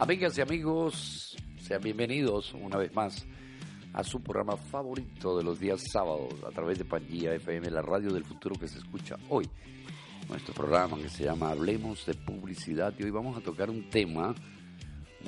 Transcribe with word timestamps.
Amigas 0.00 0.38
y 0.38 0.40
amigos, 0.40 1.36
sean 1.60 1.82
bienvenidos 1.82 2.54
una 2.54 2.78
vez 2.78 2.90
más 2.94 3.22
a 3.92 4.02
su 4.02 4.22
programa 4.22 4.56
favorito 4.56 5.36
de 5.36 5.44
los 5.44 5.60
días 5.60 5.82
sábados 5.92 6.32
a 6.42 6.50
través 6.52 6.78
de 6.78 6.86
Pangía 6.86 7.34
FM, 7.34 7.70
la 7.70 7.82
radio 7.82 8.10
del 8.10 8.24
futuro 8.24 8.58
que 8.58 8.66
se 8.66 8.78
escucha 8.78 9.16
hoy. 9.28 9.46
Nuestro 10.26 10.54
programa 10.54 10.96
que 10.96 11.10
se 11.10 11.24
llama 11.24 11.50
Hablemos 11.50 12.06
de 12.06 12.14
Publicidad 12.14 12.94
y 12.98 13.02
hoy 13.02 13.10
vamos 13.10 13.36
a 13.36 13.42
tocar 13.42 13.68
un 13.68 13.90
tema 13.90 14.34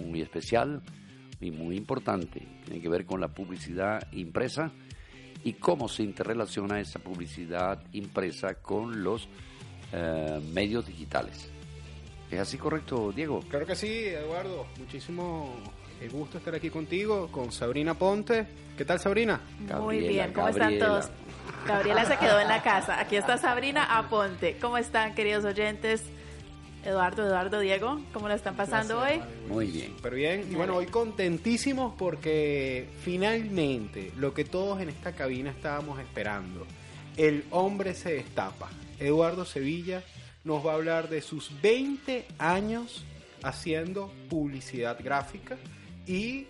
muy 0.03 0.23
especial 0.23 0.81
y 1.39 1.51
muy 1.51 1.77
importante. 1.77 2.41
Tiene 2.65 2.81
que 2.81 2.89
ver 2.89 3.05
con 3.05 3.21
la 3.21 3.29
publicidad 3.29 4.11
impresa 4.13 4.73
y 5.45 5.53
cómo 5.53 5.87
se 5.87 6.03
interrelaciona 6.03 6.81
esa 6.81 6.99
publicidad 6.99 7.85
impresa 7.93 8.55
con 8.55 9.05
los 9.05 9.29
eh, 9.93 10.41
medios 10.55 10.87
digitales. 10.87 11.53
¿Es 12.33 12.41
así 12.41 12.57
correcto, 12.57 13.13
Diego? 13.15 13.41
Claro 13.51 13.67
que 13.67 13.77
sí, 13.77 14.07
Eduardo. 14.07 14.67
Muchísimo 14.79 15.55
eh, 16.01 16.09
gusto 16.09 16.39
estar 16.39 16.55
aquí 16.55 16.71
contigo, 16.71 17.29
con 17.31 17.53
Sabrina 17.53 17.93
Ponte. 17.93 18.47
¿Qué 18.75 18.87
tal, 18.87 18.99
Sabrina? 18.99 19.39
Muy 19.79 19.99
bien, 19.99 20.33
¿cómo 20.33 20.49
están 20.49 20.79
todos? 20.79 21.11
Gabriela 21.67 22.07
se 22.07 22.17
quedó 22.17 22.41
en 22.41 22.49
la 22.49 22.63
casa. 22.63 22.99
Aquí 22.99 23.17
está 23.17 23.37
Sabrina 23.37 23.99
Aponte. 23.99 24.57
¿Cómo 24.59 24.79
están, 24.79 25.15
queridos 25.15 25.45
oyentes? 25.45 26.05
Eduardo, 26.87 27.27
Eduardo, 27.27 27.61
Diego, 27.61 28.01
¿cómo 28.15 28.29
lo 28.29 28.35
están 28.35 28.57
pasando 28.57 29.01
hoy? 29.01 29.21
Muy 29.47 29.67
bien. 29.67 29.95
Pero 30.03 30.17
bien, 30.17 30.49
y 30.51 30.55
bueno, 30.55 30.77
hoy 30.77 30.87
contentísimos 30.87 31.95
porque 31.99 32.89
finalmente 33.03 34.11
lo 34.17 34.33
que 34.33 34.47
todos 34.47 34.81
en 34.81 34.89
esta 34.89 35.13
cabina 35.13 35.51
estábamos 35.51 36.01
esperando, 36.01 36.67
el 37.19 37.45
hombre 37.51 37.93
se 37.93 38.15
destapa. 38.15 38.71
Eduardo 38.99 39.45
Sevilla 39.45 40.03
nos 40.45 40.67
va 40.67 40.73
a 40.73 40.75
hablar 40.75 41.09
de 41.09 41.21
sus 41.21 41.51
20 41.61 42.27
años 42.39 43.05
haciendo 43.43 44.11
publicidad 44.29 44.99
gráfica 45.03 45.57
y 46.07 46.47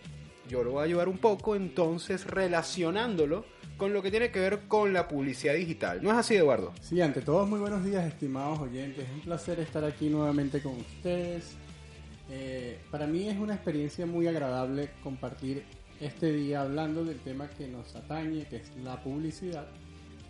yo 0.48 0.62
lo 0.62 0.72
voy 0.72 0.80
a 0.80 0.84
ayudar 0.84 1.08
un 1.08 1.18
poco 1.18 1.56
entonces 1.56 2.26
relacionándolo 2.26 3.44
con 3.76 3.92
lo 3.92 4.02
que 4.02 4.10
tiene 4.10 4.30
que 4.30 4.40
ver 4.40 4.60
con 4.68 4.92
la 4.92 5.08
publicidad 5.08 5.54
digital. 5.54 6.02
¿No 6.02 6.10
es 6.10 6.16
así, 6.16 6.36
Eduardo? 6.36 6.72
Sí, 6.80 7.00
ante 7.00 7.20
todo, 7.20 7.46
muy 7.46 7.58
buenos 7.58 7.84
días, 7.84 8.04
estimados 8.06 8.60
oyentes. 8.60 9.08
Es 9.08 9.14
un 9.14 9.20
placer 9.20 9.58
estar 9.60 9.84
aquí 9.84 10.08
nuevamente 10.08 10.62
con 10.62 10.76
ustedes. 10.76 11.56
Eh, 12.30 12.78
para 12.90 13.06
mí 13.06 13.28
es 13.28 13.36
una 13.36 13.54
experiencia 13.54 14.06
muy 14.06 14.26
agradable 14.26 14.90
compartir 15.02 15.64
este 16.00 16.32
día 16.32 16.62
hablando 16.62 17.04
del 17.04 17.18
tema 17.20 17.48
que 17.48 17.66
nos 17.66 17.94
atañe, 17.96 18.44
que 18.46 18.56
es 18.56 18.76
la 18.84 19.02
publicidad, 19.02 19.66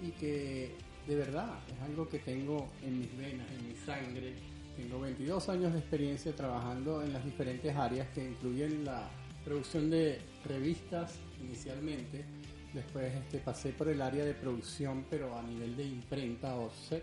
y 0.02 0.10
que 0.12 0.74
de 1.06 1.16
verdad 1.16 1.58
es 1.68 1.80
algo 1.82 2.08
que 2.08 2.18
tengo 2.18 2.68
en 2.82 3.00
mis 3.00 3.16
venas, 3.16 3.46
en 3.50 3.68
mi 3.68 3.74
sangre. 3.74 4.34
Tengo 4.76 5.00
22 5.00 5.48
años 5.48 5.72
de 5.72 5.80
experiencia 5.80 6.34
trabajando 6.34 7.02
en 7.02 7.12
las 7.12 7.24
diferentes 7.24 7.74
áreas 7.74 8.08
que 8.14 8.24
incluyen 8.24 8.84
la 8.84 9.10
producción 9.44 9.90
de 9.90 10.20
revistas 10.44 11.18
inicialmente, 11.40 12.24
después 12.72 13.12
este, 13.12 13.38
pasé 13.38 13.70
por 13.70 13.88
el 13.88 14.00
área 14.00 14.24
de 14.24 14.34
producción 14.34 15.04
pero 15.10 15.36
a 15.36 15.42
nivel 15.42 15.76
de 15.76 15.84
imprenta 15.84 16.54
offset, 16.54 17.02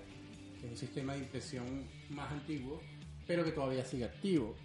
que 0.60 0.66
es 0.66 0.72
un 0.72 0.78
sistema 0.78 1.14
de 1.14 1.20
impresión 1.20 1.84
más 2.10 2.32
antiguo, 2.32 2.82
pero 3.28 3.44
que 3.44 3.52
todavía 3.52 3.86
sigue 3.86 4.06
activo. 4.06 4.56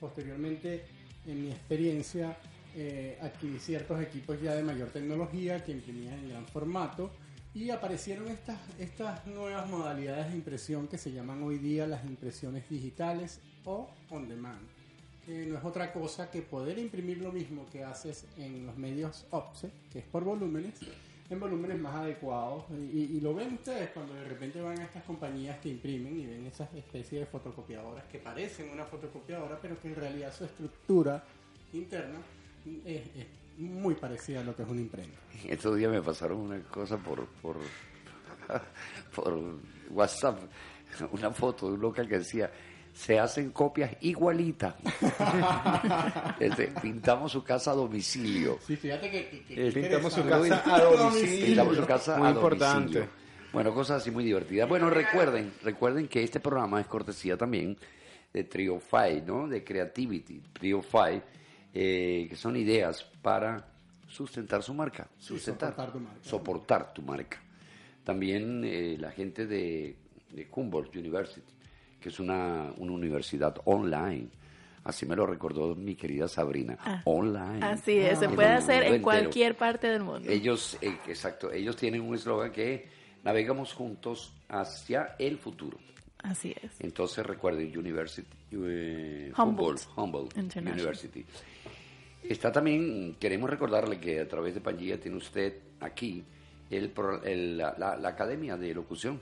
Posteriormente, 0.00 0.84
en 1.26 1.42
mi 1.42 1.50
experiencia, 1.50 2.36
eh, 2.76 3.18
adquirí 3.20 3.58
ciertos 3.58 4.00
equipos 4.00 4.40
ya 4.40 4.54
de 4.54 4.62
mayor 4.62 4.88
tecnología 4.88 5.62
que 5.62 5.72
imprimían 5.72 6.18
en 6.20 6.28
gran 6.30 6.46
formato 6.46 7.10
y 7.54 7.70
aparecieron 7.70 8.28
estas, 8.28 8.58
estas 8.80 9.24
nuevas 9.26 9.68
modalidades 9.70 10.30
de 10.30 10.36
impresión 10.36 10.88
que 10.88 10.98
se 10.98 11.12
llaman 11.12 11.42
hoy 11.44 11.58
día 11.58 11.86
las 11.86 12.04
impresiones 12.04 12.68
digitales 12.68 13.40
o 13.64 13.88
on 14.10 14.28
demand, 14.28 14.58
que 15.24 15.46
no 15.46 15.56
es 15.56 15.64
otra 15.64 15.92
cosa 15.92 16.30
que 16.32 16.42
poder 16.42 16.78
imprimir 16.78 17.18
lo 17.18 17.30
mismo 17.30 17.64
que 17.70 17.84
haces 17.84 18.26
en 18.36 18.66
los 18.66 18.76
medios 18.76 19.24
offset, 19.30 19.70
que 19.92 20.00
es 20.00 20.04
por 20.04 20.24
volúmenes, 20.24 20.80
en 21.30 21.38
volúmenes 21.38 21.78
más 21.78 21.94
adecuados. 21.94 22.64
Y, 22.72 23.16
y, 23.16 23.20
lo 23.20 23.32
ven 23.34 23.54
ustedes 23.54 23.90
cuando 23.90 24.14
de 24.14 24.24
repente 24.24 24.60
van 24.60 24.80
a 24.80 24.84
estas 24.84 25.04
compañías 25.04 25.58
que 25.60 25.68
imprimen 25.68 26.18
y 26.18 26.26
ven 26.26 26.46
esas 26.46 26.74
especies 26.74 27.20
de 27.20 27.26
fotocopiadoras 27.26 28.04
que 28.06 28.18
parecen 28.18 28.68
una 28.70 28.84
fotocopiadora, 28.84 29.60
pero 29.62 29.80
que 29.80 29.88
en 29.88 29.94
realidad 29.94 30.34
su 30.36 30.44
estructura 30.44 31.22
interna 31.72 32.18
es, 32.84 33.02
es 33.16 33.43
muy 33.58 33.94
parecida 33.94 34.40
a 34.40 34.44
lo 34.44 34.54
que 34.54 34.62
es 34.62 34.68
una 34.68 34.80
imprenta. 34.80 35.18
Estos 35.48 35.76
días 35.76 35.90
me 35.90 36.02
pasaron 36.02 36.38
una 36.38 36.60
cosa 36.62 36.96
por, 36.96 37.26
por, 37.26 37.56
por 39.14 39.40
WhatsApp, 39.90 40.38
una 41.12 41.30
foto 41.30 41.68
de 41.68 41.74
un 41.74 41.80
local 41.80 42.08
que 42.08 42.18
decía, 42.18 42.50
se 42.92 43.18
hacen 43.18 43.50
copias 43.50 43.96
igualitas. 44.00 44.74
este, 46.40 46.68
pintamos 46.80 47.32
su 47.32 47.42
casa 47.42 47.72
a 47.72 47.74
domicilio. 47.74 48.58
Sí, 48.64 48.76
fíjate 48.76 49.10
que, 49.10 49.44
que, 49.48 49.54
que 49.54 49.72
pintamos 49.72 50.12
su 50.12 50.24
casa 50.24 50.62
a 50.74 50.80
domicilio. 50.80 51.46
Pintamos 51.46 51.76
su 51.76 51.86
casa 51.86 52.18
muy 52.18 52.28
a 52.28 52.30
importante. 52.30 52.98
domicilio. 52.98 53.24
Bueno, 53.52 53.72
cosas 53.72 54.02
así 54.02 54.10
muy 54.10 54.24
divertidas. 54.24 54.68
Bueno, 54.68 54.90
recuerden, 54.90 55.52
recuerden 55.62 56.08
que 56.08 56.22
este 56.24 56.40
programa 56.40 56.80
es 56.80 56.88
cortesía 56.88 57.36
también 57.36 57.76
de 58.32 58.44
Triofy, 58.44 59.22
¿no? 59.24 59.46
De 59.46 59.62
Creativity, 59.62 60.40
Triofy, 60.52 61.22
eh, 61.74 62.26
que 62.30 62.36
son 62.36 62.56
ideas 62.56 63.04
para 63.20 63.66
sustentar 64.06 64.62
su 64.62 64.72
marca, 64.74 65.08
sustentar, 65.18 65.70
soportar 65.70 65.92
tu 65.92 66.00
marca. 66.00 66.18
soportar 66.22 66.94
tu 66.94 67.02
marca. 67.02 67.42
También 68.04 68.62
eh, 68.64 68.96
la 68.98 69.10
gente 69.10 69.46
de, 69.46 69.96
de 70.30 70.48
Humboldt 70.52 70.94
University, 70.96 71.42
que 72.00 72.10
es 72.10 72.20
una, 72.20 72.72
una 72.76 72.92
universidad 72.92 73.56
online. 73.64 74.28
Así 74.84 75.06
me 75.06 75.16
lo 75.16 75.26
recordó 75.26 75.74
mi 75.74 75.94
querida 75.94 76.28
Sabrina. 76.28 76.76
Ah, 76.80 77.00
online. 77.06 77.64
Así 77.64 77.96
es, 77.96 78.18
se 78.18 78.26
En 78.26 78.34
puede 78.34 78.50
hacer 78.50 78.82
en 78.82 78.86
entero. 78.86 79.02
cualquier 79.02 79.56
parte 79.56 79.86
del 79.88 80.02
mundo. 80.02 80.28
Ellos, 80.30 80.76
eh, 80.82 80.98
exacto, 81.08 81.50
ellos 81.50 81.74
tienen 81.76 82.02
un 82.02 82.14
eslogan 82.14 82.52
que 82.52 82.86
navegamos 83.24 83.72
juntos 83.72 84.34
hacia 84.48 85.16
el 85.18 85.38
futuro. 85.38 85.78
Así 86.24 86.54
es. 86.62 86.72
Entonces 86.80 87.24
recuerden 87.24 87.76
University, 87.78 88.26
eh, 88.52 89.32
Humboldt. 89.36 89.82
Humboldt, 89.96 90.36
Humboldt. 90.36 90.56
University. 90.56 91.24
Está 92.22 92.50
también, 92.50 93.16
queremos 93.20 93.50
recordarle 93.50 94.00
que 94.00 94.20
a 94.20 94.26
través 94.28 94.54
de 94.54 94.60
Pangía 94.62 94.98
tiene 94.98 95.18
usted 95.18 95.58
aquí 95.80 96.24
el, 96.70 96.88
pro- 96.90 97.22
el- 97.22 97.58
la, 97.58 97.74
la- 97.78 97.96
la 97.96 98.08
Academia 98.08 98.56
de 98.56 98.72
Locución 98.74 99.20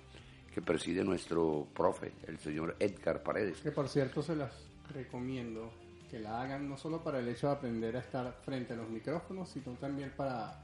que 0.55 0.63
preside 0.63 1.03
nuestro 1.03 1.67
profe, 1.75 2.13
el 2.29 2.39
señor 2.39 2.77
Edgar 2.79 3.23
Paredes. 3.23 3.59
Que 3.61 3.73
por 3.73 3.89
cierto 3.89 4.23
se 4.23 4.37
las 4.37 4.53
recomiendo 4.95 5.73
que 6.11 6.21
la 6.21 6.41
hagan 6.43 6.69
no 6.69 6.77
solo 6.77 7.03
para 7.03 7.19
el 7.19 7.27
hecho 7.29 7.49
de 7.49 7.55
aprender 7.55 7.97
a 7.97 8.01
estar 8.01 8.33
frente 8.45 8.75
a 8.75 8.77
los 8.77 8.89
micrófonos, 8.89 9.49
sino 9.49 9.73
también 9.73 10.13
para, 10.17 10.63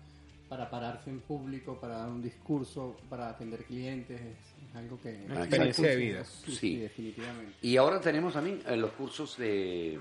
para 0.49 0.71
pararse 0.71 1.11
en 1.11 1.21
público, 1.21 1.79
para 1.81 1.99
dar 1.99 2.09
un 2.09 2.23
discurso, 2.23 2.97
para 3.09 3.29
atender 3.31 3.65
clientes. 3.65 4.21
Es, 4.21 4.69
es 4.71 4.77
algo 4.77 4.99
que... 5.01 5.25
Una 5.29 5.41
experiencia 5.41 5.89
de 5.91 5.97
vida. 5.97 6.25
Sí, 6.25 6.43
Sí. 6.47 6.57
sí, 6.57 6.77
definitivamente. 6.77 7.53
Y 7.63 7.77
ahora 7.77 8.01
tenemos 8.01 8.33
también 8.33 8.63
eh, 8.67 8.77
los 8.77 8.93
cursos 8.93 9.37
de 9.37 9.99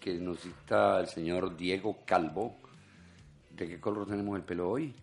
que 0.00 0.14
nos 0.14 0.42
dicta 0.44 1.00
el 1.00 1.06
señor 1.06 1.56
Diego 1.56 1.98
Calvo. 2.04 2.56
¿De 3.50 3.68
qué 3.68 3.78
color 3.80 4.06
tenemos 4.08 4.36
el 4.36 4.42
pelo 4.44 4.68
hoy? 4.70 4.94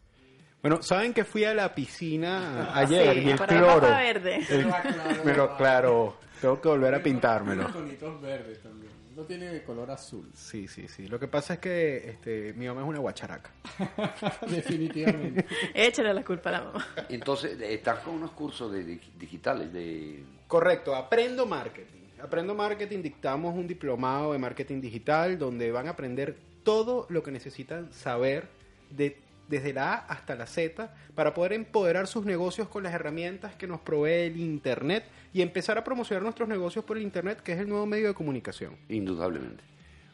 Bueno, 0.61 0.81
¿saben 0.83 1.13
que 1.13 1.23
fui 1.23 1.43
a 1.45 1.53
la 1.55 1.73
piscina 1.73 2.75
ayer 2.77 3.15
Sí, 3.15 3.19
y 3.21 3.29
el 3.31 3.39
cloro? 3.39 3.81
verde. 3.87 4.41
el- 4.49 4.57
Me 4.57 4.63
lo 4.69 4.75
aclaró. 4.75 5.23
me 5.23 5.33
lo 5.33 5.43
aclaró. 5.43 6.17
Tengo 6.39 6.61
que 6.61 6.67
volver 6.69 6.95
a 6.95 7.01
pintármelo. 7.03 7.65
tonitos 7.67 8.21
verdes 8.21 8.61
también. 8.61 8.91
No 9.15 9.23
tiene 9.23 9.45
de 9.47 9.63
color 9.63 9.91
azul. 9.91 10.29
Sí, 10.33 10.67
sí, 10.67 10.87
sí. 10.87 11.07
Lo 11.07 11.19
que 11.19 11.27
pasa 11.27 11.55
es 11.55 11.59
que 11.59 12.09
este, 12.11 12.53
mi 12.53 12.65
mamá 12.67 12.81
es 12.81 12.87
una 12.87 12.99
guacharaca. 12.99 13.51
definitivamente. 14.49 15.45
Échale 15.73 16.13
la 16.13 16.23
culpa 16.23 16.49
a 16.49 16.53
la 16.53 16.61
mamá. 16.61 16.87
Entonces, 17.09 17.59
estás 17.61 17.99
con 17.99 18.15
unos 18.15 18.31
cursos 18.31 18.71
de, 18.71 18.85
dig- 18.85 19.11
digitales 19.17 19.71
de 19.73 20.23
Correcto, 20.47 20.95
Aprendo 20.95 21.45
Marketing. 21.45 21.99
Aprendo 22.21 22.53
Marketing, 22.55 23.01
dictamos 23.01 23.55
un 23.55 23.67
diplomado 23.67 24.33
de 24.33 24.37
marketing 24.39 24.79
digital 24.79 25.37
donde 25.39 25.71
van 25.71 25.87
a 25.87 25.91
aprender 25.91 26.37
todo 26.63 27.07
lo 27.09 27.23
que 27.23 27.31
necesitan 27.31 27.91
saber 27.91 28.47
de, 28.91 29.17
desde 29.47 29.73
la 29.73 29.93
A 29.93 29.97
hasta 30.07 30.35
la 30.35 30.45
Z 30.45 30.93
para 31.15 31.33
poder 31.33 31.53
empoderar 31.53 32.07
sus 32.07 32.25
negocios 32.25 32.67
con 32.67 32.83
las 32.83 32.93
herramientas 32.93 33.55
que 33.55 33.67
nos 33.67 33.81
provee 33.81 34.27
el 34.27 34.39
Internet 34.39 35.05
y 35.33 35.41
empezar 35.41 35.77
a 35.77 35.83
promocionar 35.83 36.23
nuestros 36.23 36.47
negocios 36.47 36.85
por 36.85 36.97
el 36.97 37.03
Internet, 37.03 37.41
que 37.41 37.53
es 37.53 37.59
el 37.59 37.69
nuevo 37.69 37.85
medio 37.85 38.07
de 38.07 38.13
comunicación. 38.13 38.75
Indudablemente. 38.89 39.63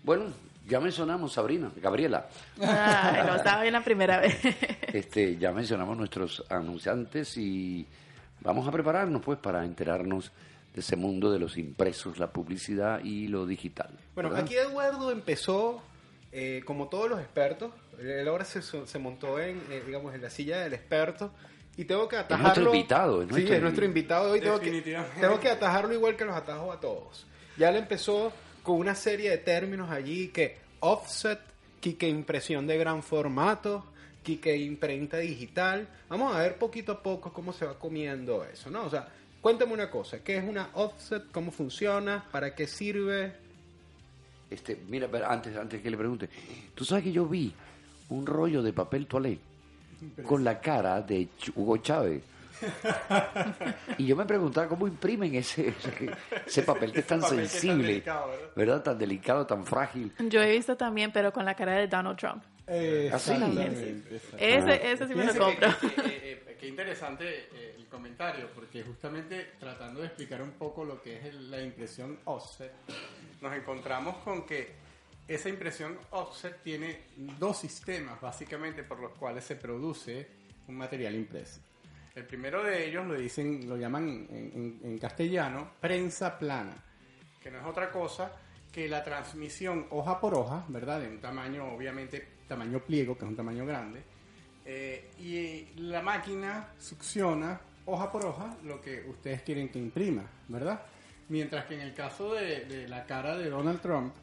Bueno, 0.03 0.25
ya 0.67 0.79
mencionamos 0.79 1.33
Sabrina, 1.33 1.71
Gabriela. 1.81 2.27
Ay, 2.59 3.25
no 3.25 3.35
estaba 3.35 3.61
bien 3.61 3.73
la 3.73 3.83
primera 3.83 4.19
vez. 4.19 4.37
Este, 4.93 5.37
ya 5.37 5.51
mencionamos 5.51 5.97
nuestros 5.97 6.43
anunciantes 6.49 7.37
y 7.37 7.85
vamos 8.41 8.67
a 8.67 8.71
prepararnos 8.71 9.21
pues 9.21 9.37
para 9.37 9.63
enterarnos 9.63 10.31
de 10.73 10.81
ese 10.81 10.95
mundo 10.95 11.31
de 11.31 11.39
los 11.39 11.57
impresos, 11.57 12.19
la 12.19 12.27
publicidad 12.31 13.03
y 13.03 13.27
lo 13.27 13.45
digital. 13.45 13.89
Bueno, 14.13 14.29
¿verdad? 14.29 14.45
aquí 14.45 14.55
Eduardo 14.55 15.11
empezó, 15.11 15.81
eh, 16.31 16.61
como 16.65 16.87
todos 16.87 17.09
los 17.09 17.19
expertos, 17.19 17.71
él 17.99 18.27
ahora 18.27 18.45
se, 18.45 18.61
se 18.61 18.99
montó 18.99 19.39
en, 19.39 19.61
eh, 19.69 19.83
digamos, 19.85 20.13
en 20.13 20.21
la 20.21 20.29
silla 20.29 20.59
del 20.59 20.73
experto 20.73 21.31
y 21.75 21.85
tengo 21.85 22.07
que 22.07 22.17
atajarlo. 22.17 22.43
nuestro 22.43 22.75
invitado, 22.75 23.21
es 23.21 23.27
sí, 23.27 23.33
nuestro 23.33 23.55
es 23.55 23.61
nuestro 23.61 23.85
invitado 23.85 24.25
de 24.25 24.31
hoy. 24.31 24.41
Tengo 24.41 24.59
que, 24.59 24.65
Definitivamente. 24.65 25.21
tengo 25.21 25.39
que 25.39 25.49
atajarlo 25.49 25.93
igual 25.93 26.15
que 26.15 26.25
los 26.25 26.35
atajo 26.35 26.71
a 26.71 26.79
todos. 26.79 27.25
Ya 27.57 27.71
le 27.71 27.79
empezó 27.79 28.33
con 28.63 28.77
una 28.77 28.95
serie 28.95 29.29
de 29.29 29.37
términos 29.37 29.89
allí 29.89 30.29
que 30.29 30.57
offset, 30.79 31.39
que 31.81 32.09
impresión 32.09 32.67
de 32.67 32.77
gran 32.77 33.01
formato, 33.03 33.85
que 34.35 34.57
imprenta 34.57 35.17
digital. 35.17 35.87
Vamos 36.09 36.35
a 36.35 36.39
ver 36.39 36.57
poquito 36.57 36.91
a 36.91 37.03
poco 37.03 37.31
cómo 37.31 37.53
se 37.53 37.65
va 37.65 37.79
comiendo 37.79 38.43
eso, 38.43 38.69
¿no? 38.69 38.83
O 38.83 38.89
sea, 38.89 39.07
cuéntame 39.39 39.73
una 39.73 39.89
cosa, 39.89 40.21
¿qué 40.23 40.37
es 40.37 40.43
una 40.43 40.69
offset? 40.73 41.31
¿Cómo 41.31 41.51
funciona? 41.51 42.25
¿Para 42.31 42.53
qué 42.53 42.67
sirve? 42.67 43.33
Este, 44.49 44.77
mira, 44.87 45.09
antes, 45.27 45.55
antes 45.55 45.81
que 45.81 45.89
le 45.89 45.97
pregunte, 45.97 46.29
tú 46.75 46.83
sabes 46.83 47.05
que 47.05 47.11
yo 47.11 47.25
vi 47.25 47.53
un 48.09 48.25
rollo 48.25 48.61
de 48.61 48.73
papel 48.73 49.07
toalé 49.07 49.39
con 50.25 50.43
la 50.43 50.59
cara 50.59 51.01
de 51.01 51.27
Hugo 51.55 51.77
Chávez. 51.77 52.23
y 53.99 54.07
yo 54.07 54.15
me 54.15 54.25
preguntaba 54.25 54.67
cómo 54.67 54.87
imprimen 54.87 55.35
ese, 55.35 55.75
ese, 56.45 56.63
papel 56.63 56.91
que 56.91 57.01
es 57.01 57.07
tan 57.07 57.21
sensible, 57.21 58.03
¿verdad? 58.55 58.81
Tan 58.81 58.97
delicado, 58.97 59.45
tan 59.45 59.63
frágil. 59.63 60.11
Yo 60.27 60.41
he 60.41 60.51
visto 60.53 60.75
también, 60.75 61.11
pero 61.11 61.31
con 61.31 61.45
la 61.45 61.53
cara 61.53 61.73
de 61.73 61.87
Donald 61.87 62.17
Trump. 62.17 62.43
Así. 63.13 63.31
Ese, 64.37 64.91
ese 64.91 65.07
sí 65.07 65.15
me 65.15 65.25
lo 65.25 65.35
compro. 65.35 65.69
Qué 66.59 66.67
interesante 66.67 67.47
eh, 67.53 67.75
el 67.77 67.85
comentario, 67.85 68.49
porque 68.55 68.81
justamente 68.81 69.51
tratando 69.59 70.01
de 70.01 70.07
explicar 70.07 70.41
un 70.41 70.51
poco 70.51 70.83
lo 70.83 71.01
que 71.01 71.15
es 71.15 71.33
la 71.35 71.61
impresión 71.61 72.17
offset, 72.25 72.71
nos 73.41 73.53
encontramos 73.53 74.17
con 74.17 74.45
que 74.45 74.86
esa 75.27 75.49
impresión 75.49 75.97
offset 76.11 76.61
tiene 76.61 77.01
dos 77.39 77.57
sistemas 77.59 78.19
básicamente 78.21 78.83
por 78.83 78.99
los 78.99 79.11
cuales 79.11 79.43
se 79.43 79.55
produce 79.55 80.27
un 80.67 80.77
material 80.77 81.15
impreso. 81.15 81.61
El 82.15 82.25
primero 82.25 82.63
de 82.63 82.87
ellos 82.87 83.05
lo 83.05 83.13
dicen, 83.13 83.69
lo 83.69 83.77
llaman 83.77 84.27
en, 84.29 84.97
castellano 84.97 85.73
prensa 85.79 86.37
plana, 86.39 86.75
que 87.39 87.51
no 87.51 87.59
es 87.59 87.65
otra 87.65 87.91
cosa 87.91 88.31
que 88.71 88.87
la 88.89 89.03
transmisión 89.03 89.85
hoja 89.91 90.19
por 90.19 90.33
hoja, 90.33 90.65
¿verdad? 90.67 91.01
De 91.01 91.07
un 91.07 91.19
tamaño, 91.19 91.71
obviamente, 91.73 92.27
tamaño 92.47 92.79
pliego, 92.79 93.15
que 93.17 93.25
es 93.25 93.29
un 93.29 93.35
tamaño 93.35 93.65
grande, 93.65 94.01
eh, 94.65 95.11
y 95.19 95.79
la 95.79 96.01
máquina 96.01 96.73
succiona 96.79 97.61
hoja 97.85 98.11
por 98.11 98.25
hoja 98.25 98.57
lo 98.63 98.81
que 98.81 99.05
ustedes 99.07 99.41
quieren 99.41 99.69
que 99.69 99.79
imprima, 99.79 100.23
¿verdad? 100.47 100.81
Mientras 101.29 101.65
que 101.65 101.75
en 101.75 101.81
el 101.81 101.93
caso 101.93 102.33
de, 102.33 102.87
la 102.87 103.05
cara 103.05 103.37
de 103.37 103.49
Donald 103.49 103.81
Trump, 103.81 104.13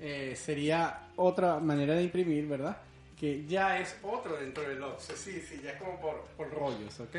eh, 0.00 0.34
sería 0.36 1.08
otra 1.16 1.58
manera 1.58 1.94
de 1.94 2.02
imprimir, 2.04 2.46
¿verdad? 2.46 2.76
que 3.18 3.44
ya 3.46 3.80
es 3.80 3.96
otro 4.02 4.36
dentro 4.36 4.62
del 4.62 4.82
OXE, 4.82 5.16
sí, 5.16 5.40
sí, 5.40 5.60
ya 5.62 5.72
es 5.72 5.78
como 5.78 6.00
por, 6.00 6.26
por 6.36 6.50
rollos, 6.52 7.00
¿ok? 7.00 7.16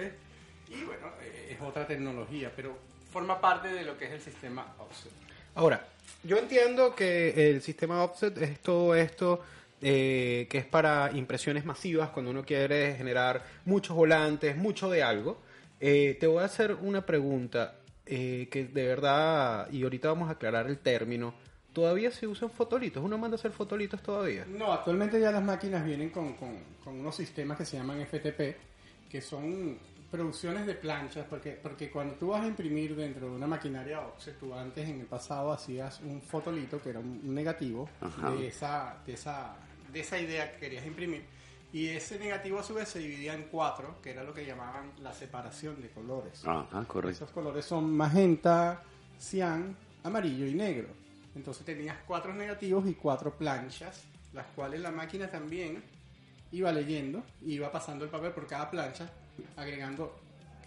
Y 0.69 0.83
bueno, 0.83 1.07
eh, 1.21 1.49
es 1.51 1.61
otra 1.61 1.85
tecnología, 1.85 2.51
pero 2.55 2.77
forma 3.11 3.41
parte 3.41 3.69
de 3.69 3.83
lo 3.83 3.97
que 3.97 4.05
es 4.05 4.11
el 4.11 4.21
sistema 4.21 4.75
offset. 4.77 5.11
Ahora, 5.55 5.85
yo 6.23 6.37
entiendo 6.37 6.95
que 6.95 7.49
el 7.49 7.61
sistema 7.61 8.03
offset 8.03 8.37
es 8.37 8.59
todo 8.59 8.95
esto 8.95 9.41
eh, 9.81 10.47
que 10.49 10.59
es 10.59 10.65
para 10.65 11.11
impresiones 11.13 11.65
masivas, 11.65 12.11
cuando 12.11 12.31
uno 12.31 12.45
quiere 12.45 12.95
generar 12.95 13.43
muchos 13.65 13.95
volantes, 13.95 14.55
mucho 14.55 14.89
de 14.89 15.03
algo. 15.03 15.41
Eh, 15.81 16.17
te 16.19 16.27
voy 16.27 16.43
a 16.43 16.45
hacer 16.45 16.75
una 16.75 17.05
pregunta 17.05 17.75
que 18.05 18.69
de 18.73 18.87
verdad, 18.87 19.71
y 19.71 19.83
ahorita 19.83 20.07
vamos 20.07 20.29
a 20.29 20.31
aclarar 20.31 20.65
el 20.65 20.79
término 20.79 21.35
¿Todavía 21.73 22.11
se 22.11 22.27
usan 22.27 22.49
fotolitos? 22.49 23.03
¿Uno 23.03 23.17
manda 23.17 23.35
a 23.35 23.39
hacer 23.39 23.51
fotolitos 23.51 24.01
todavía? 24.01 24.45
No, 24.47 24.73
actualmente 24.73 25.19
ya 25.19 25.31
las 25.31 25.43
máquinas 25.43 25.85
vienen 25.85 26.09
con, 26.09 26.33
con, 26.33 26.59
unos 26.85 27.15
sistemas 27.15 27.57
que 27.57 27.65
se 27.65 27.77
llaman 27.77 28.03
FTP, 28.05 28.55
que 29.09 29.21
son 29.21 29.77
producciones 30.09 30.65
de 30.65 30.73
planchas, 30.73 31.27
porque, 31.29 31.51
porque 31.51 31.91
cuando 31.91 32.15
tú 32.15 32.29
vas 32.29 32.41
a 32.41 32.47
imprimir 32.47 32.95
dentro 32.95 33.29
de 33.29 33.35
una 33.35 33.45
maquinaria 33.45 34.01
OXE, 34.01 34.33
tú 34.33 34.55
antes 34.55 34.89
en 34.89 35.01
el 35.01 35.05
pasado 35.05 35.51
hacías 35.51 35.99
un 36.01 36.21
fotolito 36.21 36.81
que 36.81 36.89
era 36.89 36.99
un 36.99 37.33
negativo 37.35 37.87
de 38.39 38.47
esa, 38.47 38.97
de, 39.05 39.13
esa, 39.13 39.55
de 39.93 39.99
esa 39.99 40.19
idea 40.19 40.51
que 40.51 40.59
querías 40.59 40.85
imprimir, 40.87 41.23
y 41.71 41.89
ese 41.89 42.17
negativo 42.17 42.59
a 42.59 42.63
su 42.63 42.73
vez 42.73 42.89
se 42.89 42.97
dividía 42.97 43.35
en 43.35 43.43
cuatro, 43.43 44.01
que 44.01 44.09
era 44.09 44.23
lo 44.23 44.33
que 44.33 44.43
llamaban 44.43 44.91
la 45.03 45.13
separación 45.13 45.79
de 45.79 45.89
colores. 45.89 46.43
Ajá, 46.45 46.83
correcto. 46.85 47.25
Esos 47.25 47.29
colores 47.29 47.65
son 47.65 47.95
magenta, 47.95 48.81
cian, 49.19 49.75
amarillo 50.03 50.47
y 50.47 50.55
negro. 50.55 50.87
Entonces 51.35 51.65
tenías 51.65 51.97
cuatro 52.05 52.33
negativos 52.33 52.87
y 52.87 52.93
cuatro 52.93 53.37
planchas, 53.37 54.03
las 54.33 54.47
cuales 54.47 54.81
la 54.81 54.91
máquina 54.91 55.29
también 55.29 55.83
iba 56.51 56.71
leyendo, 56.71 57.23
iba 57.45 57.71
pasando 57.71 58.05
el 58.05 58.11
papel 58.11 58.31
por 58.31 58.47
cada 58.47 58.69
plancha, 58.69 59.09
agregando 59.55 60.19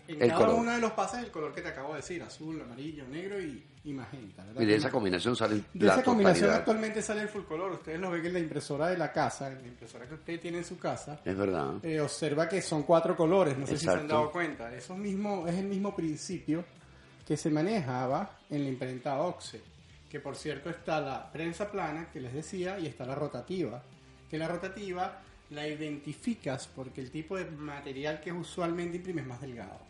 en 0.08 0.28
cada 0.28 0.50
uno 0.50 0.72
de 0.72 0.78
los 0.78 0.92
pases 0.92 1.24
el 1.24 1.30
color 1.30 1.54
que 1.54 1.62
te 1.62 1.68
acabo 1.68 1.90
de 1.90 1.96
decir, 1.96 2.22
azul, 2.22 2.60
amarillo, 2.60 3.06
negro 3.08 3.40
y, 3.40 3.64
magenta. 3.92 4.44
Y 4.58 4.64
de 4.64 4.76
esa 4.76 4.90
combinación 4.90 5.34
sale 5.34 5.62
De 5.72 5.86
esa 5.86 6.02
combinación 6.02 6.50
actualmente 6.50 7.02
sale 7.02 7.22
el 7.22 7.28
full 7.28 7.42
color. 7.42 7.72
Ustedes 7.72 8.00
lo 8.00 8.10
ven 8.10 8.24
en 8.26 8.32
la 8.32 8.38
impresora 8.38 8.88
de 8.88 8.98
la 8.98 9.12
casa, 9.12 9.48
en 9.48 9.62
la 9.62 9.68
impresora 9.68 10.06
que 10.06 10.14
usted 10.14 10.40
tiene 10.40 10.58
en 10.58 10.64
su 10.64 10.78
casa. 10.78 11.20
Es 11.24 11.36
verdad. 11.36 11.74
Eh, 11.82 12.00
observa 12.00 12.48
que 12.48 12.62
son 12.62 12.82
cuatro 12.84 13.16
colores, 13.16 13.56
no 13.56 13.66
sé 13.66 13.76
si 13.76 13.84
se 13.84 13.90
han 13.90 14.08
dado 14.08 14.30
cuenta. 14.30 14.72
Eso 14.74 14.96
mismo, 14.96 15.46
es 15.46 15.56
el 15.56 15.66
mismo 15.66 15.94
principio 15.94 16.64
que 17.26 17.36
se 17.36 17.50
manejaba 17.50 18.38
en 18.50 18.62
la 18.62 18.68
imprenta 18.68 19.20
OXE 19.20 19.71
que 20.12 20.20
por 20.20 20.36
cierto 20.36 20.68
está 20.68 21.00
la 21.00 21.32
prensa 21.32 21.70
plana, 21.70 22.10
que 22.12 22.20
les 22.20 22.34
decía, 22.34 22.78
y 22.78 22.84
está 22.86 23.06
la 23.06 23.14
rotativa, 23.14 23.82
que 24.28 24.36
la 24.36 24.46
rotativa 24.46 25.22
la 25.48 25.66
identificas 25.66 26.66
porque 26.66 27.00
el 27.00 27.10
tipo 27.10 27.34
de 27.34 27.46
material 27.46 28.20
que 28.20 28.30
usualmente 28.30 28.98
imprimes 28.98 29.22
es 29.22 29.28
más 29.30 29.40
delgado. 29.40 29.80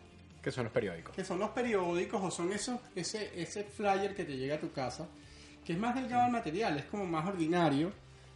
Que 0.41 0.49
son 0.49 0.63
los 0.63 0.71
periódicos. 0.71 1.13
Que 1.13 1.25
son 1.25 1.39
los 1.39 1.49
periódicos 1.49 2.23
o 2.23 2.31
son 2.31 2.53
esos, 2.53 2.79
ese, 2.95 3.33
ese 3.35 3.65
flyer 3.65 4.15
que 4.15 4.23
te 4.23 4.37
llega 4.37 4.55
a 4.55 4.59
tu 4.61 4.71
casa, 4.71 5.09
que 5.65 5.73
es 5.73 5.79
más 5.79 5.93
delgado 5.93 6.27
el 6.27 6.31
material, 6.31 6.77
es 6.77 6.85
como 6.85 7.05
más 7.05 7.27
ordinario, 7.27 7.91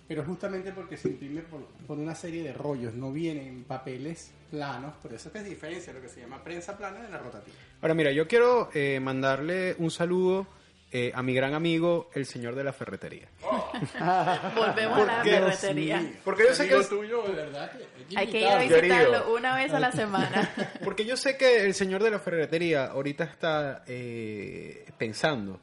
pero 0.09 0.25
justamente 0.25 0.73
porque 0.73 0.97
se 0.97 1.07
imprime 1.07 1.43
por, 1.43 1.97
una 1.97 2.15
serie 2.15 2.43
de 2.43 2.51
rollos, 2.51 2.95
no 2.95 3.13
vienen 3.13 3.63
papeles 3.63 4.33
planos, 4.51 4.93
por 5.01 5.13
eso 5.13 5.29
es 5.29 5.33
que 5.33 5.39
es 5.39 5.45
diferencia 5.45 5.93
lo 5.93 6.01
que 6.01 6.09
se 6.09 6.19
llama 6.19 6.43
prensa 6.43 6.77
plana 6.77 7.01
de 7.01 7.07
la 7.07 7.17
rotativa. 7.17 7.55
Ahora 7.81 7.93
mira, 7.93 8.11
yo 8.11 8.27
quiero 8.27 8.71
eh, 8.73 8.99
mandarle 8.99 9.75
un 9.79 9.89
saludo 9.89 10.47
eh, 10.91 11.11
a 11.13 11.21
mi 11.21 11.33
gran 11.33 11.53
amigo, 11.53 12.09
el 12.13 12.25
señor 12.25 12.55
de 12.55 12.63
la 12.63 12.71
ferretería. 12.71 13.27
Volvemos 14.55 14.99
a 14.99 15.05
la 15.05 15.23
ferretería. 15.23 16.13
Porque 16.23 16.43
yo 16.47 16.55
sé 16.55 16.69
que 16.69 16.83
tuyo, 16.85 17.23
de 17.23 17.33
verdad, 17.33 17.71
hay 18.15 18.27
que 18.27 18.39
ir 18.39 18.47
a 18.47 18.59
visitarlo 18.59 19.35
una 19.35 19.55
vez 19.55 19.73
a 19.73 19.79
la 19.79 19.91
semana. 19.91 20.49
Porque 20.83 21.05
yo 21.05 21.17
sé 21.17 21.35
que 21.35 21.65
el 21.65 21.73
señor 21.73 22.03
de 22.03 22.11
la 22.11 22.19
ferretería 22.19 22.85
ahorita 22.85 23.25
está 23.25 23.83
eh, 23.85 24.85
pensando, 24.97 25.59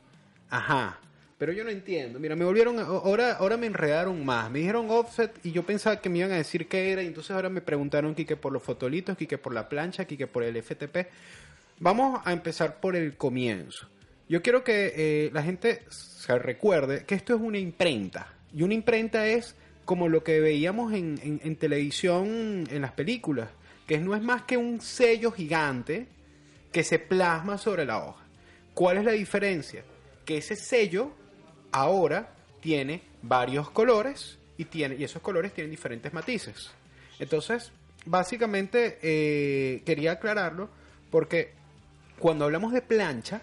ajá, 0.51 0.99
pero 1.39 1.53
yo 1.53 1.65
no 1.65 1.71
entiendo. 1.71 2.21
Mira, 2.21 2.37
me 2.37 2.45
volvieron, 2.45 2.79
ahora, 2.79 3.33
ahora 3.33 3.57
me 3.57 3.67
enredaron 3.67 4.25
más. 4.25 4.51
Me 4.51 4.61
dijeron 4.61 4.87
offset 4.91 5.33
y 5.45 5.53
yo 5.53 5.63
pensaba 5.65 6.01
que 6.01 6.09
me 6.09 6.19
iban 6.19 6.33
a 6.33 6.37
decir 6.37 6.69
qué 6.69 6.93
era. 6.93 7.03
Y 7.03 7.07
entonces 7.07 7.33
ahora 7.33 7.49
me 7.49 7.61
preguntaron 7.61 8.15
que 8.15 8.37
por 8.37 8.53
los 8.53 8.63
fotolitos, 8.63 9.17
que 9.17 9.39
por 9.39 9.53
la 9.53 9.69
plancha, 9.69 10.05
que 10.05 10.27
por 10.27 10.45
el 10.45 10.63
FTP. 10.63 11.09
Vamos 11.81 12.21
a 12.25 12.33
empezar 12.33 12.79
por 12.81 12.95
el 12.95 13.17
comienzo. 13.17 13.89
Yo 14.29 14.43
quiero 14.43 14.65
que 14.65 14.93
eh, 14.97 15.31
la 15.33 15.43
gente 15.43 15.83
se 15.91 16.39
recuerde 16.39 17.05
que 17.05 17.15
esto 17.15 17.35
es 17.35 17.41
una 17.41 17.59
imprenta. 17.59 18.33
Y 18.53 18.63
una 18.63 18.75
imprenta 18.75 19.27
es 19.27 19.55
como 19.85 20.09
lo 20.09 20.25
que 20.25 20.41
veíamos 20.41 20.95
en, 20.95 21.57
televisión, 21.57 22.67
en 22.71 22.83
las 22.83 22.93
películas, 22.93 23.51
que 23.87 23.99
no 23.99 24.15
es 24.15 24.23
más 24.23 24.43
que 24.43 24.57
un 24.57 24.81
sello 24.81 25.31
gigante 25.31 26.07
que 26.73 26.83
se 26.83 26.99
plasma 26.99 27.59
sobre 27.59 27.85
la 27.85 27.99
hoja. 27.99 28.25
¿Cuál 28.73 28.99
es 28.99 29.05
la 29.05 29.13
diferencia? 29.13 29.85
Que 30.25 30.39
ese 30.39 30.57
sello 30.57 31.13
ahora 31.71 32.31
tiene 32.61 33.03
varios 33.23 33.69
colores 33.71 34.39
y, 34.57 34.65
tiene, 34.65 34.97
y 34.97 35.05
esos 35.05 35.21
colores 35.21 35.53
tienen 35.53 35.71
diferentes 35.71 36.13
matices. 36.15 36.71
Entonces, 37.19 37.71
básicamente 38.07 38.99
eh, 39.03 39.83
quería 39.85 40.13
aclararlo 40.13 40.71
porque 41.11 41.53
cuando 42.19 42.47
hablamos 42.47 42.73
de 42.73 42.81
plancha, 42.81 43.43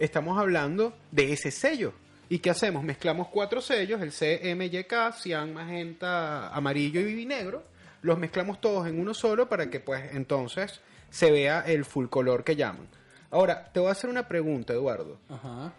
estamos 0.00 0.38
hablando 0.38 0.94
de 1.12 1.32
ese 1.32 1.50
sello. 1.50 1.92
¿Y 2.28 2.38
qué 2.38 2.50
hacemos? 2.50 2.82
Mezclamos 2.82 3.28
cuatro 3.28 3.60
sellos, 3.60 4.00
el 4.00 4.12
CMYK, 4.12 5.12
cian, 5.14 5.52
magenta, 5.52 6.48
amarillo 6.48 7.00
y 7.00 7.26
negro. 7.26 7.62
Los 8.02 8.18
mezclamos 8.18 8.60
todos 8.60 8.86
en 8.86 8.98
uno 8.98 9.14
solo 9.14 9.48
para 9.48 9.68
que 9.68 9.78
pues 9.78 10.14
entonces 10.14 10.80
se 11.10 11.30
vea 11.30 11.60
el 11.66 11.84
full 11.84 12.06
color 12.06 12.44
que 12.44 12.56
llaman. 12.56 12.88
Ahora, 13.30 13.70
te 13.72 13.78
voy 13.78 13.88
a 13.88 13.92
hacer 13.92 14.08
una 14.08 14.26
pregunta, 14.26 14.72
Eduardo. 14.72 15.18
Ajá. 15.28 15.72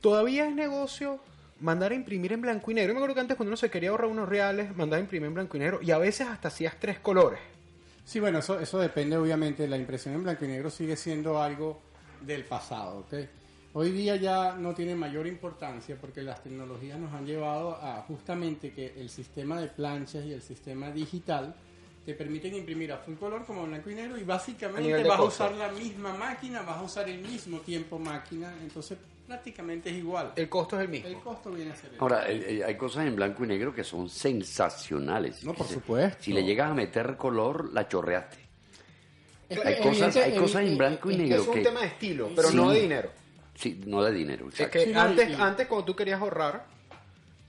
¿Todavía 0.00 0.46
es 0.46 0.54
negocio 0.54 1.18
mandar 1.60 1.90
a 1.92 1.94
imprimir 1.94 2.32
en 2.32 2.42
blanco 2.42 2.70
y 2.70 2.74
negro? 2.74 2.90
Yo 2.90 2.94
me 2.94 2.98
acuerdo 3.00 3.14
que 3.14 3.20
antes 3.20 3.36
cuando 3.36 3.50
uno 3.50 3.56
se 3.56 3.70
quería 3.70 3.90
ahorrar 3.90 4.08
unos 4.08 4.28
reales, 4.28 4.74
mandar 4.76 4.98
a 4.98 5.00
imprimir 5.00 5.26
en 5.26 5.34
blanco 5.34 5.56
y 5.56 5.60
negro 5.60 5.80
y 5.82 5.90
a 5.90 5.98
veces 5.98 6.28
hasta 6.28 6.48
hacías 6.48 6.76
tres 6.78 7.00
colores. 7.00 7.40
Sí, 8.04 8.20
bueno, 8.20 8.38
eso, 8.38 8.60
eso 8.60 8.78
depende 8.78 9.16
obviamente. 9.16 9.66
La 9.66 9.76
impresión 9.76 10.14
en 10.14 10.22
blanco 10.22 10.44
y 10.44 10.48
negro 10.48 10.70
sigue 10.70 10.96
siendo 10.96 11.42
algo 11.42 11.80
del 12.20 12.44
pasado, 12.44 12.98
¿ok? 13.00 13.14
Hoy 13.78 13.92
día 13.92 14.16
ya 14.16 14.54
no 14.58 14.74
tiene 14.74 14.96
mayor 14.96 15.28
importancia 15.28 15.96
porque 16.00 16.20
las 16.20 16.42
tecnologías 16.42 16.98
nos 16.98 17.12
han 17.14 17.24
llevado 17.24 17.76
a 17.80 18.02
justamente 18.08 18.72
que 18.72 18.92
el 19.00 19.08
sistema 19.08 19.60
de 19.60 19.68
planchas 19.68 20.24
y 20.24 20.32
el 20.32 20.42
sistema 20.42 20.90
digital 20.90 21.54
te 22.04 22.12
permiten 22.14 22.56
imprimir 22.56 22.90
a 22.90 22.96
full 22.96 23.14
color 23.14 23.44
como 23.46 23.64
blanco 23.68 23.88
y 23.88 23.94
negro 23.94 24.18
y 24.18 24.24
básicamente 24.24 25.04
vas 25.04 25.20
a 25.20 25.22
usar 25.22 25.52
la 25.52 25.68
misma 25.70 26.12
máquina, 26.12 26.62
vas 26.62 26.78
a 26.78 26.82
usar 26.82 27.08
el 27.08 27.20
mismo 27.20 27.58
tiempo 27.60 28.00
máquina, 28.00 28.52
entonces 28.64 28.98
prácticamente 29.28 29.90
es 29.90 29.96
igual. 29.98 30.32
El 30.34 30.48
costo 30.48 30.74
es 30.76 30.82
el 30.82 30.88
mismo. 30.88 31.06
El 31.10 31.18
costo 31.20 31.48
viene 31.52 31.70
a 31.70 31.76
ser 31.76 31.92
el 31.94 32.00
Ahora, 32.00 32.28
eh, 32.28 32.56
eh, 32.58 32.64
hay 32.64 32.76
cosas 32.76 33.06
en 33.06 33.14
blanco 33.14 33.44
y 33.44 33.46
negro 33.46 33.72
que 33.72 33.84
son 33.84 34.08
sensacionales. 34.08 35.44
No, 35.44 35.54
por 35.54 35.68
Si- 35.68 35.74
supuesto. 35.74 36.24
Si 36.24 36.32
le 36.32 36.42
llegas 36.42 36.68
a 36.72 36.74
meter 36.74 37.16
color, 37.16 37.72
la 37.72 37.86
chorreaste. 37.86 38.38
Es 39.48 39.64
hay 39.64 39.76
cosas- 39.76 40.16
evidente- 40.16 40.22
hay 40.24 40.36
cosas 40.36 40.62
en 40.62 40.76
blanco 40.76 41.10
y 41.12 41.16
negro 41.16 41.42
es 41.42 41.46
un 41.46 41.54
que- 41.54 41.60
tema 41.62 41.80
de 41.82 41.86
estilo, 41.86 42.28
pero 42.34 42.48
Sí. 42.48 42.56
no 42.56 42.70
de 42.70 42.80
dinero. 42.80 43.10
Sí, 43.58 43.82
no 43.86 44.02
de 44.04 44.12
dinero. 44.12 44.48
Es 44.56 44.68
que 44.68 44.84
Sí, 44.84 44.92
antes, 44.94 45.36
antes 45.38 45.66
cuando 45.66 45.84
tú 45.86 45.96
querías 45.96 46.20
ahorrar, 46.20 46.64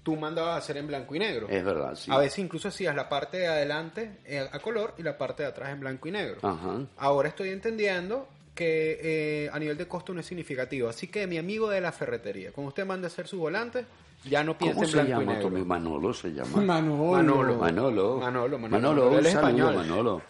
tú 0.01 0.16
mandabas 0.16 0.56
a 0.56 0.58
hacer 0.58 0.78
en 0.78 0.88
blanco 0.88 1.13
y 1.13 1.20
negro. 1.20 1.48
Es 1.48 1.63
verdad, 1.63 1.94
sí. 1.94 2.10
A 2.12 2.18
veces 2.18 2.39
incluso 2.39 2.70
hacías 2.70 2.96
la 2.96 3.08
parte 3.08 3.38
de 3.38 3.48
adelante 3.48 4.18
eh, 4.25 4.48
a 4.51 4.60
color 4.60 4.96
y 4.98 5.04
la 5.04 5.16
parte 5.20 5.44
de 5.44 5.50
atrás 5.50 5.70
en 5.70 5.80
blanco 5.82 6.08
y 6.08 6.12
negro. 6.12 6.39
Ajá. 6.42 6.82
Ahora 6.98 7.30
estoy 7.30 7.50
entendiendo 7.50 8.28
que 8.56 9.46
eh, 9.46 9.50
a 9.54 9.60
nivel 9.60 9.78
de 9.78 9.88
costo 9.88 10.12
no 10.13 10.20
es 10.22 10.25
significativo. 10.25 10.89
Así 10.89 11.08
que 11.08 11.28
mi 11.28 11.38
amigo 11.38 11.70
de 11.70 11.80
la 11.80 11.92
ferretería, 11.92 12.51
cuando 12.51 12.70
usted 12.70 12.88
manda 12.88 13.06
a 13.08 13.12
hacer 13.12 13.28
su 13.28 13.38
volante, 13.38 13.86
ya 14.25 14.44
no 14.44 14.58
piensa 14.58 14.74
¿Cómo 14.75 14.86
en 14.86 14.89
se 14.89 14.96
blanco 14.98 15.10
y 15.10 15.13
llama 15.13 15.25
negro. 15.34 15.42
tu 15.42 15.48
amigo? 15.48 15.66
Manolo 15.68 16.13
se 16.13 16.30
llama. 16.34 16.58
Manolo. 16.62 17.12
Manolo. 17.12 17.58
Manolo. 17.58 18.18
Manolo, 18.20 18.58
Manolo. 18.60 18.70
Manolo, 18.96 19.18
un 19.20 19.24
saludo. 19.25 19.74
Manolo. 19.74 20.22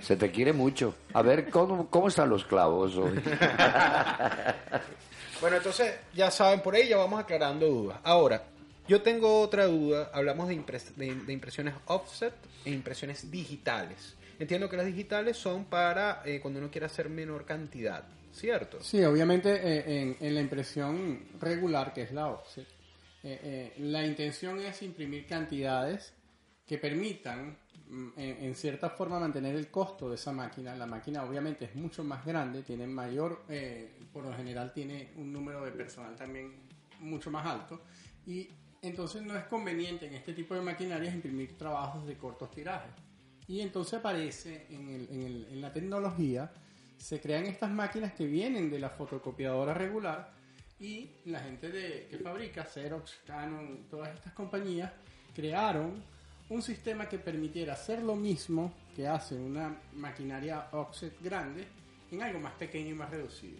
Se 0.00 0.16
te 0.16 0.30
quiere 0.30 0.52
mucho. 0.52 0.94
A 1.12 1.22
ver, 1.22 1.50
¿cómo, 1.50 1.88
cómo 1.90 2.06
están 2.08 2.30
los 2.30 2.44
clavos 2.44 2.96
hoy? 2.96 3.20
Bueno, 5.44 5.58
entonces 5.58 5.92
ya 6.14 6.30
saben, 6.30 6.60
por 6.62 6.74
ahí 6.74 6.88
ya 6.88 6.96
vamos 6.96 7.20
aclarando 7.20 7.66
dudas. 7.66 7.98
Ahora, 8.02 8.44
yo 8.88 9.02
tengo 9.02 9.42
otra 9.42 9.66
duda. 9.66 10.10
Hablamos 10.14 10.48
de, 10.48 10.54
impres- 10.56 10.94
de- 10.94 11.30
impresiones 11.34 11.74
offset 11.84 12.32
e 12.64 12.70
impresiones 12.70 13.30
digitales. 13.30 14.14
Entiendo 14.38 14.70
que 14.70 14.78
las 14.78 14.86
digitales 14.86 15.36
son 15.36 15.66
para 15.66 16.22
eh, 16.24 16.40
cuando 16.40 16.60
uno 16.60 16.70
quiere 16.70 16.86
hacer 16.86 17.10
menor 17.10 17.44
cantidad, 17.44 18.04
¿cierto? 18.32 18.82
Sí, 18.82 19.04
obviamente 19.04 19.50
eh, 19.54 20.16
en, 20.18 20.34
la 20.34 20.40
impresión 20.40 21.26
regular, 21.38 21.92
que 21.92 22.04
es 22.04 22.12
la 22.12 22.28
offset, 22.28 22.66
eh, 23.22 23.74
la 23.80 24.02
intención 24.06 24.58
es 24.60 24.80
imprimir 24.80 25.26
cantidades 25.26 26.14
que 26.66 26.78
permitan, 26.78 27.58
en, 28.16 28.44
en 28.44 28.54
cierta 28.54 28.90
forma, 28.90 29.18
mantener 29.20 29.54
el 29.54 29.68
costo 29.70 30.08
de 30.08 30.16
esa 30.16 30.32
máquina. 30.32 30.74
La 30.74 30.86
máquina 30.86 31.22
obviamente 31.24 31.64
es 31.66 31.74
mucho 31.74 32.02
más 32.04 32.24
grande, 32.24 32.62
tiene 32.62 32.86
mayor, 32.86 33.44
eh, 33.48 33.92
por 34.12 34.24
lo 34.24 34.34
general 34.34 34.72
tiene 34.72 35.10
un 35.16 35.32
número 35.32 35.64
de 35.64 35.70
personal 35.72 36.14
también 36.16 36.52
mucho 37.00 37.30
más 37.30 37.44
alto 37.46 37.82
y 38.26 38.48
entonces 38.82 39.22
no 39.22 39.36
es 39.36 39.44
conveniente 39.44 40.06
en 40.06 40.14
este 40.14 40.32
tipo 40.32 40.54
de 40.54 40.60
maquinarias 40.60 41.14
imprimir 41.14 41.56
trabajos 41.56 42.06
de 42.06 42.16
cortos 42.16 42.50
tirajes. 42.50 42.90
Y 43.46 43.60
entonces 43.60 43.94
aparece 43.94 44.66
en, 44.70 44.88
el- 44.88 45.08
en 45.10 45.22
el- 45.22 45.46
en 45.52 45.60
la 45.60 45.72
tecnología, 45.72 46.50
se 46.96 47.20
crean 47.20 47.44
estas 47.46 47.70
máquinas 47.70 48.12
que 48.14 48.26
vienen 48.26 48.70
de 48.70 48.78
la 48.78 48.88
fotocopiadora 48.90 49.74
regular 49.74 50.32
y 50.80 51.10
la 51.26 51.40
gente 51.40 51.68
de, 51.70 52.06
que 52.10 52.18
fabrica, 52.18 52.64
Xerox, 52.64 53.20
Canon, 53.26 53.86
todas 53.90 54.14
estas 54.14 54.32
compañías, 54.32 54.90
crearon 55.34 56.02
un 56.50 56.62
sistema 56.62 57.08
que 57.08 57.18
permitiera 57.18 57.72
hacer 57.74 58.02
lo 58.02 58.14
mismo 58.16 58.72
que 58.94 59.06
hace 59.08 59.34
una 59.34 59.74
maquinaria 59.94 60.68
offset 60.72 61.12
grande 61.22 61.64
en 62.10 62.22
algo 62.22 62.38
más 62.38 62.52
pequeño 62.54 62.90
y 62.90 62.94
más 62.94 63.10
reducido. 63.10 63.58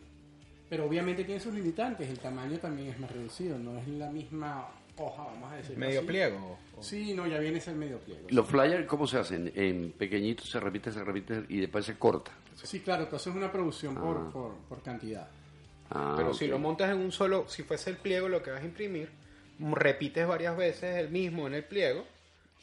Pero 0.69 0.87
obviamente 0.87 1.25
tiene 1.25 1.41
sus 1.41 1.55
limitantes, 1.55 2.09
el 2.09 2.19
tamaño 2.19 2.59
también 2.59 2.89
es 2.89 2.99
más 2.99 3.11
reducido, 3.11 3.59
no 3.59 3.79
es 3.79 3.87
la 3.89 4.11
misma 4.11 4.69
hoja, 4.97 5.25
vamos 5.25 5.53
a 5.53 5.57
decir. 5.57 5.77
Medio 5.77 6.05
pliego. 6.07 6.59
Sí, 6.81 7.15
no, 7.15 7.27
ya 7.27 7.39
viene 7.39 7.59
a 7.59 7.61
ser 7.61 7.75
medio 7.75 7.99
pliego. 7.99 8.27
¿Los 8.31 8.47
flyers 8.49 8.87
cómo 8.87 9.07
se 9.07 9.19
hacen? 9.19 9.51
En 9.55 9.93
pequeñitos 9.93 10.49
se 10.49 10.61
repite, 10.61 10.93
se 10.93 11.03
repite 11.05 11.45
y 11.49 11.61
después 11.61 11.85
se 11.85 11.97
corta. 11.99 12.33
Sí, 12.55 12.81
claro, 12.81 13.09
tú 13.09 13.17
haces 13.17 13.35
una 13.35 13.51
producción 13.51 13.95
por, 13.95 14.17
Ah. 14.17 14.31
por, 14.33 14.55
por 14.69 14.83
cantidad. 14.83 15.29
Ah, 15.91 16.15
Pero 16.17 16.31
ok. 16.31 16.35
si 16.37 16.47
lo 16.47 16.59
montas 16.59 16.91
en 16.91 16.99
un 16.99 17.13
solo, 17.13 17.47
si 17.49 17.63
fuese 17.63 17.91
el 17.91 17.97
pliego 17.97 18.29
lo 18.29 18.43
que 18.43 18.51
vas 18.51 18.63
a 18.63 18.65
imprimir, 18.65 19.11
repites 19.59 20.27
varias 20.27 20.57
veces 20.57 20.97
el 20.97 21.11
mismo 21.11 21.47
en 21.47 21.55
el 21.55 21.65
pliego 21.65 22.05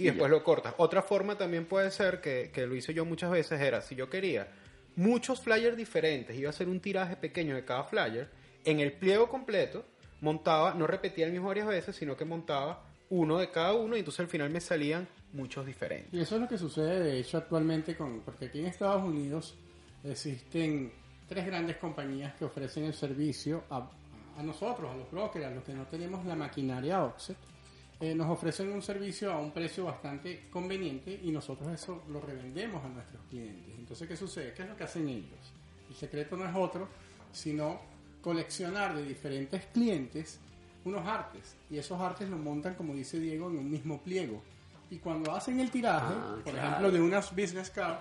y 0.02 0.08
Y 0.08 0.12
después 0.12 0.30
ya. 0.30 0.38
lo 0.38 0.44
cortas. 0.44 0.74
Otra 0.78 1.02
forma 1.02 1.38
también 1.38 1.66
puede 1.66 1.92
ser, 1.92 2.22
que, 2.22 2.52
que 2.54 2.66
lo 2.68 2.76
hice 2.76 2.94
yo 2.94 3.06
muchas 3.06 3.32
veces, 3.32 3.60
era 3.62 3.82
si 3.82 3.96
yo 3.96 4.10
quería 4.10 4.48
muchos 4.96 5.42
flyers 5.42 5.78
diferentes, 5.78 6.36
iba 6.38 6.48
a 6.48 6.52
hacer 6.52 6.68
un 6.68 6.80
tiraje 6.80 7.16
pequeño 7.16 7.56
de 7.56 7.64
cada 7.64 7.84
flyer, 7.84 8.30
en 8.66 8.80
el 8.80 8.94
pliego 8.94 9.30
completo 9.30 9.86
montaba, 10.22 10.74
no 10.74 10.86
repetía 10.88 11.26
el 11.26 11.32
mismo 11.32 11.48
varias 11.48 11.68
veces, 11.68 11.96
sino 11.96 12.16
que 12.16 12.26
montaba 12.26 12.84
uno 13.10 13.38
de 13.40 13.50
cada 13.50 13.74
uno 13.74 13.96
y 13.96 14.00
entonces 14.00 14.22
al 14.22 14.28
final 14.28 14.50
me 14.50 14.62
salían 14.62 15.08
muchos 15.34 15.66
diferentes. 15.66 16.14
Y 16.14 16.20
eso 16.20 16.36
es 16.36 16.42
lo 16.42 16.48
que 16.48 16.58
sucede, 16.58 17.00
de 17.00 17.20
hecho, 17.20 17.38
actualmente, 17.38 17.96
con, 17.96 18.22
porque 18.22 18.46
aquí 18.46 18.60
en 18.60 18.68
Estados 18.68 19.04
Unidos 19.04 19.56
existen 20.04 20.92
tres 21.28 21.46
grandes 21.46 21.78
compañías 21.78 22.34
que 22.36 22.46
ofrecen 22.46 22.86
el 22.86 22.94
servicio 22.94 23.64
a, 23.70 23.90
a 24.38 24.44
nosotros, 24.44 24.92
a 24.92 24.96
los 24.96 25.10
brokers, 25.12 25.46
a 25.46 25.50
los 25.50 25.64
que 25.64 25.74
no 25.74 25.86
tenemos 25.88 26.26
la 26.26 26.36
maquinaria 26.36 27.04
offset. 27.04 27.38
Eh, 28.02 28.16
nos 28.16 28.30
ofrecen 28.30 28.72
un 28.72 28.82
servicio 28.82 29.32
a 29.32 29.40
un 29.40 29.52
precio 29.52 29.86
bastante 29.86 30.48
conveniente 30.52 31.20
y 31.24 31.32
nosotros 31.32 31.70
eso 31.72 32.04
lo 32.10 32.20
revendemos 32.20 32.84
a 32.84 32.90
nuestros 32.90 33.22
clientes. 33.30 33.76
Entonces, 33.78 34.08
¿qué 34.08 34.18
sucede? 34.18 34.54
¿Qué 34.54 34.64
es 34.64 34.70
lo 34.70 34.76
que 34.76 34.84
hacen 34.84 35.08
ellos? 35.08 35.54
El 35.90 35.96
secreto 35.96 36.36
no 36.36 36.46
es 36.46 36.56
otro, 36.56 36.88
sino 37.32 37.80
coleccionar 38.22 38.96
de 38.96 39.04
diferentes 39.06 39.66
clientes 39.68 40.40
unos 40.84 41.06
artes. 41.06 41.56
Y 41.70 41.78
esos 41.78 42.00
artes 42.02 42.28
los 42.30 42.40
montan, 42.40 42.74
como 42.76 42.94
dice 42.96 43.20
Diego, 43.20 43.50
en 43.50 43.58
un 43.60 43.70
mismo 43.70 44.02
pliego. 44.02 44.42
Y 44.90 44.98
cuando 44.98 45.34
hacen 45.34 45.60
el 45.60 45.70
tiraje, 45.72 46.14
Ah, 46.18 46.36
por 46.44 46.54
claro. 46.54 46.68
ejemplo, 46.68 46.92
de 46.92 47.02
unas 47.02 47.36
business 47.36 47.70
card, 47.70 47.98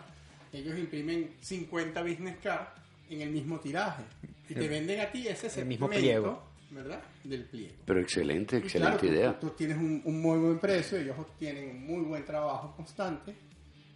ellos 0.53 0.79
imprimen 0.79 1.35
50 1.41 2.03
business 2.03 2.37
card 2.43 2.67
en 3.11 3.21
el 3.21 3.31
mismo 3.31 3.61
tiraje. 3.61 4.03
Y 4.49 4.55
te 4.55 4.67
venden 4.67 5.01
a 5.01 5.13
ti 5.13 5.29
ese 5.29 5.47
El 5.61 5.67
mismo 5.67 5.87
segmento, 5.87 6.01
pliego. 6.07 6.43
¿Verdad? 6.71 7.03
Del 7.25 7.45
pliego. 7.45 7.75
Pero 7.85 8.01
excelente, 8.01 8.57
excelente 8.59 8.99
claro, 8.99 9.15
idea. 9.15 9.39
Tú, 9.41 9.49
tú 9.49 9.55
tienes 9.57 9.77
un, 9.77 10.03
un 10.05 10.21
muy 10.23 10.39
buen 10.39 10.59
precio, 10.59 10.99
ellos 10.99 11.17
tienen 11.39 11.71
un 11.71 11.87
muy 11.87 12.03
buen 12.05 12.25
trabajo 12.25 12.75
constante, 12.77 13.35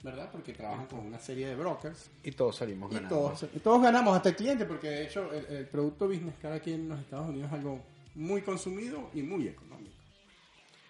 ¿verdad? 0.02 0.28
Porque 0.33 0.52
trabajan 0.52 0.87
con 0.87 1.00
una 1.00 1.19
serie 1.19 1.47
de 1.49 1.54
brokers. 1.57 2.11
Y 2.23 2.33
todos 2.33 2.57
salimos 2.57 2.90
Y 2.90 2.95
ganando. 2.95 3.16
todos, 3.16 3.47
y 3.54 3.59
todos 3.61 3.83
ganamos, 3.83 4.16
hasta 4.16 4.31
el 4.31 4.37
cliente, 4.37 4.64
porque 4.64 4.88
de 4.88 5.04
hecho 5.04 5.33
el, 5.33 5.47
el 5.57 5.66
producto 5.69 6.07
business 6.09 6.35
card 6.43 6.54
aquí 6.54 6.73
en 6.73 6.88
los 6.88 6.99
Estados 7.00 7.28
Unidos 7.28 7.49
es 7.49 7.52
algo 7.54 7.81
muy 8.14 8.43
consumido 8.43 9.11
y 9.14 9.23
muy 9.23 9.49
económico. 9.49 9.95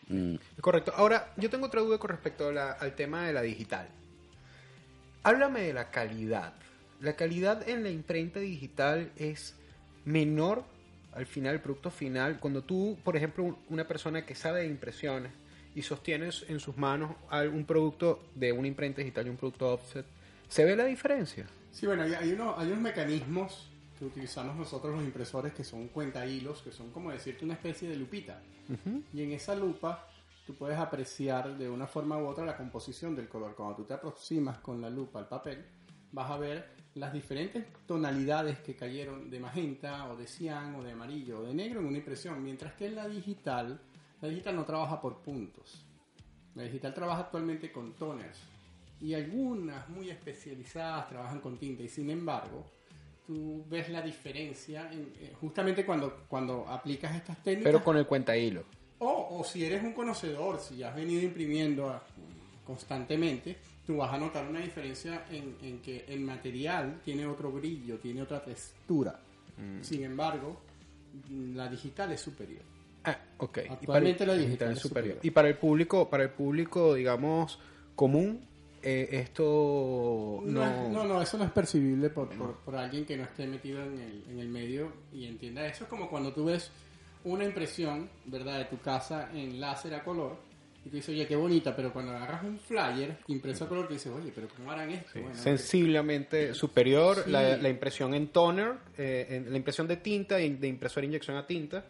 Mm, 0.08 0.34
Correcto. 0.60 0.92
Ahora, 0.96 1.32
yo 1.36 1.48
tengo 1.48 1.66
otra 1.66 1.80
duda 1.80 1.96
con 1.98 2.10
respecto 2.10 2.48
a 2.48 2.52
la- 2.52 2.72
al 2.72 2.94
tema 2.94 3.26
de 3.26 3.32
la 3.32 3.40
digital. 3.42 3.88
Háblame 5.22 5.62
de 5.62 5.72
la 5.72 5.90
calidad. 5.90 6.54
La 7.00 7.14
calidad 7.16 7.66
en 7.68 7.82
la 7.82 7.90
imprenta 7.90 8.40
digital 8.40 9.10
es 9.16 9.54
menor 10.04 10.64
al 11.14 11.26
final, 11.26 11.54
el 11.54 11.60
producto 11.60 11.90
final. 11.90 12.38
Cuando 12.40 12.62
tú, 12.62 12.98
por 13.04 13.16
ejemplo, 13.16 13.44
un- 13.44 13.56
una 13.68 13.86
persona 13.86 14.24
que 14.26 14.34
sabe 14.34 14.60
de 14.62 14.66
impresiones 14.66 15.32
y 15.74 15.82
sostienes 15.82 16.44
en 16.48 16.60
sus 16.60 16.76
manos 16.76 17.16
un 17.52 17.64
producto 17.64 18.22
de 18.34 18.52
una 18.52 18.68
imprenta 18.68 19.00
digital 19.00 19.26
y 19.26 19.30
un 19.30 19.36
producto 19.36 19.72
offset, 19.72 20.06
¿se 20.48 20.64
ve 20.64 20.76
la 20.76 20.84
diferencia? 20.84 21.46
Sí, 21.72 21.86
bueno, 21.86 22.02
hay, 22.04 22.32
uno- 22.32 22.54
hay 22.56 22.68
unos 22.68 22.80
mecanismos 22.80 23.70
que 23.98 24.04
utilizamos 24.04 24.56
nosotros 24.56 24.94
los 24.94 25.04
impresores 25.04 25.52
que 25.52 25.64
son 25.64 25.88
cuenta 25.88 26.24
hilos, 26.26 26.62
que 26.62 26.72
son 26.72 26.90
como 26.90 27.10
decirte 27.10 27.44
una 27.44 27.54
especie 27.54 27.88
de 27.88 27.96
lupita. 27.96 28.40
Y 29.12 29.22
en 29.22 29.32
esa 29.32 29.54
lupa 29.54 30.08
tú 30.46 30.54
puedes 30.54 30.78
apreciar 30.78 31.56
de 31.56 31.68
una 31.70 31.86
forma 31.86 32.18
u 32.18 32.26
otra 32.26 32.44
la 32.44 32.56
composición 32.56 33.14
del 33.16 33.28
color. 33.28 33.54
Cuando 33.54 33.76
tú 33.76 33.84
te 33.84 33.94
aproximas 33.94 34.58
con 34.58 34.80
la 34.80 34.90
lupa 34.90 35.18
al 35.20 35.28
papel, 35.28 35.64
vas 36.12 36.30
a 36.30 36.38
ver 36.38 36.73
las 36.94 37.12
diferentes 37.12 37.64
tonalidades 37.86 38.58
que 38.60 38.76
cayeron 38.76 39.28
de 39.30 39.40
magenta 39.40 40.08
o 40.10 40.16
de 40.16 40.26
cian 40.26 40.76
o 40.76 40.82
de 40.82 40.92
amarillo 40.92 41.40
o 41.40 41.42
de 41.42 41.52
negro 41.54 41.80
en 41.80 41.86
una 41.86 41.98
impresión, 41.98 42.42
mientras 42.42 42.74
que 42.74 42.86
en 42.86 42.94
la 42.94 43.08
digital, 43.08 43.80
la 44.20 44.28
digital 44.28 44.54
no 44.56 44.64
trabaja 44.64 45.00
por 45.00 45.18
puntos. 45.18 45.84
La 46.54 46.62
digital 46.62 46.94
trabaja 46.94 47.22
actualmente 47.22 47.72
con 47.72 47.94
toners 47.94 48.38
y 49.00 49.12
algunas 49.14 49.88
muy 49.88 50.08
especializadas 50.08 51.08
trabajan 51.08 51.40
con 51.40 51.58
tinta 51.58 51.82
y 51.82 51.88
sin 51.88 52.10
embargo 52.10 52.64
tú 53.26 53.64
ves 53.68 53.88
la 53.88 54.00
diferencia 54.00 54.88
en- 54.92 55.12
eh, 55.18 55.32
justamente 55.40 55.84
cuando, 55.84 56.24
cuando 56.28 56.68
aplicas 56.68 57.16
estas 57.16 57.42
técnicas 57.42 57.72
Pero 57.72 57.82
con 57.84 57.96
el 57.96 58.06
cuenta 58.06 58.36
hilo. 58.36 58.62
o, 59.00 59.38
o 59.40 59.42
si 59.44 59.64
eres 59.64 59.82
un 59.82 59.94
conocedor, 59.94 60.60
si 60.60 60.82
has 60.84 60.94
venido 60.94 61.22
imprimiendo 61.22 61.88
ah, 61.90 62.02
constantemente, 62.64 63.56
tú 63.86 63.96
vas 63.98 64.12
a 64.12 64.18
notar 64.18 64.46
una 64.48 64.60
diferencia 64.60 65.24
en, 65.30 65.56
en 65.62 65.80
que 65.80 66.04
el 66.08 66.20
material 66.20 67.00
tiene 67.04 67.26
otro 67.26 67.50
brillo, 67.52 67.98
tiene 67.98 68.22
otra 68.22 68.42
textura. 68.44 69.18
Sin 69.82 70.02
embargo, 70.04 70.60
mm, 71.30 71.54
la 71.54 71.68
digital 71.68 72.10
es 72.12 72.20
superior. 72.20 72.62
Ah, 73.04 73.16
ok. 73.38 73.58
Y 73.58 73.68
Actualmente 73.72 74.18
para 74.24 74.32
el- 74.32 74.38
la 74.40 74.44
digital 74.46 74.72
es 74.72 74.78
superior. 74.80 75.14
superior. 75.14 75.18
Y 75.26 75.30
para 75.30 75.48
el 75.48 75.56
público, 75.58 76.08
para 76.10 76.22
el 76.24 76.30
público, 76.30 76.94
digamos, 76.94 77.58
común, 77.94 78.40
eh, 78.82 79.08
esto 79.12 80.40
No, 80.44 80.50
no... 80.60 80.64
es- 80.86 80.90
no, 80.92 81.04
no, 81.04 81.22
eso 81.22 81.38
no 81.38 81.44
es 81.44 81.50
percibible 81.52 82.10
por, 82.10 82.28
por, 82.30 82.56
por 82.56 82.76
alguien 82.76 83.04
que 83.04 83.16
no 83.16 83.22
esté 83.24 83.46
metido 83.46 83.82
en 83.82 83.98
el, 83.98 84.24
en 84.30 84.38
el 84.40 84.48
medio 84.48 84.92
y 85.12 85.26
entienda 85.26 85.66
eso. 85.66 85.84
Es 85.84 85.90
como 85.90 86.08
cuando 86.08 86.32
tú 86.32 86.46
ves 86.46 86.70
una 87.24 87.44
impresión, 87.44 88.08
¿verdad?, 88.26 88.58
de 88.58 88.64
tu 88.66 88.78
casa 88.80 89.30
en 89.32 89.60
láser 89.60 89.94
a 89.94 90.02
color 90.04 90.36
Y 90.86 90.90
tú 90.90 90.96
dices, 90.96 91.08
oye, 91.14 91.26
qué 91.26 91.34
bonita, 91.36 91.74
pero 91.74 91.92
cuando 91.92 92.12
agarras 92.12 92.44
un 92.44 92.58
flyer 92.58 93.16
impreso 93.28 93.64
a 93.64 93.68
color, 93.68 93.86
tú 93.88 93.94
dices, 93.94 94.12
oye, 94.12 94.30
pero 94.34 94.48
¿cómo 94.54 94.70
harán 94.70 94.90
esto? 94.90 95.12
Bueno, 95.18 95.34
Sensiblemente 95.34 96.54
superior 96.54 97.22
Sí. 97.24 97.30
la, 97.30 97.56
la 97.56 97.68
impresión 97.68 98.14
en 98.14 98.28
toner, 98.28 98.72
eh, 98.98 99.26
en- 99.30 99.50
la 99.50 99.56
impresión 99.56 99.88
de 99.88 99.96
tinta 99.96 100.36
de 100.36 100.66
impresora 100.68 101.06
inyección 101.06 101.36
a 101.36 101.46
tinta. 101.46 101.84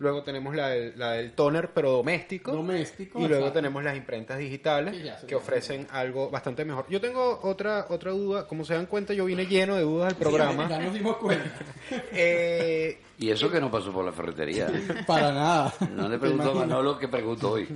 Luego 0.00 0.22
tenemos 0.22 0.54
la 0.54 0.68
del, 0.68 0.92
la 0.96 1.12
del 1.12 1.32
toner, 1.32 1.70
pero 1.74 1.90
doméstico. 1.90 2.52
Doméstico, 2.52 3.18
Y 3.18 3.22
luego 3.22 3.46
exacto. 3.46 3.58
tenemos 3.58 3.82
las 3.82 3.96
imprentas 3.96 4.38
digitales 4.38 4.96
Que 5.26 5.34
ofrecen 5.34 5.88
algo 5.90 6.30
bastante 6.30 6.64
mejor. 6.64 6.86
Yo 6.88 7.00
tengo 7.00 7.40
otra 7.42 7.86
otra 7.88 8.12
duda. 8.12 8.46
Como 8.46 8.64
se 8.64 8.74
dan 8.74 8.86
cuenta, 8.86 9.12
yo 9.12 9.24
vine 9.24 9.46
lleno 9.46 9.74
de 9.74 9.82
dudas 9.82 10.12
al 10.12 10.16
sí, 10.16 10.22
programa. 10.22 10.68
ya 10.68 10.78
nos 10.78 10.94
dimos 10.94 11.16
cuenta. 11.16 11.50
Eh, 12.12 12.98
Y 13.18 13.30
eso 13.30 13.50
que 13.50 13.60
no 13.60 13.70
pasó 13.70 13.92
por 13.92 14.04
la 14.04 14.12
ferretería. 14.12 14.70
Para 15.06 15.32
nada. 15.32 15.74
No 15.94 16.08
le 16.08 16.16
¿Te 16.16 16.20
preguntó 16.20 16.50
a? 16.52 16.54
Manolo 16.54 16.98
que 16.98 17.08
preguntó 17.08 17.52
hoy. 17.52 17.66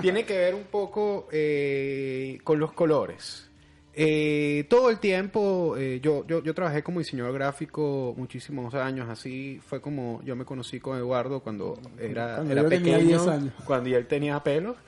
tiene 0.00 0.24
que 0.24 0.36
ver 0.36 0.54
un 0.54 0.64
poco 0.64 1.28
eh, 1.32 2.38
con 2.44 2.58
los 2.58 2.72
colores. 2.72 3.49
Eh, 3.92 4.66
todo 4.68 4.88
el 4.88 5.00
tiempo, 5.00 5.74
eh, 5.76 5.98
yo, 6.00 6.24
yo, 6.26 6.42
yo 6.44 6.54
trabajé 6.54 6.82
como 6.82 7.00
diseñador 7.00 7.34
gráfico 7.34 8.14
muchísimos 8.16 8.72
años, 8.74 9.08
así 9.08 9.60
fue 9.66 9.80
como 9.80 10.22
yo 10.22 10.36
me 10.36 10.44
conocí 10.44 10.78
con 10.78 10.96
Eduardo 10.96 11.40
cuando 11.40 11.76
era, 11.98 12.36
Cuando 12.36 12.52
era 12.52 12.62
yo 12.62 12.68
tenía 12.68 12.94
pequeño, 12.96 13.18
10 13.18 13.28
años. 13.28 13.52
cuando 13.64 13.96
él 13.96 14.06
tenía 14.06 14.40
pelo. 14.42 14.76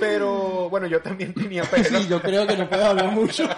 Pero 0.00 0.70
bueno, 0.70 0.86
yo 0.86 1.00
también 1.02 1.34
tenía 1.34 1.62
pelo. 1.64 1.84
Sí, 1.84 2.08
yo 2.08 2.22
creo 2.22 2.46
que 2.46 2.56
no 2.56 2.68
puedo 2.68 2.86
hablar 2.86 3.10
mucho. 3.12 3.48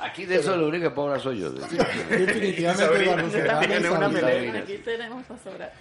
Aquí 0.00 0.24
de 0.24 0.36
eso 0.36 0.56
lo 0.56 0.68
único 0.68 0.84
que 0.84 0.90
pobre 0.90 1.20
soy 1.20 1.40
yo. 1.40 1.50
Definitivamente, 1.50 2.84
Sabrina, 2.84 3.76
Eduardo, 3.76 4.08
una. 4.08 4.58
Aquí 4.58 4.78
tenemos 4.78 5.30
a 5.30 5.38
sobrar. 5.38 5.72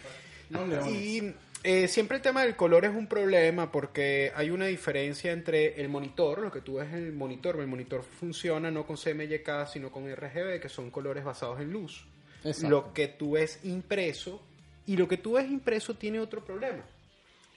Leones. 0.49 0.87
Y 0.87 1.33
eh, 1.63 1.87
siempre 1.87 2.17
el 2.17 2.23
tema 2.23 2.43
del 2.43 2.55
color 2.55 2.85
es 2.85 2.95
un 2.95 3.07
problema 3.07 3.71
porque 3.71 4.31
hay 4.35 4.49
una 4.51 4.65
diferencia 4.67 5.31
entre 5.31 5.81
el 5.81 5.89
monitor, 5.89 6.39
lo 6.39 6.51
que 6.51 6.61
tú 6.61 6.75
ves 6.75 6.87
en 6.93 7.05
el 7.05 7.13
monitor, 7.13 7.59
el 7.59 7.67
monitor 7.67 8.03
funciona 8.03 8.71
no 8.71 8.85
con 8.85 8.95
CMYK 8.95 9.67
sino 9.71 9.91
con 9.91 10.09
RGB, 10.09 10.61
que 10.61 10.69
son 10.69 10.91
colores 10.91 11.23
basados 11.23 11.59
en 11.59 11.71
luz. 11.71 12.05
Exacto. 12.43 12.69
Lo 12.69 12.93
que 12.93 13.07
tú 13.09 13.31
ves 13.31 13.59
impreso 13.63 14.41
y 14.85 14.95
lo 14.95 15.07
que 15.07 15.17
tú 15.17 15.33
ves 15.33 15.49
impreso 15.49 15.95
tiene 15.95 16.19
otro 16.19 16.43
problema. 16.45 16.83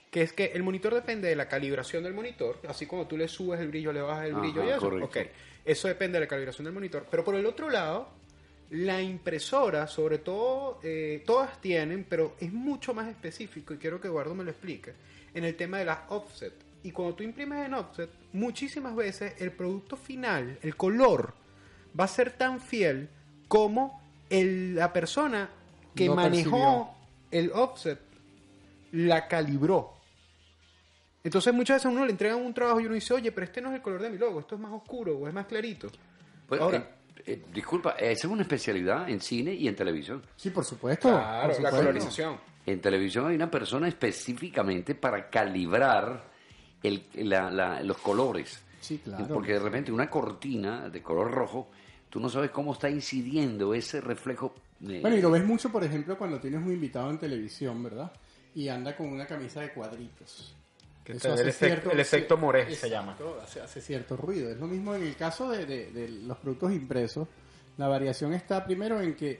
Que 0.09 0.23
es 0.23 0.33
que 0.33 0.51
el 0.53 0.63
monitor 0.63 0.93
depende 0.93 1.29
de 1.29 1.35
la 1.37 1.47
calibración 1.47 2.03
del 2.03 2.13
monitor, 2.13 2.59
así 2.67 2.85
como 2.85 3.07
tú 3.07 3.15
le 3.15 3.29
subes 3.29 3.61
el 3.61 3.69
brillo, 3.69 3.93
le 3.93 4.01
bajas 4.01 4.25
el 4.25 4.31
Ajá, 4.33 4.41
brillo 4.41 4.65
y 4.65 4.69
eso. 4.69 4.79
correcto. 4.81 5.19
Eso 5.63 5.87
depende 5.87 6.17
de 6.19 6.25
la 6.25 6.27
calibración 6.27 6.65
del 6.65 6.73
monitor. 6.73 7.05
Pero 7.09 7.23
por 7.23 7.35
el 7.35 7.45
otro 7.45 7.69
lado, 7.69 8.09
la 8.71 9.01
impresora, 9.01 9.85
sobre 9.87 10.17
todo, 10.19 10.79
eh, 10.83 11.23
todas 11.25 11.59
tienen, 11.61 12.05
pero 12.09 12.35
es 12.39 12.51
mucho 12.53 12.93
más 12.93 13.07
específico, 13.09 13.73
y 13.73 13.77
quiero 13.77 13.99
que 13.99 14.07
Eduardo 14.07 14.33
me 14.33 14.43
lo 14.43 14.51
explique, 14.51 14.93
en 15.33 15.43
el 15.43 15.55
tema 15.55 15.77
de 15.79 15.85
las 15.85 15.99
offset. 16.09 16.53
Y 16.83 16.91
cuando 16.91 17.15
tú 17.15 17.23
imprimes 17.23 17.65
en 17.65 17.73
offset, 17.73 18.09
muchísimas 18.33 18.95
veces 18.95 19.33
el 19.39 19.51
producto 19.51 19.97
final, 19.97 20.57
el 20.61 20.75
color, 20.75 21.33
va 21.99 22.05
a 22.05 22.07
ser 22.07 22.31
tan 22.31 22.59
fiel 22.61 23.09
como 23.47 24.01
el- 24.29 24.75
la 24.75 24.91
persona 24.93 25.49
que 25.93 26.05
manejó 26.15 26.95
el 27.29 27.51
offset 27.53 27.99
la 28.93 29.27
calibró. 29.27 29.97
Entonces 31.23 31.53
muchas 31.53 31.75
veces 31.75 31.85
a 31.85 31.89
uno 31.89 32.05
le 32.05 32.11
entregan 32.11 32.37
un 32.37 32.53
trabajo 32.53 32.79
y 32.79 32.85
uno 32.85 32.95
dice, 32.95 33.13
oye, 33.13 33.31
pero 33.31 33.45
este 33.45 33.61
no 33.61 33.69
es 33.69 33.75
el 33.75 33.81
color 33.81 34.01
de 34.01 34.09
mi 34.09 34.17
logo, 34.17 34.39
esto 34.39 34.55
es 34.55 34.61
más 34.61 34.71
oscuro 34.71 35.17
o 35.17 35.27
es 35.27 35.33
más 35.33 35.45
clarito. 35.45 35.89
Pues, 36.47 36.59
Ahora- 36.59 36.77
eh, 36.77 37.00
eh, 37.25 37.43
disculpa, 37.53 37.91
esa 37.91 38.27
es 38.27 38.31
una 38.31 38.41
especialidad 38.43 39.09
en 39.09 39.19
cine 39.21 39.53
y 39.53 39.67
en 39.67 39.75
televisión. 39.75 40.21
Sí, 40.35 40.49
por 40.49 40.65
supuesto. 40.65 41.09
Claro, 41.09 41.53
por 41.53 41.61
la 41.61 41.69
colorización. 41.71 42.37
En 42.65 42.79
televisión 42.81 43.27
hay 43.27 43.35
una 43.35 43.49
persona 43.49 43.87
específicamente 43.87 44.95
para 44.95 45.29
calibrar 45.29 46.23
el- 46.83 47.05
la- 47.15 47.49
la- 47.51 47.81
los 47.83 47.97
colores. 47.97 48.61
Sí, 48.79 48.99
claro. 49.03 49.27
Porque 49.33 49.53
de 49.53 49.59
repente 49.59 49.91
una 49.91 50.09
cortina 50.09 50.89
de 50.89 51.01
color 51.01 51.31
rojo, 51.31 51.69
tú 52.09 52.19
no 52.19 52.29
sabes 52.29 52.51
cómo 52.51 52.73
está 52.73 52.89
incidiendo 52.89 53.73
ese 53.73 54.01
reflejo. 54.01 54.53
de- 54.79 54.99
Bueno, 54.99 55.15
y 55.15 55.21
lo 55.21 55.29
ves 55.29 55.45
mucho, 55.45 55.71
por 55.71 55.83
ejemplo, 55.83 56.17
cuando 56.17 56.39
tienes 56.39 56.59
un 56.59 56.71
invitado 56.71 57.11
en 57.11 57.19
televisión, 57.19 57.83
¿verdad? 57.83 58.11
Y 58.55 58.67
anda 58.67 58.97
con 58.97 59.07
una 59.09 59.27
camisa 59.27 59.61
de 59.61 59.71
cuadritos. 59.73 60.55
Que 61.11 61.17
Eso 61.17 61.33
hace 61.33 61.43
el 61.43 61.49
efecto- 61.49 61.65
cierto- 61.75 61.91
el 61.91 61.99
efecto 61.99 62.35
sí, 62.35 62.41
Moré 62.41 62.75
se 62.75 62.89
llama. 62.89 63.17
Hace, 63.43 63.61
hace 63.61 63.81
cierto 63.81 64.15
ruido. 64.17 64.49
Es 64.49 64.57
lo 64.57 64.67
mismo 64.67 64.95
en 64.95 65.03
el 65.03 65.15
caso 65.15 65.49
de, 65.49 65.65
de- 65.65 65.91
de 65.91 66.07
los 66.09 66.37
productos 66.37 66.71
impresos. 66.73 67.27
La 67.77 67.87
variación 67.87 68.33
está 68.33 68.63
primero 68.65 68.99
en 69.01 69.15
que 69.15 69.39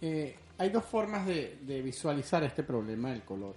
eh, 0.00 0.36
hay 0.58 0.70
dos 0.70 0.84
formas 0.84 1.26
de, 1.26 1.58
de 1.62 1.82
visualizar 1.82 2.42
este 2.44 2.62
problema 2.62 3.10
del 3.10 3.22
color. 3.22 3.54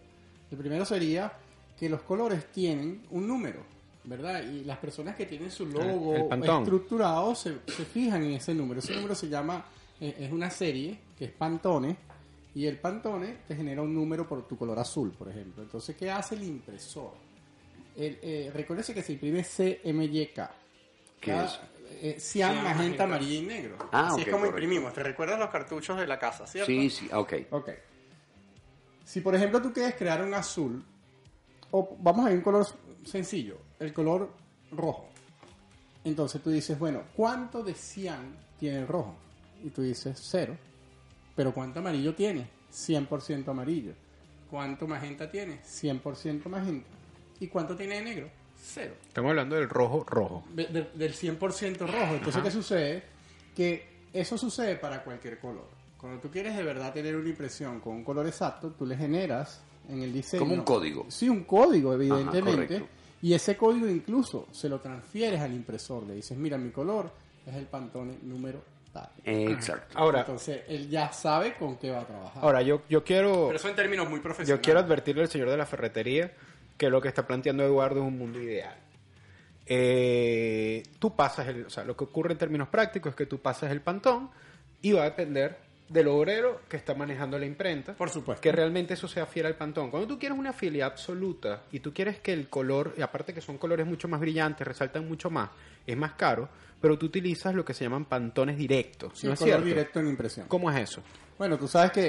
El 0.52 0.58
primero 0.58 0.86
sería 0.86 1.32
que 1.78 1.90
los 1.90 2.02
colores 2.02 2.52
tienen 2.52 3.04
un 3.12 3.28
número, 3.28 3.60
¿verdad? 4.06 4.44
Y 4.44 4.64
las 4.64 4.78
personas 4.78 5.16
que 5.16 5.26
tienen 5.26 5.52
su 5.52 5.66
logo 5.66 6.16
el 6.16 6.28
estructurado 6.62 7.36
se, 7.36 7.58
se 7.68 7.86
fijan 7.86 8.24
en 8.24 8.32
ese 8.34 8.54
número. 8.54 8.80
Ese 8.80 8.96
número 8.96 9.14
se 9.16 9.28
llama, 9.30 9.66
eh, 10.00 10.16
es 10.20 10.32
una 10.32 10.50
serie 10.50 11.00
que 11.18 11.26
es 11.26 11.32
Pantone. 11.32 11.98
Y 12.54 12.66
el 12.68 12.78
Pantone 12.80 13.40
te 13.48 13.56
genera 13.56 13.82
un 13.82 13.94
número 13.94 14.26
por 14.28 14.48
tu 14.48 14.58
color 14.58 14.80
azul, 14.80 15.12
por 15.12 15.28
ejemplo. 15.30 15.62
Entonces, 15.64 15.94
¿qué 15.98 16.10
hace 16.10 16.36
el 16.36 16.44
impresor? 16.44 17.12
El, 17.96 18.20
eh, 18.22 18.52
recuérdese 18.54 18.94
que 18.94 19.02
se 19.02 19.14
imprime 19.14 19.44
CMYK. 19.44 20.36
¿Qué 21.22 21.32
Cada- 21.32 21.46
es? 21.46 21.60
eh, 22.02 22.16
cian, 22.20 22.62
magenta, 22.64 23.04
amarillo 23.06 23.42
y 23.44 23.46
negro. 23.46 23.78
Ah, 23.92 24.08
Así 24.08 24.14
ok, 24.16 24.20
es 24.20 24.26
como 24.26 24.40
correcto. 24.46 24.48
imprimimos. 24.64 24.94
¿Te 24.94 25.04
recuerdas 25.04 25.40
los 25.40 25.50
cartuchos 25.50 25.98
de 25.98 26.06
la 26.08 26.20
casa, 26.20 26.46
cierto? 26.46 26.68
Sí, 26.68 26.90
sí, 26.90 27.08
ok. 27.14 27.34
Ok. 27.52 27.70
Si 29.06 29.22
por 29.22 29.36
ejemplo 29.36 29.62
tú 29.62 29.72
quieres 29.72 29.96
crear 29.96 30.22
un 30.24 30.34
azul, 30.34 30.84
o 31.72 31.96
vamos 32.00 32.26
a 32.26 32.32
ir 32.32 32.38
un 32.38 32.44
color 32.44 32.66
sencillo, 33.06 33.60
el 33.80 33.94
color 33.94 34.32
rojo. 34.72 35.10
Entonces 36.04 36.42
tú 36.42 36.50
dices, 36.50 36.78
bueno, 36.78 37.04
¿cuánto 37.16 37.64
de 37.64 37.74
cian 37.76 38.36
tiene 38.60 38.80
el 38.80 38.88
rojo? 38.88 39.16
Y 39.64 39.70
tú 39.70 39.82
dices, 39.84 40.20
cero. 40.22 40.58
Pero 41.36 41.54
¿cuánto 41.54 41.80
amarillo 41.80 42.14
tiene? 42.14 42.48
100% 42.72 43.48
amarillo. 43.52 43.94
¿Cuánto 44.50 44.88
magenta 44.88 45.30
tiene? 45.30 45.62
100% 45.64 46.50
magenta. 46.50 46.88
¿Y 47.40 47.48
cuánto 47.48 47.76
tiene 47.76 47.96
de 47.96 48.02
negro? 48.04 48.30
Cero. 48.58 48.94
Estamos 49.08 49.30
hablando 49.30 49.56
del 49.56 49.70
rojo 49.70 50.04
rojo. 50.08 50.44
De- 50.54 50.66
de- 50.68 50.90
del 50.94 51.14
100% 51.14 51.80
rojo. 51.86 52.16
Entonces, 52.16 52.42
¿qué 52.42 52.52
sucede? 52.52 53.04
Que 53.56 53.88
eso 54.14 54.38
sucede 54.38 54.76
para 54.78 55.04
cualquier 55.04 55.40
color. 55.40 55.68
Cuando 56.00 56.20
tú 56.20 56.30
quieres 56.30 56.56
de 56.56 56.64
verdad 56.64 56.94
tener 56.94 57.16
una 57.16 57.30
impresión 57.30 57.80
con 57.80 57.94
un 57.96 58.04
color 58.04 58.26
exacto, 58.28 58.72
tú 58.72 58.86
le 58.86 58.96
generas 58.96 59.62
en 59.90 60.02
el 60.02 60.14
diseño. 60.14 60.42
Como 60.44 60.54
un 60.56 60.62
código. 60.64 61.06
Sí, 61.10 61.30
un 61.30 61.44
código, 61.44 61.94
evidentemente. 61.94 62.84
y 63.22 63.34
ese 63.34 63.56
código 63.58 63.88
incluso 63.88 64.48
se 64.52 64.70
lo 64.70 64.80
transfieres 64.80 65.40
al 65.42 65.54
impresor. 65.54 66.04
Le 66.04 66.16
dices, 66.16 66.38
mira, 66.38 66.58
mi 66.58 66.70
color 66.72 67.12
es 67.46 67.56
el 67.56 67.66
Pantone 67.66 68.18
número 68.24 68.62
tal. 68.94 69.10
Exacto. 69.24 69.98
Ahora, 69.98 70.22
Entonces, 70.22 70.62
él 70.68 70.90
ya 70.90 71.12
sabe 71.12 71.54
con 71.56 71.78
qué 71.78 71.92
va 71.92 72.02
a 72.02 72.06
trabajar. 72.08 72.44
ahora 72.44 72.62
yo, 72.62 72.82
yo 72.90 73.04
quiero 73.04 73.46
Pero 73.48 73.58
eso 73.58 73.68
en 73.70 73.76
términos 73.76 74.10
muy 74.10 74.20
profesionales. 74.22 74.60
yo 74.60 74.62
quiero 74.64 74.80
advertirle 74.80 75.24
al 75.24 75.28
señor 75.30 75.50
de 75.50 75.58
la 75.58 75.66
ferretería 75.66 76.32
que 76.78 76.90
lo 76.90 77.02
que 77.02 77.08
está 77.08 77.26
planteando 77.26 77.64
Eduardo 77.64 78.02
es 78.02 78.08
un 78.08 78.18
mundo 78.18 78.42
ideal. 78.42 78.76
Eh, 79.68 80.84
tú 81.00 81.16
pasas 81.16 81.48
el, 81.48 81.66
o 81.66 81.70
sea, 81.70 81.84
lo 81.84 81.96
que 81.98 82.04
ocurre 82.04 82.34
en 82.34 82.38
términos 82.38 82.68
prácticos 82.68 83.12
es 83.12 83.16
que 83.16 83.26
tú 83.26 83.40
pasas 83.40 83.72
el 83.72 83.82
pantón 83.82 84.30
y 84.82 84.92
va 84.92 85.02
a 85.02 85.06
depender 85.06 85.58
del 85.90 86.08
obrero 86.08 86.62
que 86.68 86.78
está 86.78 86.94
manejando 86.94 87.38
la 87.38 87.46
imprenta. 87.46 87.94
Por 87.94 88.10
supuesto. 88.10 88.42
Que 88.42 88.52
realmente 88.52 88.96
eso 88.96 89.08
sea 89.08 89.26
fiel 89.26 89.46
al 89.46 89.56
pantón. 89.56 89.92
Cuando 89.92 90.08
tú 90.08 90.20
quieres 90.20 90.38
una 90.38 90.54
fidelidad 90.54 90.92
absoluta 90.92 91.64
y 91.72 91.80
tú 91.80 91.94
quieres 91.94 92.20
que 92.20 92.34
el 92.34 92.50
color, 92.50 92.94
y 92.98 93.02
aparte 93.02 93.34
que 93.34 93.42
son 93.42 93.58
colores 93.58 93.86
mucho 93.86 94.08
más 94.08 94.20
brillantes, 94.20 94.68
resaltan 94.68 95.08
mucho 95.08 95.30
más, 95.30 95.50
es 95.86 95.96
más 95.96 96.14
caro, 96.14 96.50
pero 96.82 96.98
tú 96.98 97.08
utilizas 97.08 97.54
lo 97.54 97.64
que 97.64 97.74
se 97.74 97.84
llaman 97.84 98.06
pantones 98.06 98.58
directos. 98.58 99.20
Sí, 99.20 99.28
¿no 99.28 99.34
es 99.34 99.40
color 99.40 99.54
cierto? 99.54 99.68
directo 99.68 100.00
en 100.00 100.08
impresión. 100.08 100.48
¿Cómo 100.48 100.72
es 100.72 100.78
eso? 100.78 101.02
Bueno, 101.38 101.58
tú 101.58 101.68
sabes 101.68 101.92
que 101.92 102.08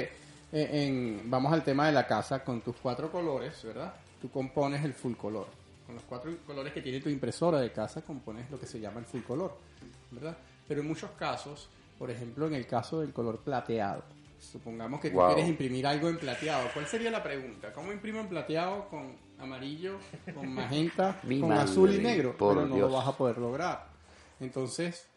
eh, 0.51 0.69
en, 0.87 1.29
vamos 1.29 1.53
al 1.53 1.63
tema 1.63 1.87
de 1.87 1.93
la 1.93 2.07
casa, 2.07 2.43
con 2.43 2.61
tus 2.61 2.75
cuatro 2.77 3.11
colores, 3.11 3.63
¿verdad? 3.63 3.93
Tú 4.21 4.29
compones 4.29 4.83
el 4.83 4.93
full 4.93 5.13
color. 5.13 5.47
Con 5.85 5.95
los 5.95 6.03
cuatro 6.03 6.35
colores 6.45 6.73
que 6.73 6.81
tiene 6.81 6.99
tu 6.99 7.09
impresora 7.09 7.59
de 7.59 7.71
casa, 7.71 8.01
compones 8.01 8.49
lo 8.51 8.59
que 8.59 8.65
se 8.65 8.79
llama 8.79 8.99
el 8.99 9.05
full 9.05 9.21
color, 9.21 9.57
¿verdad? 10.11 10.37
Pero 10.67 10.81
en 10.81 10.87
muchos 10.87 11.11
casos, 11.11 11.69
por 11.97 12.11
ejemplo, 12.11 12.47
en 12.47 12.55
el 12.55 12.67
caso 12.67 12.99
del 12.99 13.13
color 13.13 13.39
plateado, 13.39 14.03
supongamos 14.39 14.99
que 14.99 15.11
tú 15.11 15.17
quieres 15.17 15.47
imprimir 15.47 15.87
algo 15.87 16.09
en 16.09 16.17
plateado. 16.17 16.67
¿Cuál 16.73 16.87
sería 16.87 17.09
la 17.09 17.23
pregunta? 17.23 17.71
¿Cómo 17.71 17.91
imprimo 17.93 18.19
en 18.19 18.27
plateado 18.27 18.89
con 18.89 19.15
amarillo, 19.39 19.97
con 20.33 20.53
magenta, 20.53 21.19
con 21.21 21.47
madre, 21.47 21.63
azul 21.63 21.93
y 21.93 21.99
negro? 21.99 22.35
Pero 22.37 22.65
no 22.65 22.75
Dios. 22.75 22.91
lo 22.91 22.97
vas 22.97 23.07
a 23.07 23.15
poder 23.15 23.37
lograr. 23.37 23.87
Entonces, 24.39 25.07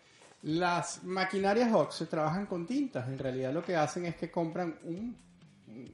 las 0.42 1.04
maquinarias 1.04 1.72
Oxy 1.72 2.06
trabajan 2.06 2.46
con 2.46 2.66
tintas. 2.66 3.08
En 3.08 3.18
realidad 3.18 3.52
lo 3.52 3.62
que 3.62 3.76
hacen 3.76 4.06
es 4.06 4.16
que 4.16 4.30
compran 4.30 4.78
un 4.84 5.16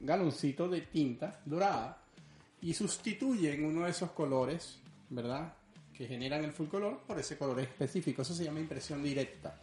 galoncito 0.01 0.69
de 0.69 0.81
tinta 0.81 1.39
dorada 1.45 1.97
y 2.69 2.73
sustituyen 2.73 3.63
uno 3.63 3.85
de 3.85 3.91
esos 3.91 4.11
colores, 4.11 4.79
¿verdad? 5.09 5.53
Que 5.95 6.05
generan 6.05 6.43
el 6.43 6.51
full 6.51 6.67
color 6.67 6.99
por 7.07 7.17
ese 7.17 7.37
color 7.37 7.59
específico. 7.61 8.21
Eso 8.23 8.33
se 8.33 8.43
llama 8.43 8.59
impresión 8.59 9.01
directa. 9.01 9.61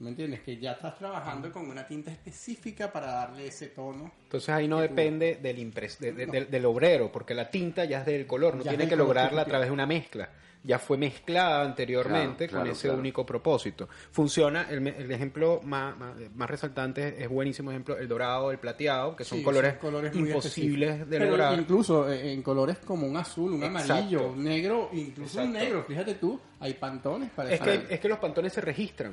¿Me 0.00 0.10
entiendes? 0.10 0.40
Que 0.40 0.58
ya 0.58 0.72
estás 0.72 0.98
trabajando 0.98 1.52
con 1.52 1.68
una 1.70 1.86
tinta 1.86 2.10
específica 2.10 2.90
para 2.92 3.06
darle 3.12 3.46
ese 3.46 3.68
tono. 3.68 4.10
Entonces 4.24 4.48
ahí 4.48 4.66
no 4.66 4.76
tú- 4.76 4.82
depende 4.82 5.36
del, 5.36 5.58
impres- 5.58 5.98
de- 5.98 6.12
de- 6.12 6.26
No. 6.26 6.32
del, 6.32 6.50
del 6.50 6.64
obrero, 6.66 7.12
porque 7.12 7.34
la 7.34 7.48
tinta 7.48 7.84
ya 7.84 8.00
es 8.00 8.06
del 8.06 8.26
color, 8.26 8.56
no 8.56 8.64
Ya 8.64 8.70
tiene 8.72 8.84
que 8.84 8.90
color 8.90 9.06
lograrla 9.06 9.42
a 9.42 9.44
través 9.44 9.68
de 9.68 9.72
una 9.72 9.86
mezcla. 9.86 10.28
Ya 10.66 10.78
fue 10.78 10.96
mezclada 10.96 11.62
anteriormente 11.62 12.48
Claro, 12.48 12.50
claro, 12.50 12.64
con 12.64 12.70
ese 12.72 12.88
claro. 12.88 12.98
único 12.98 13.26
propósito. 13.26 13.86
Funciona, 14.10 14.66
el, 14.70 14.80
me- 14.80 14.96
el 14.96 15.10
ejemplo 15.12 15.60
más, 15.62 15.94
más, 15.98 16.14
más 16.34 16.48
resaltante 16.48 17.22
es 17.22 17.28
buenísimo 17.28 17.70
ejemplo, 17.70 17.98
el 17.98 18.08
dorado, 18.08 18.50
el 18.50 18.56
plateado, 18.58 19.14
que 19.14 19.24
son 19.24 19.38
Sí, 19.38 19.44
colores, 19.44 19.72
son 19.72 19.80
colores 19.80 20.14
muy 20.14 20.28
imposibles 20.30 20.88
específicos. 20.88 21.10
de 21.10 21.18
Pero 21.18 21.30
lograr. 21.30 21.58
Incluso 21.58 22.10
en 22.10 22.42
colores 22.42 22.78
como 22.78 23.06
un 23.06 23.14
azul, 23.16 23.52
un 23.52 23.62
Exacto. 23.62 23.92
amarillo, 23.92 24.28
un 24.28 24.42
negro, 24.42 24.88
incluso 24.94 25.42
un 25.42 25.52
negro. 25.52 25.84
Fíjate 25.86 26.14
tú, 26.14 26.40
hay 26.60 26.72
pantones 26.72 27.28
para 27.30 27.50
Es 27.52 27.60
que, 27.60 27.86
es 27.90 28.00
que 28.00 28.08
los 28.08 28.18
pantones 28.18 28.54
se 28.54 28.62
registran. 28.62 29.12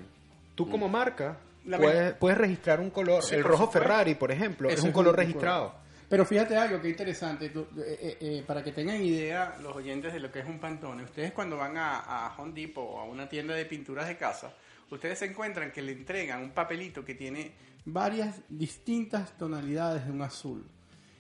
Tú 0.56 0.70
como 0.70 0.88
marca 0.88 1.38
La 1.66 1.78
puedes, 1.78 2.14
puedes 2.14 2.38
registrar 2.38 2.80
un 2.80 2.92
color. 2.92 3.22
Sí, 3.24 3.36
el 3.36 3.44
rojo 3.44 3.66
supuesto. 3.66 3.80
Ferrari, 3.90 4.16
por 4.16 4.32
ejemplo, 4.32 4.70
Eso 4.70 4.78
es 4.78 4.84
un 4.84 4.90
es 4.90 4.96
color 4.96 5.14
un 5.16 5.18
registrado. 5.18 5.68
color. 5.68 5.81
Pero 6.12 6.26
fíjate 6.26 6.58
algo 6.58 6.82
que 6.82 6.90
interesante, 6.90 7.50
tú- 7.52 7.68
eh, 7.78 7.98
eh, 8.02 8.18
eh, 8.20 8.44
para 8.46 8.62
que 8.62 8.74
tengan 8.74 9.02
idea 9.02 9.58
los 9.64 9.74
oyentes 9.78 10.12
de 10.12 10.20
lo 10.20 10.30
que 10.30 10.40
es 10.40 10.46
un 10.46 10.60
pantone, 10.60 11.04
ustedes 11.04 11.32
cuando 11.32 11.56
van 11.56 11.78
a, 11.78 12.00
a 12.28 12.36
Home 12.38 12.52
Depot 12.54 12.84
o 12.86 13.00
a 13.00 13.06
una 13.06 13.30
tienda 13.30 13.56
de 13.56 13.64
pinturas 13.66 14.10
de 14.10 14.18
casa, 14.18 14.54
ustedes 14.90 15.18
se 15.20 15.26
encuentran 15.28 15.72
que 15.72 15.82
le 15.82 15.94
entregan 15.94 16.42
un 16.44 16.52
papelito 16.52 17.06
que 17.06 17.16
tiene 17.16 17.54
varias 17.86 18.42
distintas 18.50 19.38
tonalidades 19.38 20.06
de 20.06 20.12
un 20.12 20.22
azul 20.22 20.66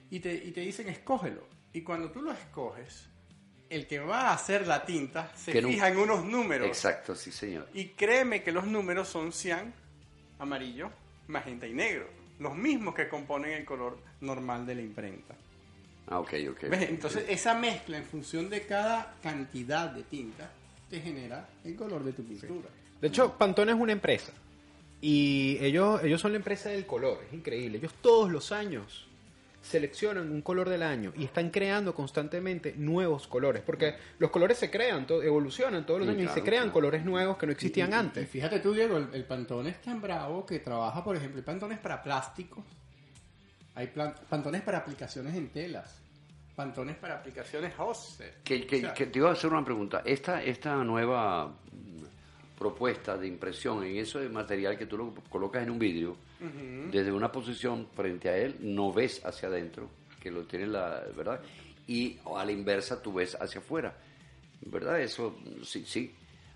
y 0.10 0.19
te, 0.19 0.34
y 0.34 0.51
te 0.51 0.60
dicen 0.60 0.89
escógelo. 0.89 1.47
Y 1.71 1.84
cuando 1.84 2.12
tú 2.12 2.21
lo 2.21 2.34
escoges, 2.34 3.08
el 3.69 3.88
que 3.88 3.99
va 3.99 4.23
a 4.32 4.34
hacer 4.34 4.67
la 4.67 4.86
tinta 4.86 5.32
se 5.38 5.54
Que 5.54 5.62
fija 5.62 5.88
en 5.88 5.99
unos 5.99 6.25
números. 6.25 6.67
Exacto, 6.67 7.15
sí, 7.15 7.32
señor. 7.32 7.69
Y 7.73 7.86
créeme 7.91 8.43
que 8.43 8.51
los 8.51 8.67
números 8.67 9.08
son 9.08 9.32
cian, 9.32 9.73
amarillo, 10.38 10.91
magenta 11.27 11.65
y 11.65 11.71
negro. 11.73 12.10
Los 12.41 12.56
mismos 12.58 12.95
que 12.95 13.08
componen 13.08 13.51
el 13.51 13.63
color 13.63 13.99
normal 14.21 14.65
de 14.65 14.73
la 14.73 14.82
imprenta. 14.82 15.36
Ah, 16.08 16.19
ok, 16.19 16.34
ok. 16.49 16.62
¿Ves? 16.69 16.89
Entonces 16.89 17.25
esa 17.30 17.54
mezcla 17.54 17.97
en 17.97 18.04
función 18.04 18.49
de 18.49 18.65
cada 18.65 19.13
cantidad 19.21 19.91
de 19.91 20.01
tinta 20.01 20.49
te 20.89 20.99
genera 20.99 21.47
el 21.63 21.75
color 21.75 22.04
de 22.04 22.13
tu 22.13 22.23
pintura. 22.23 22.67
De 22.99 23.08
hecho, 23.08 23.38
Pantone 23.38 23.73
es 23.73 23.77
una 23.77 23.91
empresa. 23.91 24.34
Y 25.01 25.60
ellos, 25.62 26.04
ellos 26.04 26.19
son 26.19 26.32
la 26.32 26.38
empresa 26.38 26.69
del 26.69 26.88
color. 26.88 27.19
Es 27.27 27.34
increíble. 27.34 27.77
Ellos 27.77 27.93
todos 28.01 28.32
los 28.32 28.51
años 28.51 29.08
seleccionan 29.62 30.32
un 30.32 30.41
color 30.41 30.67
del 30.69 30.82
año 30.84 31.13
y 31.15 31.24
están 31.24 31.50
creando 31.52 31.93
constantemente 31.93 32.74
nuevos 32.78 33.28
colores. 33.28 33.62
Porque 33.63 33.95
los 34.19 34.32
colores 34.32 34.58
se 34.58 34.71
crean, 34.71 35.06
to- 35.06 35.21
evolucionan 35.21 35.86
todos 35.86 36.00
los 36.02 36.10
Sí, 36.10 36.15
años 36.15 36.32
y 36.32 36.34
se 36.34 36.41
crean 36.41 36.63
claro. 36.63 36.74
colores 36.74 37.06
nuevos 37.06 37.38
que 37.38 37.45
no 37.45 37.52
existían 37.52 37.89
Y- 37.89 37.91
y- 37.91 37.95
antes. 37.95 38.24
Y 38.24 38.28
fíjate 38.28 38.60
tú, 38.60 38.74
Diego, 38.74 38.97
el, 38.97 39.08
el 39.13 39.24
Pantone 39.24 39.69
es 39.69 39.82
tan 39.82 40.02
bravo 40.02 40.45
que 40.45 40.60
trabaja, 40.60 41.04
por 41.04 41.15
ejemplo, 41.15 41.38
hay 41.38 41.43
pantones 41.45 41.78
para 41.80 42.02
plásticos, 42.02 42.63
hay 43.76 43.88
pantones 44.30 44.62
para 44.63 44.80
aplicaciones 44.80 45.36
en 45.36 45.50
telas, 45.50 46.02
pantones 46.56 46.95
para 46.97 47.15
aplicaciones 47.15 47.74
offset. 47.78 48.41
Que, 48.43 48.65
que- 48.65 48.78
O 48.78 48.80
sea, 48.80 48.93
que 48.93 49.06
te 49.06 49.19
iba 49.19 49.30
a 49.30 49.34
hacer 49.34 49.52
una 49.52 49.63
pregunta. 49.63 50.02
Esta, 50.04 50.43
esta 50.43 50.76
nueva 50.84 51.54
propuesta 52.62 53.17
de 53.17 53.26
impresión 53.26 53.84
en 53.84 53.97
eso 53.97 54.19
de 54.19 54.30
material 54.30 54.78
que 54.78 54.86
tú 54.86 54.95
lo 54.95 55.15
colocas 55.32 55.63
en 55.63 55.71
un 55.71 55.80
vidrio, 55.80 56.15
desde 56.91 57.12
una 57.12 57.32
posición 57.32 57.88
frente 57.95 58.30
a 58.30 58.38
él, 58.38 58.56
no 58.60 58.93
ves 58.93 59.26
hacia 59.26 59.50
adentro, 59.50 59.89
que 60.19 60.30
lo 60.30 60.43
tiene 60.43 60.67
la 60.67 61.02
verdad, 61.17 61.41
y 61.88 62.19
a 62.36 62.45
la 62.45 62.52
inversa 62.52 63.02
tú 63.02 63.13
ves 63.13 63.36
hacia 63.41 63.62
afuera. 63.62 63.95
¿Verdad? 64.63 65.02
Eso, 65.02 65.38
sí, 65.63 65.84
sí. 65.88 66.13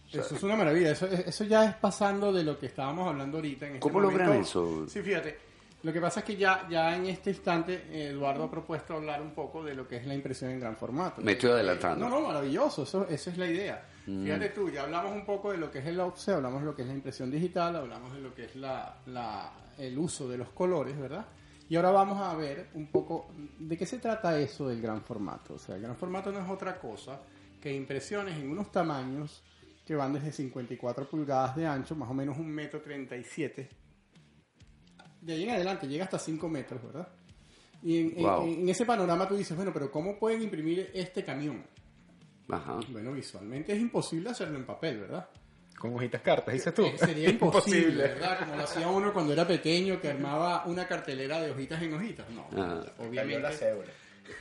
O 0.08 0.12
sea, 0.12 0.22
Eso 0.22 0.36
es 0.36 0.44
una 0.44 0.56
maravilla. 0.56 0.92
Eso, 0.92 1.08
eso 1.08 1.44
ya 1.46 1.66
es 1.66 1.76
pasando 1.78 2.32
de 2.32 2.44
lo 2.44 2.60
que 2.60 2.68
estábamos 2.68 3.08
hablando 3.08 3.38
ahorita. 3.38 3.66
En 3.66 3.72
este 3.74 3.80
¿Cómo 3.80 4.00
logran 4.00 4.28
momento. 4.28 4.48
eso? 4.48 4.88
Sí, 4.88 5.02
fíjate. 5.02 5.40
Lo 5.82 5.92
que 5.92 6.00
pasa 6.00 6.20
es 6.20 6.26
que 6.28 6.36
ya, 6.36 6.68
ya 6.70 6.96
en 6.96 7.08
este 7.08 7.32
instante 7.32 7.82
Eduardo 7.92 8.44
ha 8.44 8.52
propuesto 8.52 8.94
hablar 8.94 9.24
un 9.24 9.32
poco 9.32 9.64
de 9.64 9.74
lo 9.74 9.88
que 9.88 9.98
es 9.98 10.06
la 10.06 10.14
impresión 10.14 10.52
en 10.52 10.60
gran 10.60 10.76
formato. 10.76 11.24
Me 11.24 11.32
estoy 11.32 11.50
adelantando. 11.50 12.08
No, 12.08 12.20
no, 12.20 12.28
maravilloso. 12.28 12.84
Eso, 12.84 13.08
esa 13.10 13.32
es 13.32 13.38
la 13.40 13.48
idea. 13.48 13.84
Fíjate 14.06 14.50
tú, 14.50 14.70
ya 14.70 14.84
hablamos 14.84 15.12
un 15.14 15.26
poco 15.26 15.52
de 15.52 15.58
lo 15.58 15.72
que 15.72 15.80
es 15.80 15.86
el 15.88 16.00
offset, 16.00 16.36
hablamos 16.36 16.62
de 16.62 16.66
lo 16.68 16.76
que 16.76 16.84
es 16.84 16.88
la 16.88 16.94
impresión 16.94 17.32
digital, 17.32 17.76
hablamos 17.76 18.14
de 18.14 18.22
lo 18.22 18.34
que 18.36 18.46
es 18.46 18.56
la, 18.56 18.98
la- 19.08 19.52
el 19.78 19.98
uso 19.98 20.28
de 20.30 20.38
los 20.38 20.50
colores, 20.50 20.98
¿verdad? 20.98 21.26
Y 21.68 21.76
ahora 21.76 21.90
vamos 21.92 22.22
a 22.22 22.36
ver 22.36 22.68
un 22.76 22.88
poco 22.88 23.28
de 23.60 23.76
qué 23.76 23.86
se 23.88 23.98
trata 23.98 24.40
eso 24.40 24.68
del 24.68 24.80
gran 24.82 25.02
formato. 25.02 25.56
O 25.56 25.58
sea, 25.58 25.76
el 25.76 25.82
gran 25.82 25.96
formato 25.96 26.32
no 26.32 26.40
es 26.40 26.48
otra 26.50 26.80
cosa 26.80 27.20
que 27.60 27.74
impresiones 27.74 28.38
en 28.38 28.50
unos 28.52 28.72
tamaños 28.72 29.44
que 29.84 29.96
van 29.96 30.14
desde 30.14 30.32
54 30.32 31.10
pulgadas 31.10 31.56
de 31.56 31.66
ancho, 31.66 31.96
más 31.96 32.10
o 32.10 32.14
menos 32.14 32.38
un 32.38 32.48
metro 32.52 32.82
37. 32.82 33.68
De 35.22 35.34
ahí 35.34 35.44
en 35.44 35.50
adelante 35.50 35.88
llega 35.88 36.04
hasta 36.06 36.20
5 36.20 36.48
metros, 36.48 36.84
¿verdad? 36.84 37.08
Y 37.82 37.98
en- 37.98 38.16
Wow. 38.24 38.44
en- 38.44 38.60
en 38.62 38.70
ese 38.70 38.86
panorama 38.86 39.28
tú 39.28 39.36
dices, 39.36 39.56
bueno, 39.56 39.72
pero 39.74 39.90
¿cómo 39.92 40.18
pueden 40.20 40.44
imprimir 40.44 40.92
este 40.94 41.24
camión? 41.24 41.64
Ajá. 42.50 42.80
Bueno, 42.90 43.12
visualmente 43.14 43.74
es 43.74 43.80
imposible 43.82 44.30
hacerlo 44.30 44.58
en 44.58 44.66
papel, 44.66 45.00
¿verdad? 45.00 45.28
Con 45.80 45.94
hojitas 45.96 46.22
cartas, 46.22 46.54
dices 46.54 46.74
tú. 46.74 46.86
Eh, 46.86 46.98
Sería 46.98 47.30
imposible, 47.32 48.04
¿verdad? 48.04 48.40
Como 48.40 48.56
lo 48.56 48.64
hacía 48.64 48.88
uno 48.88 49.12
cuando 49.14 49.34
era 49.34 49.46
pequeño, 49.48 50.00
que 50.00 50.10
armaba 50.10 50.64
una 50.66 50.88
cartelera 50.88 51.42
de 51.42 51.52
hojitas 51.52 51.82
en 51.82 51.94
hojitas. 51.94 52.30
No, 52.30 52.48
Ah. 52.56 52.86
obviamente, 53.00 53.74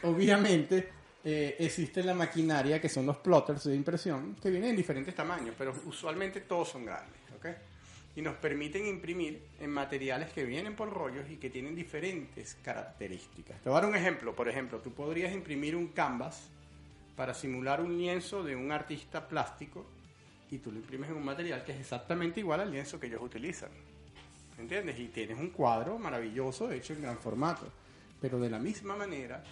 obviamente 0.03 0.89
eh, 1.25 1.57
existe 1.59 2.03
la 2.03 2.15
maquinaria 2.15 2.81
que 2.81 2.89
son 2.89 3.07
los 3.07 3.17
plotters 3.19 3.65
de 3.65 3.75
impresión, 3.75 4.37
que 4.37 4.51
vienen 4.51 4.71
en 4.71 4.77
diferentes 4.77 5.15
tamaños, 5.15 5.55
pero 5.57 5.75
usualmente 5.87 6.43
todos 6.43 6.69
son 6.69 6.85
grandes, 6.85 7.19
¿ok? 7.37 7.47
Y 8.17 8.23
nos 8.23 8.37
permiten 8.37 8.87
imprimir 8.87 9.43
en 9.59 9.71
materiales 9.71 10.33
que 10.33 10.45
vienen 10.45 10.77
por 10.77 10.89
rollos 10.93 11.29
y 11.31 11.37
que 11.37 11.51
tienen 11.51 11.75
diferentes 11.75 12.57
características. 12.63 13.61
Te 13.63 13.69
voy 13.69 13.79
a 13.79 13.81
dar 13.81 13.91
un 13.91 13.97
ejemplo. 13.97 14.35
Por 14.37 14.49
ejemplo, 14.49 14.79
tú 14.79 14.93
podrías 14.93 15.33
imprimir 15.33 15.75
un 15.75 15.89
canvas 15.89 16.49
para 17.17 17.35
simular 17.35 17.81
un 17.81 17.97
lienzo 17.97 18.43
de 18.43 18.57
un 18.57 18.73
artista 18.73 19.29
plástico 19.29 19.87
y 20.51 20.59
tú 20.59 20.71
lo 20.71 20.79
imprimes 20.79 21.11
en 21.11 21.17
un 21.17 21.25
material 21.25 21.65
que 21.65 21.73
es 21.73 21.81
exactamente 21.81 22.41
igual 22.41 22.61
al 22.61 22.71
lienzo 22.71 23.01
que 23.01 23.07
ellos 23.07 23.23
utilizan. 23.23 23.71
¿Entiendes? 24.59 24.99
Y 25.01 25.09
tienes 25.09 25.39
un 25.39 25.51
cuadro 25.51 25.99
maravilloso 25.99 26.71
hecho 26.71 26.93
en 26.93 27.03
gran 27.03 27.19
formato. 27.19 27.67
Pero 28.21 28.39
de 28.39 28.49
la 28.49 28.59
misma 28.59 28.97
manera, 28.97 29.43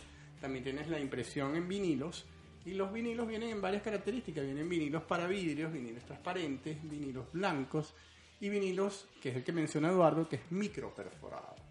también 0.40 0.64
tienes 0.64 0.88
la 0.88 1.00
impresión 1.00 1.56
en 1.56 1.66
vinilos. 1.66 2.24
Y 2.64 2.74
los 2.74 2.92
vinilos 2.92 3.26
vienen 3.26 3.50
en 3.50 3.60
varias 3.60 3.82
características. 3.82 4.44
Vienen 4.44 4.68
vinilos 4.68 5.02
para 5.02 5.26
vidrios, 5.26 5.72
vinilos 5.72 6.04
transparentes, 6.04 6.78
vinilos 6.88 7.26
blancos 7.32 7.94
y 8.40 8.48
vinilos, 8.48 9.08
que 9.20 9.30
es 9.30 9.36
el 9.36 9.44
que 9.44 9.52
menciona 9.52 9.88
Eduardo, 9.88 10.28
que 10.28 10.36
es 10.36 10.52
micro 10.52 10.94
perforado. 10.94 11.61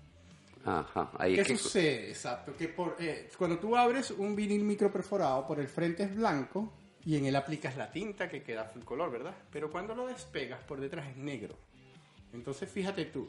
Ajá. 0.65 1.11
Ahí 1.17 1.35
¿Qué 1.35 1.41
es 1.41 1.47
que- 1.47 1.57
sucede? 1.57 2.09
Exacto. 2.09 2.53
Que 2.57 2.67
por, 2.67 2.95
eh, 2.99 3.29
cuando 3.37 3.57
tú 3.59 3.75
abres 3.75 4.11
un 4.11 4.35
vinil 4.35 4.63
micro 4.63 4.91
perforado, 4.91 5.45
por 5.47 5.59
el 5.59 5.67
frente 5.67 6.03
es 6.03 6.15
blanco 6.15 6.71
y 7.05 7.17
en 7.17 7.25
él 7.25 7.35
aplicas 7.35 7.75
la 7.77 7.91
tinta 7.91 8.29
que 8.29 8.43
queda 8.43 8.65
full 8.65 8.83
color, 8.83 9.11
¿verdad? 9.11 9.35
Pero 9.51 9.71
cuando 9.71 9.95
lo 9.95 10.07
despegas, 10.07 10.61
por 10.63 10.79
detrás 10.79 11.07
es 11.09 11.17
negro. 11.17 11.55
Entonces, 12.33 12.69
fíjate 12.69 13.05
tú, 13.05 13.27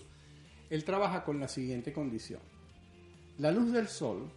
él 0.71 0.85
trabaja 0.85 1.25
con 1.25 1.41
la 1.41 1.49
siguiente 1.49 1.93
condición. 1.93 2.41
La 3.39 3.51
luz 3.51 3.73
del 3.73 3.89
sol, 3.89 4.31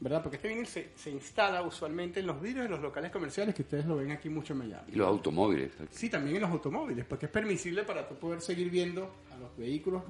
¿verdad? 0.00 0.22
Porque 0.22 0.36
este 0.36 0.48
vinil 0.48 0.66
se, 0.66 0.90
se 0.96 1.10
instala 1.10 1.62
usualmente 1.62 2.20
en 2.20 2.26
los 2.26 2.40
vidrios 2.42 2.64
de 2.64 2.70
los 2.70 2.80
locales 2.80 3.10
comerciales, 3.12 3.54
que 3.54 3.62
ustedes 3.62 3.86
lo 3.86 3.96
ven 3.96 4.10
aquí 4.10 4.28
mucho 4.28 4.52
en 4.52 4.58
Miami. 4.58 4.92
Y 4.92 4.96
los 4.96 5.06
automóviles. 5.06 5.70
Sí, 5.90 6.10
también 6.10 6.36
en 6.36 6.42
los 6.42 6.50
automóviles, 6.50 7.04
porque 7.06 7.26
es 7.26 7.32
permisible 7.32 7.84
para 7.84 8.06
tú 8.08 8.16
poder 8.16 8.40
seguir 8.40 8.68
viendo 8.70 9.10
a 9.32 9.38
los 9.38 9.56
vehículos, 9.56 10.02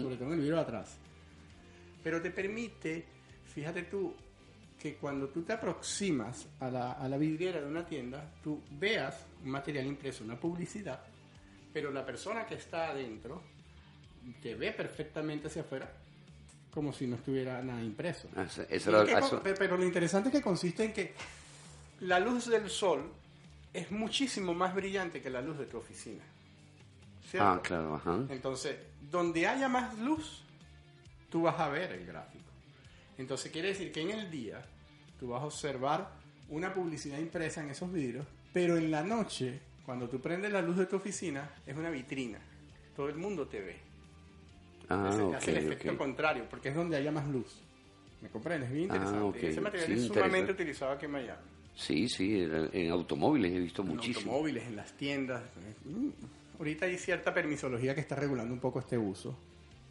sobre 0.00 0.16
todo 0.16 0.26
en 0.28 0.34
el 0.34 0.38
vidrio 0.40 0.56
de 0.56 0.60
atrás. 0.62 0.98
Pero 2.02 2.20
te 2.22 2.30
permite, 2.30 3.04
fíjate 3.54 3.82
tú, 3.84 4.14
que 4.80 4.94
cuando 4.94 5.28
tú 5.28 5.42
te 5.42 5.52
aproximas 5.52 6.46
a 6.60 6.70
la, 6.70 6.92
a 6.92 7.08
la 7.08 7.18
vidriera 7.18 7.60
de 7.60 7.66
una 7.66 7.84
tienda, 7.84 8.24
tú 8.42 8.62
veas 8.70 9.26
un 9.44 9.50
material 9.50 9.86
impreso, 9.86 10.24
una 10.24 10.40
publicidad, 10.40 11.00
pero 11.72 11.90
la 11.90 12.04
persona 12.06 12.46
que 12.46 12.54
está 12.54 12.88
adentro 12.88 13.42
te 14.42 14.54
ve 14.54 14.72
perfectamente 14.72 15.48
hacia 15.48 15.62
afuera, 15.62 15.90
como 16.72 16.92
si 16.92 17.06
no 17.06 17.16
estuviera 17.16 17.62
nada 17.62 17.82
impreso. 17.82 18.28
Ah, 18.36 18.44
esa- 18.44 18.62
esa 18.64 18.90
¿Y 18.90 18.94
era- 18.94 19.04
qué 19.04 19.12
con- 19.12 19.22
eso- 19.24 19.42
pe- 19.42 19.54
pero 19.54 19.76
lo 19.76 19.84
interesante 19.84 20.28
es 20.30 20.34
que 20.36 20.40
consiste 20.42 20.84
en 20.84 20.92
que 20.94 21.12
la 22.00 22.18
luz 22.18 22.46
del 22.46 22.70
sol 22.70 23.02
es 23.74 23.90
muchísimo 23.90 24.54
más 24.54 24.74
brillante 24.74 25.20
que 25.20 25.28
la 25.28 25.42
luz 25.42 25.58
de 25.58 25.66
tu 25.66 25.76
oficina. 25.76 26.22
¿Cierto? 27.28 27.46
Ah, 27.48 27.60
claro, 27.62 27.94
ajá. 27.96 28.18
Entonces, 28.30 28.76
donde 29.10 29.46
haya 29.46 29.68
más 29.68 29.96
luz, 29.98 30.42
tú 31.30 31.42
vas 31.42 31.58
a 31.58 31.68
ver 31.68 31.92
el 31.92 32.04
gráfico. 32.06 32.44
Entonces, 33.18 33.50
quiere 33.52 33.68
decir 33.68 33.92
que 33.92 34.00
en 34.02 34.10
el 34.10 34.30
día 34.30 34.62
tú 35.18 35.28
vas 35.28 35.42
a 35.42 35.46
observar 35.46 36.10
una 36.48 36.72
publicidad 36.74 37.18
impresa 37.18 37.62
en 37.62 37.70
esos 37.70 37.92
vidrios, 37.92 38.26
pero 38.52 38.76
en 38.76 38.90
la 38.90 39.02
noche, 39.02 39.60
cuando 39.84 40.08
tú 40.08 40.20
prendes 40.20 40.52
la 40.52 40.62
luz 40.62 40.76
de 40.76 40.86
tu 40.86 40.96
oficina, 40.96 41.50
es 41.66 41.76
una 41.76 41.90
vitrina. 41.90 42.38
Todo 42.96 43.08
el 43.08 43.16
mundo 43.16 43.46
te 43.46 43.60
ve. 43.60 43.76
Ah, 44.88 45.08
Hace, 45.08 45.22
ok, 45.22 45.34
hace 45.34 45.50
el 45.52 45.56
efecto 45.58 45.92
ok. 45.92 45.98
contrario, 45.98 46.46
porque 46.50 46.70
es 46.70 46.74
donde 46.74 46.96
haya 46.96 47.12
más 47.12 47.26
luz. 47.28 47.60
¿Me 48.20 48.28
comprendes? 48.28 48.70
Bien 48.72 48.90
Ah, 48.90 48.94
interesante. 48.96 49.38
ok. 49.38 49.44
Ese 49.44 49.60
material 49.60 49.86
Sí, 49.88 49.94
es 49.94 50.06
sumamente 50.06 50.52
utilizado 50.52 50.92
aquí 50.92 51.04
en 51.06 51.12
Miami. 51.12 51.42
Sí, 51.76 52.08
sí, 52.08 52.40
en, 52.42 52.68
en 52.72 52.90
automóviles 52.90 53.52
he 53.52 53.58
visto 53.60 53.82
En 53.82 53.88
muchísimo. 53.88 54.32
automóviles, 54.32 54.64
en 54.64 54.76
las 54.76 54.92
tiendas. 54.96 55.42
Mm, 55.84 56.08
ahorita 56.58 56.86
hay 56.86 56.98
cierta 56.98 57.32
permisología 57.32 57.94
que 57.94 58.00
está 58.00 58.16
regulando 58.16 58.52
un 58.52 58.60
poco 58.60 58.80
este 58.80 58.98
uso 58.98 59.38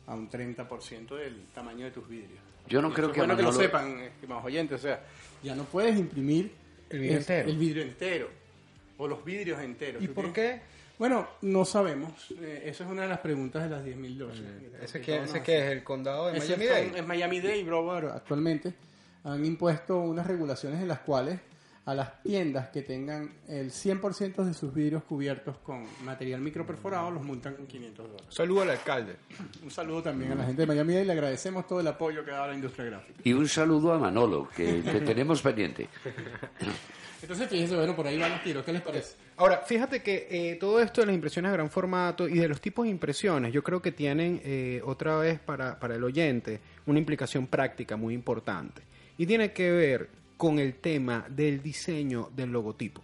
a 0.09 0.15
un 0.15 0.29
30% 0.29 1.15
del 1.15 1.45
tamaño 1.53 1.85
de 1.85 1.91
tus 1.91 2.07
vidrios. 2.09 2.39
Yo 2.67 2.81
no 2.81 2.91
creo 2.93 3.11
que 3.11 3.19
bueno 3.21 3.37
que 3.37 3.43
lo 3.43 3.51
sepan, 3.53 3.99
estimados 4.01 4.43
oyentes, 4.45 4.79
o 4.79 4.81
sea, 4.81 5.01
ya 5.43 5.55
no 5.55 5.63
puedes 5.63 5.97
imprimir 5.97 6.51
El 6.89 6.99
vidrio 6.99 7.17
es- 7.19 7.29
entero. 7.29 7.49
el 7.49 7.57
vidrio 7.57 7.83
entero 7.83 8.29
o 8.97 9.07
los 9.07 9.23
vidrios 9.23 9.61
enteros. 9.61 10.03
¿Y 10.03 10.07
por 10.07 10.31
tienes- 10.33 10.33
qué? 10.33 10.79
Bueno, 10.99 11.27
no 11.43 11.63
sabemos. 11.63 12.11
Eh, 12.41 12.63
esa 12.65 12.83
es 12.83 12.89
una 12.89 13.03
de 13.03 13.07
las 13.07 13.19
preguntas 13.19 13.63
de 13.63 13.69
las 13.69 13.85
10.000 13.85 14.17
dólares. 14.17 14.43
¿Ese 14.83 14.99
qué, 14.99 15.23
ese 15.23 15.41
qué 15.41 15.65
es? 15.65 15.71
¿El 15.71 15.83
condado 15.83 16.27
de 16.27 16.39
Miami-Dade? 16.39 16.97
En 16.99 17.07
Miami-Dade 17.07 17.63
Broward 17.63 18.09
actualmente 18.09 18.73
han 19.23 19.45
impuesto 19.45 19.99
unas 19.99 20.27
regulaciones 20.27 20.81
en 20.81 20.87
las 20.89 20.99
cuales 20.99 21.39
a 21.89 21.95
las 21.95 22.21
tiendas 22.21 22.69
que 22.69 22.83
tengan 22.83 23.31
el 23.47 23.71
100% 23.71 24.43
de 24.43 24.53
sus 24.53 24.71
vidrios 24.71 25.03
cubiertos 25.03 25.57
con 25.57 25.85
material 26.03 26.39
microperforado 26.39 27.09
los 27.09 27.23
multan 27.23 27.55
con 27.55 27.65
500 27.65 28.05
dólares. 28.05 28.27
Saludo 28.29 28.61
al 28.61 28.69
alcalde. 28.69 29.15
Un 29.63 29.71
saludo 29.71 30.03
también 30.03 30.33
a 30.33 30.35
la 30.35 30.45
gente 30.45 30.61
de 30.61 30.67
Miami-Dade 30.67 31.03
y 31.03 31.07
le 31.07 31.13
agradecemos 31.13 31.65
todo 31.65 31.79
el 31.79 31.87
apoyo 31.87 32.23
que 32.23 32.29
da 32.29 32.45
la 32.45 32.53
industria 32.53 32.85
gráfica. 32.85 33.19
Y 33.23 33.33
un 33.33 33.47
saludo 33.47 33.91
a 33.91 33.97
Manolo, 33.97 34.47
que 34.55 34.83
te 34.83 35.01
tenemos 35.05 35.41
pendiente. 35.41 35.89
Entonces, 37.23 37.49
fíjense, 37.49 37.75
bueno, 37.75 37.95
por 37.95 38.05
ahí 38.05 38.19
van 38.19 38.31
los 38.33 38.43
tiros. 38.43 38.63
¿Qué 38.63 38.71
les 38.71 38.83
parece? 38.83 39.15
Ahora, 39.37 39.63
fíjate 39.65 40.03
que 40.03 40.27
eh, 40.29 40.57
todo 40.59 40.79
esto 40.79 41.01
de 41.01 41.07
las 41.07 41.15
impresiones 41.15 41.49
de 41.49 41.57
gran 41.57 41.71
formato 41.71 42.27
y 42.27 42.37
de 42.37 42.47
los 42.47 42.61
tipos 42.61 42.85
de 42.85 42.91
impresiones, 42.91 43.51
yo 43.51 43.63
creo 43.63 43.81
que 43.81 43.91
tienen 43.91 44.39
eh, 44.43 44.79
otra 44.85 45.17
vez 45.17 45.39
para, 45.39 45.79
para 45.79 45.95
el 45.95 46.03
oyente 46.03 46.59
una 46.85 46.99
implicación 46.99 47.47
práctica 47.47 47.97
muy 47.97 48.13
importante. 48.13 48.83
Y 49.17 49.25
tiene 49.25 49.51
que 49.51 49.71
ver 49.71 50.18
con 50.39 50.57
el 50.57 50.75
tema 50.75 51.25
del 51.29 51.61
diseño 51.61 52.29
del 52.33 52.51
logotipo. 52.53 53.01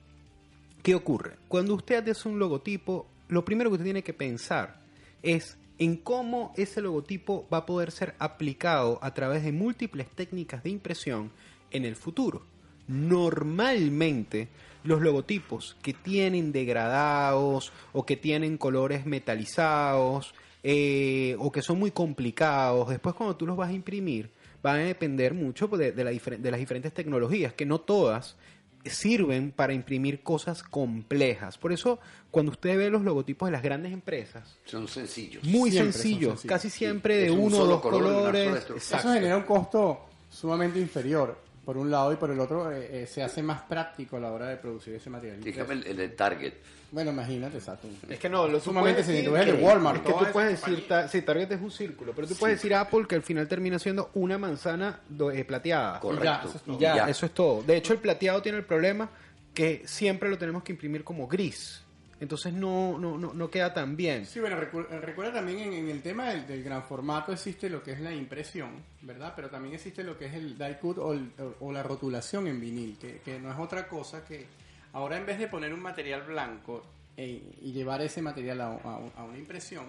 ¿Qué 0.82 0.96
ocurre? 0.96 1.34
Cuando 1.50 1.74
usted 1.74 2.08
hace 2.08 2.30
un 2.30 2.40
logotipo, 2.40 3.08
lo 3.28 3.44
primero 3.44 3.70
que 3.70 3.74
usted 3.74 3.84
tiene 3.84 4.06
que 4.06 4.14
pensar 4.14 4.80
es 5.22 5.58
en 5.78 5.98
cómo 5.98 6.54
ese 6.56 6.82
logotipo 6.82 7.46
va 7.54 7.58
a 7.58 7.66
poder 7.66 7.92
ser 7.92 8.16
aplicado 8.20 9.00
a 9.02 9.14
través 9.14 9.44
de 9.44 9.52
múltiples 9.52 10.08
técnicas 10.12 10.64
de 10.64 10.70
impresión 10.70 11.30
en 11.72 11.84
el 11.84 11.98
futuro. 11.98 12.42
Normalmente 12.88 14.48
los 14.86 15.02
logotipos 15.02 15.76
que 15.82 15.92
tienen 15.92 16.54
degradados 16.54 17.74
o 17.92 18.06
que 18.06 18.16
tienen 18.16 18.58
colores 18.58 19.06
metalizados 19.06 20.34
eh, 20.64 21.36
o 21.38 21.52
que 21.52 21.62
son 21.62 21.80
muy 21.80 21.92
complicados, 21.92 22.88
después 22.88 23.14
cuando 23.14 23.36
tú 23.36 23.46
los 23.46 23.58
vas 23.58 23.72
a 23.72 23.74
imprimir 23.74 24.30
van 24.66 24.80
a 24.80 24.84
depender 24.86 25.36
mucho 25.36 25.68
de, 25.68 25.92
de 25.92 26.04
la 26.04 26.10
de 26.12 26.52
las 26.52 26.60
diferentes 26.60 26.92
tecnologías, 26.92 27.54
que 27.54 27.68
no 27.68 27.80
todas 27.80 28.36
sirven 28.84 29.52
para 29.52 29.74
imprimir 29.74 30.22
cosas 30.24 30.64
complejas. 30.64 31.58
Por 31.60 31.72
eso, 31.72 32.00
cuando 32.32 32.52
usted 32.52 32.76
ve 32.78 32.90
los 32.90 33.04
logotipos 33.04 33.48
de 33.48 33.52
las 33.52 33.62
grandes 33.64 33.94
empresas, 33.94 34.58
Son 34.66 34.88
sencillos. 34.88 35.44
muy 35.44 35.72
sencillos, 35.72 35.92
sencillos, 36.40 36.46
casi 36.46 36.70
sí. 36.70 36.80
siempre 36.80 37.16
de 37.18 37.26
Es 37.28 37.32
un 37.32 37.40
uno 37.40 37.60
o 37.60 37.66
dos 37.66 37.82
color, 37.82 38.02
colores. 38.04 38.66
Eso 38.76 38.98
genera 39.14 39.38
un 39.38 39.44
costo 39.44 40.02
sumamente 40.30 40.80
inferior 40.80 41.38
por 41.66 41.78
un 41.78 41.90
lado 41.90 42.14
y 42.14 42.16
por 42.16 42.30
el 42.30 42.40
otro 42.40 42.72
eh, 42.72 43.04
eh, 43.04 43.08
se 43.08 43.24
hace 43.24 43.42
más 43.42 43.64
práctico 43.64 44.18
a 44.18 44.20
la 44.20 44.32
hora 44.32 44.48
de 44.48 44.58
producir 44.58 44.94
ese 44.96 45.10
material. 45.10 45.42
Dígame 45.42 45.74
el, 45.74 45.88
el 45.88 45.98
de 45.98 46.10
Target. 46.10 46.54
Bueno, 46.92 47.12
imagínate, 47.12 47.58
exacto. 47.58 47.88
Es 48.08 48.20
que 48.20 48.30
no, 48.30 48.48
lo 48.48 48.60
Sumamente 48.60 49.02
el 49.02 49.26
que- 49.26 49.54
Walmart, 49.64 49.98
Es 49.98 50.14
que 50.14 50.26
tú 50.26 50.32
puedes 50.32 50.62
decir, 50.62 50.88
ta- 50.88 51.08
sí, 51.08 51.24
Target 51.24 51.52
es 51.52 51.62
un 51.62 51.72
círculo, 51.72 52.14
pero 52.16 52.28
tú 52.28 52.36
puedes 52.36 52.58
decir 52.58 52.74
Apple 52.76 53.06
que 53.10 53.16
al 53.16 53.24
final 53.24 53.48
termina 53.48 53.80
siendo 53.80 54.12
una 54.14 54.38
manzana 54.38 55.00
do- 55.10 55.32
eh, 55.32 55.44
plateada. 55.44 56.00
Correcto. 56.00 56.48
eso 56.50 56.58
es 56.58 56.62
Y 56.64 56.66
todo. 56.68 56.80
ya, 56.80 56.96
Ya. 56.98 57.10
eso 57.10 57.26
es 57.26 57.32
todo. 57.34 57.64
De 57.64 57.76
hecho, 57.78 57.94
el 57.94 58.00
plateado 58.00 58.42
tiene 58.42 58.60
el 58.60 58.64
problema 58.64 59.10
que 59.54 59.82
siempre 59.86 60.30
lo 60.30 60.38
tenemos 60.38 60.64
que 60.64 60.72
imprimir 60.74 61.04
como 61.04 61.28
gris. 61.28 61.82
Entonces 62.20 62.54
no, 62.54 62.98
no, 62.98 63.18
no, 63.18 63.34
no 63.34 63.50
queda 63.50 63.74
tan 63.74 63.98
bien. 63.98 64.26
Sí, 64.26 64.40
bueno, 64.40 64.56
recu- 64.58 64.88
recuerda 65.02 65.34
también 65.34 65.60
en, 65.60 65.74
en 65.74 65.90
el 65.90 66.02
tema 66.02 66.30
del, 66.30 66.48
del 66.48 66.64
gran 66.64 66.84
formato 66.84 67.34
existe 67.34 67.70
lo 67.70 67.84
que 67.84 67.92
es 67.92 68.00
la 68.00 68.14
impresión, 68.14 68.72
¿verdad? 69.02 69.34
Pero 69.36 69.50
también 69.50 69.76
existe 69.76 70.02
lo 70.04 70.18
que 70.18 70.28
es 70.28 70.34
el 70.34 70.58
die 70.58 70.78
cut 70.80 70.98
o, 70.98 71.12
el- 71.14 71.32
o 71.60 71.72
la 71.74 71.84
rotulación 71.84 72.48
en 72.48 72.62
vinil, 72.62 72.98
que, 72.98 73.20
que 73.20 73.38
no 73.40 73.52
es 73.52 73.60
otra 73.60 73.88
cosa 73.90 74.24
que 74.24 74.46
ahora 74.94 75.18
en 75.18 75.26
vez 75.26 75.38
de 75.40 75.48
poner 75.50 75.74
un 75.74 75.82
material 75.82 76.24
blanco 76.24 76.84
e- 77.18 77.42
y 77.62 77.74
llevar 77.74 78.02
ese 78.02 78.22
material 78.22 78.62
a, 78.62 78.68
a- 78.68 79.02
a 79.18 79.24
una 79.26 79.38
impresión, 79.38 79.84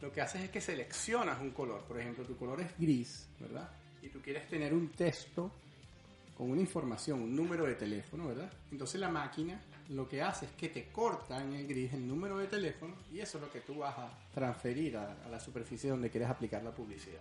lo 0.00 0.12
que 0.12 0.20
haces 0.20 0.42
es 0.42 0.50
que 0.50 0.60
seleccionas 0.60 1.40
un 1.40 1.50
color. 1.50 1.80
Por 1.88 1.98
ejemplo, 1.98 2.24
tu 2.24 2.36
color 2.36 2.60
es 2.60 2.68
gris, 2.78 3.26
¿verdad? 3.40 3.68
Y 4.00 4.08
tú 4.10 4.20
quieres 4.20 4.46
tener 4.48 4.72
un 4.74 4.90
texto 4.90 5.50
con 6.38 6.50
una 6.50 6.60
información, 6.60 7.20
un 7.20 7.34
número 7.34 7.64
de 7.64 7.74
teléfono, 7.74 8.28
¿verdad? 8.28 8.50
Entonces 8.70 9.00
la 9.00 9.08
máquina 9.08 9.60
lo 9.90 10.08
que 10.08 10.22
hace 10.22 10.46
es 10.46 10.52
que 10.52 10.68
te 10.68 10.86
corta 10.90 11.42
en 11.42 11.52
el 11.52 11.66
gris 11.66 11.92
el 11.92 12.06
número 12.08 12.38
de 12.38 12.46
teléfono 12.46 12.94
y 13.12 13.20
eso 13.20 13.38
es 13.38 13.44
lo 13.44 13.50
que 13.52 13.60
tú 13.60 13.78
vas 13.78 13.96
a 13.98 14.08
transferir 14.32 14.96
a, 14.96 15.16
a 15.24 15.28
la 15.28 15.38
superficie 15.40 15.90
donde 15.90 16.10
quieres 16.10 16.28
aplicar 16.30 16.62
la 16.62 16.70
publicidad. 16.70 17.20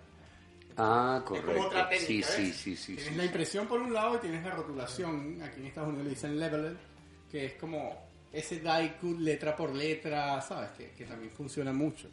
Ah, 0.78 1.17
Es 1.19 1.23
como 1.26 1.41
correcto. 1.41 1.67
otra 1.67 1.89
técnica, 1.89 2.08
sí, 2.08 2.23
sí, 2.23 2.41
¿ves? 2.47 2.56
sí, 2.56 2.76
sí, 2.76 2.95
Tienes 2.95 3.12
sí. 3.13 3.17
la 3.17 3.26
impresión 3.26 3.67
por 3.67 3.80
un 3.82 3.93
lado 3.93 4.15
y 4.15 4.19
tienes 4.19 4.43
la 4.43 4.52
rotulación, 4.52 5.41
aquí 5.43 5.60
en 5.60 5.67
Estados 5.67 5.89
Unidos 5.89 6.06
le 6.06 6.10
dicen 6.12 6.39
leveler, 6.39 6.78
que 7.32 7.45
es 7.45 7.54
como 7.56 7.95
ese 8.32 8.60
die 8.60 8.95
cut 8.99 9.19
letra 9.19 9.56
por 9.56 9.73
letra, 9.76 10.41
¿sabes? 10.41 10.71
Que, 10.71 10.91
que 10.91 11.06
también 11.06 11.32
funciona 11.32 11.71
mucho. 11.71 12.10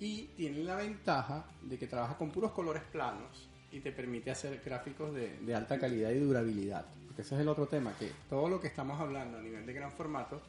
Y 0.00 0.28
tiene 0.28 0.60
la 0.64 0.76
ventaja 0.76 1.44
de 1.60 1.76
que 1.78 1.86
trabaja 1.86 2.16
con 2.16 2.30
puros 2.30 2.52
colores 2.52 2.82
planos 2.90 3.48
y 3.70 3.80
te 3.80 3.92
permite 3.92 4.30
hacer 4.30 4.62
gráficos 4.64 5.12
de, 5.12 5.36
de 5.40 5.54
alta 5.54 5.78
calidad 5.78 6.10
y 6.10 6.18
durabilidad. 6.20 6.86
Porque 7.18 7.26
ese 7.26 7.34
es 7.34 7.40
el 7.40 7.48
otro 7.48 7.66
tema, 7.66 7.92
que 7.98 8.12
todo 8.30 8.48
lo 8.48 8.60
que 8.60 8.68
estamos 8.68 9.00
hablando 9.00 9.38
a 9.38 9.42
nivel 9.42 9.66
de 9.66 9.72
gran 9.72 9.90
formato 9.90 10.40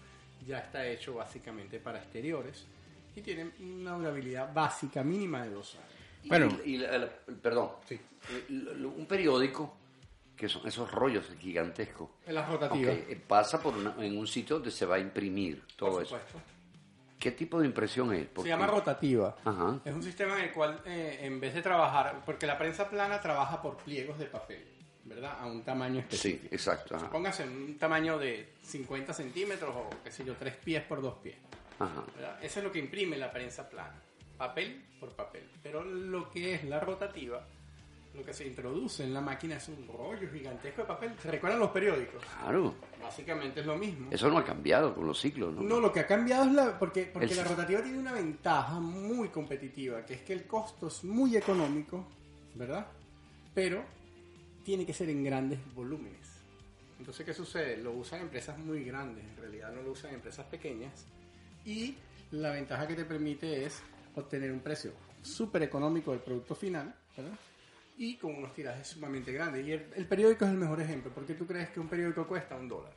ya 0.46 0.60
está 0.60 0.86
hecho 0.86 1.16
básicamente 1.16 1.80
para 1.80 1.98
exteriores 1.98 2.68
y 3.16 3.22
tiene 3.22 3.50
una 3.60 3.94
durabilidad 3.98 4.54
básica 4.54 5.04
mínima 5.04 5.44
de 5.44 5.50
dos 5.50 5.74
años. 5.74 5.90
Y- 6.26 6.30
Bueno. 6.30 6.58
y 6.64 6.78
la- 6.78 6.96
la- 7.00 7.10
perdón. 7.42 7.72
El- 7.90 8.86
Un 8.86 9.08
periódico, 9.08 9.76
que 10.38 10.48
son 10.48 10.68
esos 10.68 10.92
rollos 10.92 11.26
gigantescos, 11.40 12.12
En 12.28 12.36
las 12.36 12.48
rotativas. 12.48 12.94
eh, 12.96 13.20
pasa 13.28 13.60
por 13.60 13.76
una- 13.76 13.96
en 14.06 14.16
un 14.16 14.28
sitio 14.28 14.58
donde 14.58 14.70
se 14.70 14.86
va 14.86 14.98
a 14.98 15.00
imprimir 15.00 15.64
todo 15.76 15.94
por 15.94 16.04
eso. 16.04 16.20
supuesto. 16.20 16.40
¿Qué 17.18 17.32
tipo 17.32 17.60
de 17.60 17.66
impresión 17.66 18.14
es? 18.14 18.20
Se 18.22 18.26
Porque- 18.28 18.50
llama 18.52 18.68
rotativa. 18.68 19.36
Ajá. 19.44 19.80
Es 19.84 19.94
un 19.96 20.04
sistema 20.04 20.38
en 20.38 20.46
el 20.46 20.52
cual, 20.54 20.80
eh, 20.86 21.18
en 21.24 21.40
vez 21.40 21.56
de 21.56 21.64
trabajar, 21.64 22.22
porque 22.28 22.46
la 22.46 22.60
prensa 22.60 22.88
plana 22.88 23.20
trabaja 23.20 23.60
por 23.60 23.76
pliegos 23.78 24.20
de 24.20 24.26
papel, 24.28 24.64
¿verdad? 25.10 25.38
A 25.42 25.48
un 25.48 25.64
tamaño 25.64 25.96
Sí, 25.96 26.00
específico. 26.32 26.56
exacto. 26.56 26.96
Ajá. 26.96 27.10
Póngase 27.10 27.44
un 27.44 27.78
tamaño 27.78 28.18
de 28.18 28.54
50 28.62 29.14
centímetros 29.14 29.76
o, 29.76 29.90
qué 30.04 30.12
sé 30.12 30.24
yo, 30.24 30.36
3 30.36 30.56
pies 30.56 30.84
por 30.84 31.02
2 31.02 31.16
pies. 31.22 31.36
Ajá. 31.80 32.04
Eso 32.42 32.60
es 32.60 32.64
lo 32.66 32.72
que 32.72 32.80
imprime 32.80 33.18
la 33.18 33.32
prensa 33.32 33.68
plana. 33.70 33.96
Papel 34.38 34.86
por 35.00 35.10
papel. 35.14 35.50
Pero 35.64 35.84
lo 35.84 36.30
que 36.30 36.54
es 36.56 36.64
la 36.66 36.80
rotativa, 36.80 37.46
lo 38.14 38.24
que 38.24 38.34
se 38.34 38.46
introduce 38.46 39.04
en 39.04 39.14
la 39.14 39.22
máquina 39.22 39.56
es 39.58 39.68
un 39.70 39.88
rollo 39.88 40.30
gigantesco 40.32 40.82
de 40.84 40.88
papel. 40.88 41.12
¿Se 41.22 41.30
recuerdan 41.32 41.60
los 41.60 41.72
periódicos? 41.72 42.24
Claro. 42.42 42.76
Básicamente 43.02 43.62
es 43.62 43.66
lo 43.66 43.78
mismo. 43.78 44.08
Eso 44.12 44.30
no 44.30 44.38
ha 44.38 44.44
cambiado 44.46 44.94
con 44.94 45.06
los 45.08 45.20
ciclos, 45.20 45.54
¿no? 45.54 45.62
No, 45.62 45.80
lo 45.80 45.92
que 45.92 46.02
ha 46.02 46.08
cambiado 46.08 46.46
es 46.46 46.52
la. 46.54 46.78
Porque, 46.78 47.04
porque 47.12 47.28
El- 47.32 47.38
la 47.38 47.44
rotativa 47.46 47.82
tiene 47.82 47.98
una 47.98 48.14
ventaja 48.14 48.80
muy 48.80 49.30
competitiva, 49.30 50.06
que 50.06 50.16
es 50.16 50.22
que 50.22 50.34
el 50.34 50.46
costo 50.48 50.88
es 50.88 51.04
muy 51.04 51.36
económico, 51.38 52.06
¿verdad? 52.56 52.88
Pero 53.54 53.84
tiene 54.70 54.86
que 54.86 54.94
ser 54.94 55.10
en 55.10 55.24
grandes 55.24 55.58
volúmenes. 55.74 56.44
Entonces, 57.00 57.26
¿qué 57.26 57.34
sucede? 57.34 57.78
Lo 57.78 57.92
usan 57.94 58.22
empresas 58.22 58.56
muy 58.60 58.84
grandes, 58.84 59.26
en 59.26 59.36
realidad 59.36 59.74
no 59.74 59.82
lo 59.82 59.94
usan 59.94 60.14
empresas 60.14 60.46
pequeñas. 60.46 61.08
Y 61.66 61.96
la 62.30 62.52
ventaja 62.52 62.88
que 62.88 62.94
te 62.94 63.04
permite 63.04 63.66
es 63.66 63.82
obtener 64.14 64.52
un 64.52 64.60
precio 64.60 64.92
súper 65.24 65.64
económico 65.64 66.12
del 66.12 66.20
producto 66.20 66.54
final, 66.54 66.94
¿verdad? 67.18 67.32
Y 67.98 68.18
con 68.18 68.36
unos 68.36 68.54
tirajes 68.54 68.86
sumamente 68.86 69.34
grandes. 69.34 69.66
Y 69.66 69.72
el, 69.72 69.88
el 69.96 70.06
periódico 70.06 70.46
es 70.46 70.52
el 70.52 70.58
mejor 70.58 70.80
ejemplo. 70.82 71.12
¿Por 71.12 71.26
qué 71.26 71.34
tú 71.34 71.48
crees 71.48 71.72
que 71.72 71.80
un 71.80 71.88
periódico 71.88 72.28
cuesta 72.28 72.56
un 72.56 72.70
dólar? 72.70 72.94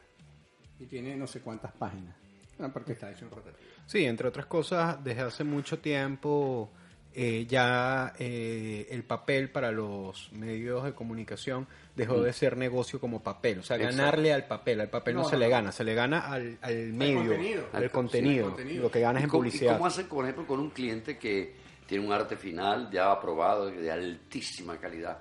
Y 0.78 0.84
tiene 0.84 1.16
no 1.16 1.26
sé 1.26 1.40
cuántas 1.40 1.72
páginas. 1.72 2.14
Bueno, 2.58 2.70
porque 2.70 2.92
está 2.92 3.10
hecho 3.10 3.24
en 3.24 3.30
rotativa. 3.30 3.66
Sí, 3.86 4.04
entre 4.04 4.28
otras 4.28 4.44
cosas, 4.44 5.02
desde 5.02 5.22
hace 5.22 5.42
mucho 5.42 5.78
tiempo 5.78 6.70
eh, 7.14 7.46
ya 7.48 8.12
eh, 8.18 8.86
el 8.90 9.04
papel 9.04 9.50
para 9.50 9.70
los 9.72 10.32
medios 10.32 10.84
de 10.84 10.92
comunicación 10.94 11.66
dejó 11.94 12.20
de 12.22 12.32
ser 12.32 12.56
negocio 12.56 12.98
como 13.00 13.22
papel. 13.22 13.58
O 13.58 13.62
sea, 13.62 13.76
Exacto. 13.76 13.96
ganarle 13.96 14.32
al 14.32 14.46
papel. 14.46 14.80
Al 14.80 14.88
papel 14.88 15.14
no, 15.16 15.22
No, 15.22 15.28
se 15.28 15.34
no, 15.36 15.40
le 15.40 15.46
no. 15.46 15.50
gana, 15.50 15.72
se 15.72 15.84
le 15.84 15.94
gana 15.94 16.20
al, 16.20 16.58
al 16.62 16.92
medio, 16.94 17.18
contenido. 17.18 17.66
al 17.72 17.90
contenido. 17.90 18.32
sí, 18.34 18.38
al 18.38 18.50
contenido. 18.54 18.82
Lo 18.82 18.90
que 18.90 19.00
ganas 19.00 19.22
¿Y 19.22 19.24
en 19.24 19.30
cómo, 19.30 19.40
publicidad. 19.42 19.72
cómo 19.74 19.86
hacen, 19.86 20.06
por 20.08 20.24
ejemplo, 20.24 20.46
con 20.46 20.60
un 20.60 20.70
cliente 20.70 21.18
que 21.18 21.54
tiene 21.86 22.06
un 22.06 22.12
arte 22.12 22.36
final 22.36 22.88
ya 22.90 23.10
aprobado, 23.12 23.66
de 23.70 23.90
altísima 23.90 24.78
calidad, 24.78 25.18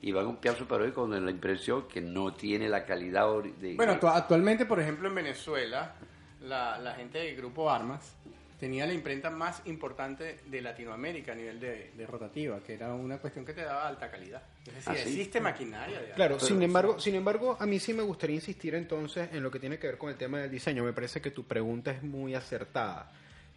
y 0.00 0.12
va 0.12 0.22
a 0.22 0.24
copiar 0.24 0.54
su 0.56 0.66
periódico 0.66 1.00
con 1.02 1.24
la 1.24 1.30
impresión 1.30 1.88
que 1.88 2.00
no 2.00 2.34
tiene 2.34 2.68
la 2.68 2.84
calidad 2.84 3.26
de... 3.58 3.74
Bueno, 3.74 3.94
actu- 3.94 4.12
actualmente, 4.14 4.64
por 4.66 4.78
ejemplo, 4.78 5.08
en 5.08 5.14
Venezuela, 5.16 5.96
la, 6.42 6.78
la 6.78 6.94
gente 6.94 7.18
del 7.18 7.36
Grupo 7.36 7.68
Armas 7.70 8.14
tenía 8.62 8.86
la 8.86 8.92
imprenta 8.92 9.28
más 9.28 9.60
importante 9.64 10.38
de 10.46 10.62
Latinoamérica 10.62 11.32
a 11.32 11.34
nivel 11.34 11.58
de, 11.58 11.90
de 11.96 12.06
rotativa, 12.06 12.60
que 12.62 12.74
era 12.74 12.94
una 12.94 13.18
cuestión 13.18 13.44
que 13.44 13.54
te 13.54 13.62
daba 13.62 13.88
alta 13.88 14.08
calidad. 14.08 14.40
Es 14.64 14.72
decir, 14.72 14.84
¿Ah, 14.86 14.94
sí? 14.94 15.08
existe 15.08 15.40
maquinaria 15.40 16.00
de 16.00 16.12
Claro, 16.12 16.38
sin 16.38 16.62
embargo, 16.62 17.00
sin 17.00 17.16
embargo, 17.16 17.56
a 17.58 17.66
mí 17.66 17.80
sí 17.80 17.92
me 17.92 18.04
gustaría 18.04 18.36
insistir 18.36 18.76
entonces 18.76 19.30
en 19.32 19.42
lo 19.42 19.50
que 19.50 19.58
tiene 19.58 19.80
que 19.80 19.88
ver 19.88 19.98
con 19.98 20.10
el 20.10 20.16
tema 20.16 20.38
del 20.38 20.48
diseño. 20.48 20.84
Me 20.84 20.92
parece 20.92 21.20
que 21.20 21.32
tu 21.32 21.42
pregunta 21.42 21.90
es 21.90 22.04
muy 22.04 22.36
acertada. 22.36 23.10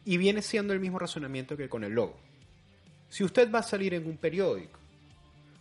Y 0.05 0.17
viene 0.17 0.41
siendo 0.41 0.73
el 0.73 0.79
mismo 0.79 0.97
razonamiento 0.97 1.55
que 1.55 1.69
con 1.69 1.83
el 1.83 1.91
logo. 1.91 2.17
Si 3.07 3.23
usted 3.23 3.51
va 3.53 3.59
a 3.59 3.63
salir 3.63 3.93
en 3.93 4.07
un 4.07 4.17
periódico, 4.17 4.79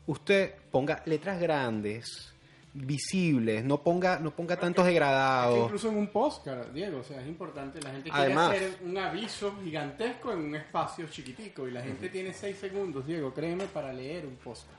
usted 0.06 0.54
ponga 0.70 1.02
letras 1.04 1.38
grandes, 1.38 2.33
visibles, 2.74 3.64
no 3.64 3.80
ponga, 3.82 4.18
no 4.18 4.32
ponga 4.34 4.58
tantos 4.58 4.82
Es 4.84 4.88
que 4.88 4.92
degradados. 4.94 5.64
incluso 5.64 5.88
en 5.90 5.96
un 5.96 6.08
postcard, 6.08 6.72
Diego, 6.72 6.98
o 6.98 7.04
sea, 7.04 7.20
es 7.22 7.28
importante. 7.28 7.80
La 7.80 7.90
gente 7.90 8.10
quiere 8.10 8.24
Además- 8.26 8.50
hacer 8.50 8.78
un 8.82 8.98
aviso 8.98 9.54
gigantesco 9.62 10.32
en 10.32 10.40
un 10.40 10.56
espacio 10.56 11.06
chiquitico 11.08 11.68
y 11.68 11.70
la 11.70 11.82
gente 11.82 12.08
tiene 12.08 12.32
seis 12.34 12.58
segundos, 12.58 13.06
Diego, 13.06 13.32
créeme, 13.32 13.66
para 13.66 13.92
leer 13.92 14.26
un 14.26 14.34
postcard. 14.36 14.76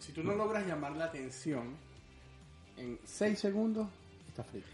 Si 0.00 0.12
tú 0.12 0.24
no 0.24 0.34
logras 0.34 0.66
llamar 0.66 0.92
la 0.92 1.04
atención 1.06 1.76
en 2.76 2.98
seis 3.04 3.38
segundos, 3.38 3.86
está 4.28 4.42
frito. 4.42 4.66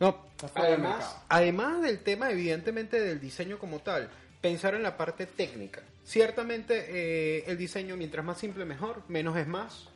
No, 0.00 0.24
Está 0.42 0.60
además, 0.60 1.16
además 1.28 1.82
del 1.82 2.00
tema, 2.00 2.30
evidentemente, 2.32 2.98
del 3.00 3.20
diseño 3.20 3.58
como 3.58 3.78
tal, 3.78 4.10
pensar 4.40 4.74
en 4.74 4.82
la 4.82 4.96
parte 4.96 5.26
técnica. 5.26 5.82
Ciertamente, 6.04 6.86
eh, 6.88 7.44
el 7.46 7.56
diseño, 7.56 7.96
mientras 7.96 8.24
más 8.24 8.38
simple, 8.38 8.64
mejor, 8.64 9.02
menos 9.06 9.36
es 9.36 9.46
más. 9.46 9.88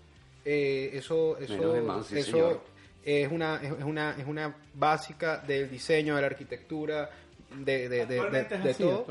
Eh, 0.49 0.91
eso 0.95 1.37
eso, 1.39 1.57
sí, 2.05 2.19
eso 2.19 2.31
señor. 2.31 2.61
es, 3.05 3.31
una, 3.33 3.57
es, 3.63 3.73
una, 3.85 4.13
es 4.17 4.27
una 4.27 4.55
básica 4.75 5.39
del 5.39 5.69
diseño, 5.69 6.15
de 6.15 6.21
la 6.21 6.29
arquitectura, 6.29 7.11
de, 7.51 7.89
de, 7.89 7.89
de- 7.89 8.07
de- 8.07 8.15
Actualmente 8.21 8.55
es 8.55 8.65
de 8.65 8.71
así, 8.71 8.83
todo. 8.85 9.05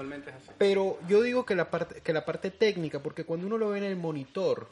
Pero 0.58 0.98
yo 1.10 1.22
digo 1.22 1.46
que 1.46 1.56
la 1.56 1.70
parte, 1.70 2.00
que 2.02 2.14
la 2.14 2.24
parte 2.26 2.52
técnica, 2.52 3.00
porque 3.02 3.26
cuando 3.26 3.48
uno 3.48 3.58
lo 3.58 3.70
ve 3.70 3.80
en 3.80 3.84
el 3.84 3.96
monitor, 3.98 4.70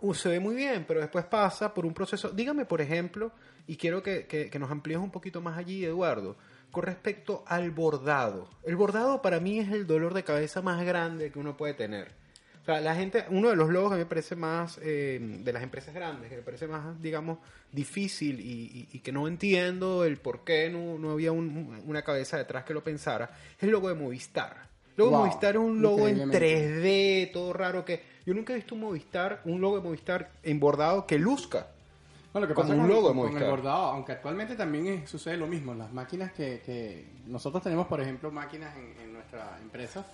uh, 0.00 0.14
se 0.14 0.28
ve 0.30 0.40
muy 0.40 0.54
bien, 0.54 0.84
pero 0.88 1.00
después 1.00 1.24
pasa 1.26 1.74
por 1.74 1.84
un 1.84 1.92
proceso. 1.94 2.30
Dígame, 2.30 2.64
por 2.64 2.80
ejemplo, 2.80 3.32
y 3.66 3.76
quiero 3.76 4.02
que, 4.02 4.26
que- 4.26 4.48
que 4.50 4.58
nos 4.58 4.70
amplíes 4.70 4.98
un 5.00 5.10
poquito 5.10 5.40
más 5.42 5.58
allí, 5.58 5.84
Eduardo, 5.84 6.36
con 6.70 6.84
respecto 6.84 7.44
al 7.46 7.70
bordado. 7.70 8.48
El 8.64 8.76
bordado 8.76 9.20
para 9.22 9.40
mí 9.40 9.58
es 9.58 9.70
el 9.72 9.86
dolor 9.86 10.14
de 10.14 10.24
cabeza 10.24 10.62
más 10.62 10.84
grande 10.84 11.30
que 11.30 11.38
uno 11.38 11.56
puede 11.56 11.74
tener. 11.74 12.12
O 12.66 12.68
sea, 12.72 12.80
la 12.80 12.96
gente, 12.96 13.24
uno 13.30 13.50
de 13.50 13.54
los 13.54 13.68
logos 13.70 13.92
que 13.92 13.98
me 13.98 14.06
parece 14.06 14.34
más, 14.34 14.80
eh, 14.82 15.20
de 15.44 15.52
las 15.52 15.62
empresas 15.62 15.94
grandes, 15.94 16.28
que 16.28 16.34
me 16.36 16.42
parece 16.42 16.66
más, 16.66 17.00
digamos, 17.00 17.38
difícil 17.70 18.40
y, 18.40 18.44
y- 18.44 18.88
y 18.92 18.98
que 18.98 19.12
no 19.12 19.28
entiendo 19.28 20.04
el 20.04 20.16
por 20.16 20.42
qué 20.42 20.68
no, 20.68 20.98
no 20.98 21.12
había 21.12 21.30
un- 21.30 21.80
una 21.86 22.02
cabeza 22.02 22.36
detrás 22.38 22.64
que 22.64 22.74
lo 22.74 22.82
pensara, 22.82 23.30
es 23.56 23.62
el 23.62 23.70
logo 23.70 23.88
de 23.88 23.94
Movistar. 23.94 24.66
El 24.88 24.94
logo 24.96 25.10
de 25.10 25.16
Wow, 25.16 25.26
Movistar 25.26 25.54
es 25.54 25.60
un 25.60 25.80
logo 25.80 26.08
en 26.08 26.18
increíblemente. 26.22 27.28
3D, 27.28 27.32
todo 27.32 27.52
raro 27.52 27.84
que... 27.84 28.02
Yo 28.26 28.34
nunca 28.34 28.52
he 28.52 28.56
visto 28.56 28.74
un 28.74 28.80
Movistar, 28.80 29.42
un 29.44 29.60
logo 29.60 29.76
de 29.76 29.82
Movistar 29.84 30.32
en 30.42 30.58
bordado 30.58 31.06
que 31.06 31.20
luzca. 31.20 31.68
No, 32.34 32.40
lo 32.40 32.48
que 32.48 32.54
como 32.54 32.68
pasa 32.68 32.74
un 32.80 32.86
con, 32.88 32.90
logo 32.96 33.08
de 33.10 33.14
con 33.14 33.26
el 33.26 33.32
Movistar. 33.32 33.50
bordado, 33.50 33.84
aunque 33.92 34.10
actualmente 34.10 34.56
también 34.56 34.88
es- 34.88 35.08
sucede 35.08 35.36
lo 35.36 35.46
mismo. 35.46 35.72
Las 35.72 35.92
máquinas 35.92 36.32
que, 36.32 36.60
que 36.66 37.04
nosotros 37.28 37.62
tenemos, 37.62 37.86
por 37.86 38.00
ejemplo, 38.00 38.32
máquinas 38.32 38.74
en, 38.76 39.00
en 39.04 39.12
nuestra 39.12 39.56
empresa 39.62 40.04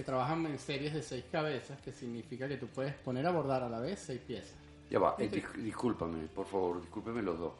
que 0.00 0.06
trabajan 0.06 0.46
en 0.46 0.58
series 0.58 0.94
de 0.94 1.02
seis 1.02 1.24
cabezas, 1.30 1.78
que 1.82 1.92
significa 1.92 2.48
que 2.48 2.56
tú 2.56 2.66
puedes 2.68 2.94
poner 2.94 3.26
a 3.26 3.30
bordar 3.30 3.62
a 3.62 3.68
la 3.68 3.80
vez 3.80 3.98
seis 3.98 4.20
piezas. 4.26 4.54
Ya 4.90 4.98
va, 4.98 5.14
eh, 5.18 5.28
dis- 5.30 5.52
discúlpame, 5.62 6.26
por 6.34 6.46
favor, 6.46 6.80
discúlpeme 6.80 7.20
los 7.22 7.38
dos. 7.38 7.52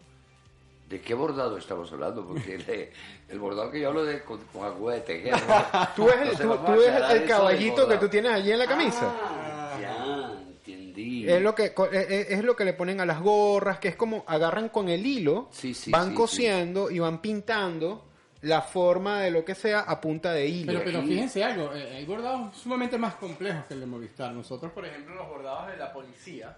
¿De 0.88 1.00
qué 1.02 1.12
bordado 1.14 1.58
estamos 1.58 1.92
hablando? 1.92 2.26
Porque 2.26 2.54
el, 2.54 2.88
el 3.28 3.38
bordado 3.38 3.70
que 3.70 3.80
yo 3.80 3.88
hablo 3.88 4.04
de 4.04 4.22
con, 4.24 4.38
con 4.52 5.02
tejer. 5.04 5.32
¿no? 5.48 5.88
Tú 5.94 6.06
ves 6.06 6.14
el, 6.16 6.28
Entonces 6.30 6.46
tú- 6.46 6.64
tú 6.64 6.72
ves 6.72 7.10
el 7.20 7.28
caballito 7.28 7.86
que 7.88 7.96
tú 7.98 8.08
tienes 8.08 8.32
allí 8.32 8.52
en 8.52 8.58
la 8.58 8.66
camisa. 8.66 9.14
Ah, 9.22 9.78
ya, 9.80 10.32
entendí. 10.42 11.28
Es 11.30 11.42
lo 11.42 11.54
que 11.54 11.74
co- 11.74 11.86
es, 11.90 12.30
es 12.30 12.42
lo 12.42 12.56
que 12.56 12.64
le 12.64 12.72
ponen 12.72 13.00
a 13.02 13.06
las 13.06 13.20
gorras, 13.20 13.78
que 13.78 13.88
es 13.88 13.96
como 13.96 14.24
agarran 14.26 14.70
con 14.70 14.88
el 14.88 15.04
hilo, 15.06 15.48
Sí, 15.52 15.74
sí, 15.74 15.90
van 15.92 16.08
sí, 16.08 16.14
cosiendo 16.14 16.90
y 16.90 16.98
van 16.98 17.20
pintando 17.20 18.06
la 18.42 18.62
forma 18.62 19.20
de 19.20 19.30
lo 19.30 19.44
que 19.44 19.54
sea 19.54 19.80
a 19.80 20.00
punta 20.00 20.32
de 20.32 20.46
hilo. 20.46 20.72
Pero, 20.72 20.84
pero 20.84 21.02
fíjense 21.02 21.44
algo, 21.44 21.74
eh, 21.74 21.96
hay 21.96 22.06
bordados 22.06 22.56
sumamente 22.56 22.96
más 22.96 23.14
complejos 23.16 23.66
que 23.66 23.74
el 23.74 23.80
de 23.80 23.86
Movistar. 23.86 24.32
Nosotros, 24.32 24.72
por 24.72 24.86
ejemplo, 24.86 25.14
los 25.14 25.28
bordados 25.28 25.70
de 25.70 25.76
la 25.76 25.92
policía 25.92 26.56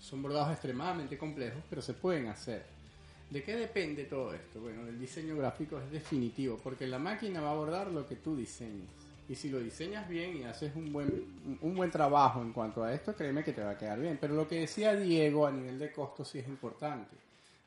son 0.00 0.22
bordados 0.22 0.52
extremadamente 0.52 1.18
complejos, 1.18 1.62
pero 1.68 1.82
se 1.82 1.94
pueden 1.94 2.28
hacer. 2.28 2.64
¿De 3.30 3.42
qué 3.42 3.56
depende 3.56 4.04
todo 4.04 4.32
esto? 4.32 4.60
Bueno, 4.60 4.86
el 4.86 5.00
diseño 5.00 5.36
gráfico 5.36 5.80
es 5.80 5.90
definitivo, 5.90 6.60
porque 6.62 6.86
la 6.86 7.00
máquina 7.00 7.40
va 7.40 7.50
a 7.50 7.54
bordar 7.54 7.88
lo 7.88 8.06
que 8.06 8.16
tú 8.16 8.36
diseñes. 8.36 8.88
Y 9.28 9.34
si 9.34 9.50
lo 9.50 9.58
diseñas 9.58 10.08
bien 10.08 10.36
y 10.36 10.44
haces 10.44 10.76
un 10.76 10.92
buen, 10.92 11.58
un 11.60 11.74
buen 11.74 11.90
trabajo 11.90 12.40
en 12.40 12.52
cuanto 12.52 12.84
a 12.84 12.94
esto, 12.94 13.16
créeme 13.16 13.42
que 13.42 13.52
te 13.52 13.64
va 13.64 13.70
a 13.70 13.78
quedar 13.78 13.98
bien. 13.98 14.18
Pero 14.20 14.34
lo 14.34 14.46
que 14.46 14.60
decía 14.60 14.94
Diego 14.94 15.48
a 15.48 15.50
nivel 15.50 15.80
de 15.80 15.90
costo 15.90 16.24
sí 16.24 16.38
es 16.38 16.46
importante. 16.46 17.16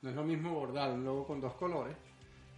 No 0.02 0.10
es 0.10 0.16
lo 0.16 0.24
mismo 0.24 0.54
bordar 0.54 0.92
un 0.92 1.04
logo 1.04 1.28
con 1.28 1.42
dos 1.42 1.52
colores 1.56 1.98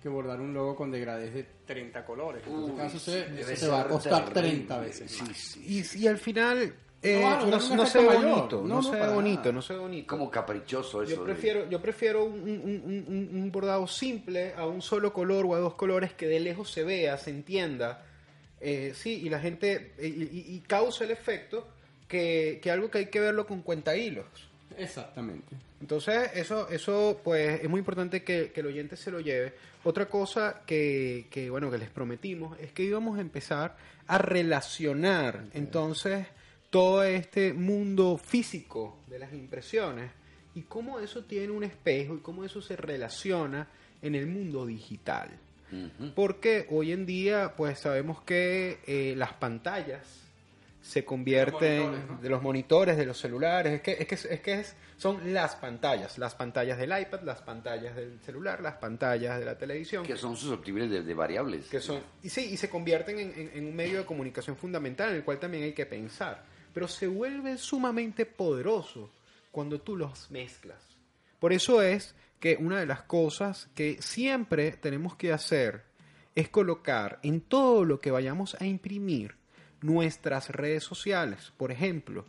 que 0.02 0.10
bordar 0.10 0.40
un 0.42 0.54
logo 0.54 0.76
con 0.76 0.92
degradés 0.92 1.34
de 1.34 1.46
30 1.66 2.04
colores. 2.06 2.44
En 2.48 2.60
este 2.64 2.76
caso, 2.78 3.00
se- 3.00 3.42
eso 3.54 3.66
te 3.66 3.72
va 3.72 3.82
a 3.82 3.88
costar 3.88 4.26
terrible. 4.34 4.58
30 4.58 4.80
veces. 4.80 5.12
Sí, 5.12 5.24
más. 5.24 5.38
sí. 5.38 5.86
Y, 5.96 6.00
y 6.04 6.08
al 6.08 6.18
final 6.18 6.74
eh, 7.04 7.20
No 7.22 7.76
no, 7.76 7.86
se 7.86 8.00
ve 8.00 8.06
bonito, 8.06 8.62
no, 8.62 8.68
No, 8.68 8.76
no, 8.76 8.84
se 8.84 8.92
ve 9.00 9.08
bonito, 9.08 9.52
no 9.52 9.62
se 9.62 9.74
ve 9.74 9.80
bonito. 9.80 10.08
Como 10.08 10.30
caprichoso 10.30 11.02
eso. 11.04 11.16
Yo 11.16 11.22
de- 11.26 11.34
prefiero, 11.34 11.70
yo 11.70 11.82
prefiero 11.82 12.26
un, 12.26 12.42
un- 12.42 12.82
un- 12.86 13.06
un- 13.08 13.30
un 13.42 13.52
bordado 13.52 13.88
simple 13.88 14.54
a 14.56 14.66
un 14.68 14.82
solo 14.82 15.12
color 15.14 15.46
o 15.46 15.56
a 15.56 15.60
dos 15.60 15.74
colores 15.76 16.14
que 16.14 16.28
de 16.28 16.40
lejos 16.40 16.72
se 16.72 16.84
vea, 16.84 17.18
se 17.18 17.30
entienda, 17.32 18.06
eh, 18.60 18.94
sí, 18.96 19.22
y 19.24 19.30
la 19.30 19.40
gente, 19.40 19.94
y, 20.00 20.06
y- 20.08 20.46
y 20.56 20.60
causa 20.62 21.04
el 21.04 21.12
efecto 21.12 21.68
que, 22.08 22.60
que 22.62 22.70
algo 22.70 22.92
que 22.92 23.00
hay 23.00 23.06
que 23.08 23.20
verlo 23.20 23.48
con 23.48 23.62
cuenta 23.64 23.96
hilos. 23.96 24.26
Exactamente. 24.78 25.56
Entonces, 25.82 26.32
eso, 26.36 26.70
eso 26.70 27.20
pues 27.24 27.62
es 27.62 27.70
muy 27.70 27.80
importante 27.80 28.24
que, 28.24 28.52
que 28.52 28.60
el 28.62 28.68
oyente 28.68 28.96
se 28.96 29.12
lo 29.12 29.20
lleve. 29.20 29.54
Otra 29.84 30.08
cosa 30.08 30.62
que, 30.66 31.28
que, 31.32 31.50
bueno, 31.50 31.72
que 31.72 31.80
les 31.80 31.90
prometimos 31.90 32.58
es 32.60 32.72
que 32.72 32.84
íbamos 32.84 33.18
a 33.18 33.22
empezar 33.22 33.76
a 34.08 34.18
relacionar 34.20 35.46
entonces 35.54 36.28
todo 36.70 37.04
este 37.04 37.54
mundo 37.54 38.18
físico 38.18 39.00
de 39.08 39.20
las 39.20 39.34
impresiones 39.34 40.12
y 40.54 40.62
cómo 40.62 41.00
eso 41.00 41.24
tiene 41.26 41.52
un 41.52 41.64
espejo 41.64 42.16
y 42.16 42.20
cómo 42.20 42.46
eso 42.46 42.62
se 42.62 42.76
relaciona 42.76 43.68
en 44.02 44.16
el 44.16 44.28
mundo 44.28 44.66
digital. 44.66 45.30
Porque 46.16 46.68
hoy 46.70 46.92
en 46.92 47.06
día, 47.06 47.54
pues 47.56 47.80
sabemos 47.80 48.22
que 48.24 48.80
eh, 48.86 49.14
las 49.16 49.32
pantallas 49.34 50.06
se 50.82 51.06
¿no? 52.08 52.20
de 52.22 52.30
los 52.30 52.42
monitores, 52.42 52.98
de 52.98 53.06
los 53.06 53.18
celulares, 53.20 53.74
es 53.74 53.82
que, 53.82 53.92
es 54.00 54.08
que, 54.08 54.16
es 54.34 54.40
que 54.42 54.54
es- 54.54 54.76
son 54.98 55.34
las 55.34 55.56
pantallas, 55.56 56.18
las 56.18 56.36
pantallas 56.36 56.78
del 56.78 56.90
iPad, 57.00 57.22
las 57.22 57.42
pantallas 57.42 57.96
del 57.96 58.20
celular, 58.22 58.62
las 58.62 58.76
pantallas 58.76 59.40
de 59.40 59.46
la 59.46 59.58
televisión, 59.58 60.06
Que 60.06 60.18
son 60.18 60.36
susceptibles 60.36 60.90
de, 60.90 61.04
de 61.04 61.14
variables. 61.14 61.68
que 61.70 61.80
son, 61.80 62.02
y 62.24 62.30
sí, 62.30 62.50
y 62.52 62.58
se 62.58 62.70
convierten 62.70 63.20
en, 63.20 63.32
en- 63.40 63.52
en 63.56 63.66
un 63.68 63.76
medio 63.76 64.00
de 64.00 64.06
comunicación 64.06 64.56
fundamental 64.58 65.10
en 65.10 65.16
el 65.18 65.24
cual 65.24 65.40
también 65.40 65.64
hay 65.64 65.74
que 65.74 65.86
pensar, 65.86 66.44
pero 66.74 66.88
se 66.88 67.08
vuelve 67.08 67.58
sumamente 67.58 68.26
poderoso 68.26 69.12
cuando 69.52 69.82
tú 69.82 69.96
los 69.98 70.30
mezclas. 70.32 70.82
Por 71.40 71.52
eso 71.54 71.82
es 71.82 72.16
que 72.40 72.58
una 72.60 72.80
de 72.80 72.86
las 72.86 73.02
cosas 73.04 73.70
que 73.76 74.02
siempre 74.02 74.72
tenemos 74.74 75.16
que 75.16 75.32
hacer 75.34 75.84
es 76.36 76.50
colocar 76.50 77.20
en 77.24 77.42
todo 77.42 77.84
lo 77.86 78.00
que 78.00 78.10
vayamos 78.12 78.56
a 78.60 78.66
imprimir 78.66 79.36
nuestras 79.82 80.50
redes 80.50 80.84
sociales. 80.84 81.52
Por 81.58 81.72
ejemplo, 81.72 82.26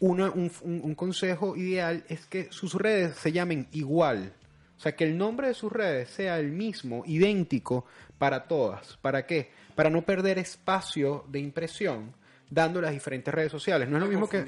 una- 0.00 0.30
un, 0.30 0.94
consejo 0.94 1.56
ideal 1.56 2.04
es 2.08 2.26
que 2.26 2.48
sus 2.50 2.74
redes 2.74 3.16
se 3.16 3.32
llamen 3.32 3.68
igual. 3.72 4.32
O 4.76 4.80
sea, 4.80 4.96
que 4.96 5.04
el 5.04 5.16
nombre 5.16 5.48
de 5.48 5.54
sus 5.54 5.72
redes 5.72 6.10
sea 6.10 6.38
el 6.38 6.50
mismo, 6.50 7.04
idéntico 7.06 7.86
para 8.18 8.44
todas. 8.44 8.96
¿Para 8.98 9.26
qué? 9.26 9.50
Para 9.74 9.90
no 9.90 10.02
perder 10.02 10.38
espacio 10.38 11.24
de 11.28 11.38
impresión 11.38 12.12
dando 12.50 12.80
las 12.80 12.92
diferentes 12.92 13.32
redes 13.32 13.50
sociales. 13.52 13.88
No 13.88 13.96
es 13.96 14.02
lo 14.02 14.08
mismo 14.08 14.28
que... 14.28 14.38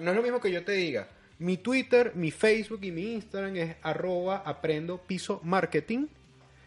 No 0.00 0.10
es 0.10 0.16
lo 0.16 0.22
mismo 0.22 0.40
que 0.40 0.50
yo 0.50 0.64
te 0.64 0.72
diga, 0.72 1.08
mi 1.38 1.56
Twitter, 1.56 2.12
mi 2.14 2.30
Facebook 2.30 2.80
y 2.82 2.92
mi 2.92 3.14
Instagram 3.14 3.56
es 3.56 3.76
arroba 3.82 4.42
aprendo 4.44 4.98
piso 4.98 5.40
marketing. 5.42 6.06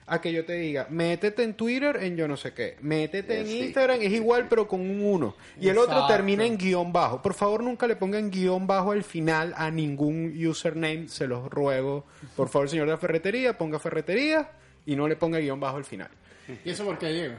A 0.06 0.20
que 0.20 0.34
yo 0.34 0.44
te 0.46 0.54
diga, 0.54 0.88
métete 0.90 1.44
en 1.44 1.54
Twitter 1.54 1.98
en 2.04 2.18
yo 2.18 2.28
no 2.28 2.36
sé 2.36 2.54
qué, 2.54 2.76
métete 2.82 3.40
en 3.40 3.48
Sí. 3.48 3.60
Instagram, 3.62 4.02
es 4.02 4.12
igual 4.12 4.48
pero 4.50 4.68
con 4.68 4.82
un 4.82 5.02
1. 5.02 5.36
Y 5.62 5.70
el 5.70 5.78
otro 5.78 6.06
termina 6.08 6.46
en 6.46 6.58
guion 6.58 6.92
bajo. 6.92 7.22
Por 7.22 7.34
favor, 7.34 7.64
nunca 7.64 7.88
le 7.88 7.96
pongan 7.96 8.30
guion 8.30 8.68
bajo 8.68 8.92
al 8.92 9.04
final 9.04 9.54
a 9.56 9.72
ningún 9.72 10.34
username, 10.46 11.08
se 11.08 11.26
los 11.26 11.50
ruego. 11.50 12.06
Por 12.36 12.50
favor, 12.50 12.70
señor 12.70 12.88
de 12.88 12.92
la 12.92 12.98
ferretería, 12.98 13.58
ponga 13.58 13.80
ferretería 13.80 14.52
y 14.86 14.96
no 14.98 15.08
le 15.08 15.16
ponga 15.16 15.40
guion 15.40 15.60
bajo 15.60 15.78
al 15.78 15.86
final. 15.86 16.10
¿Y 16.66 16.70
eso 16.72 16.84
por 16.84 16.98
qué, 17.00 17.08
Diego? 17.14 17.36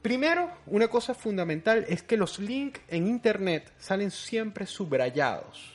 Primero, 0.00 0.50
una 0.66 0.86
cosa 0.88 1.14
fundamental 1.14 1.84
es 1.88 2.02
que 2.02 2.16
los 2.16 2.38
links 2.38 2.80
en 2.88 3.08
Internet 3.08 3.72
salen 3.78 4.10
siempre 4.12 4.66
subrayados. 4.66 5.73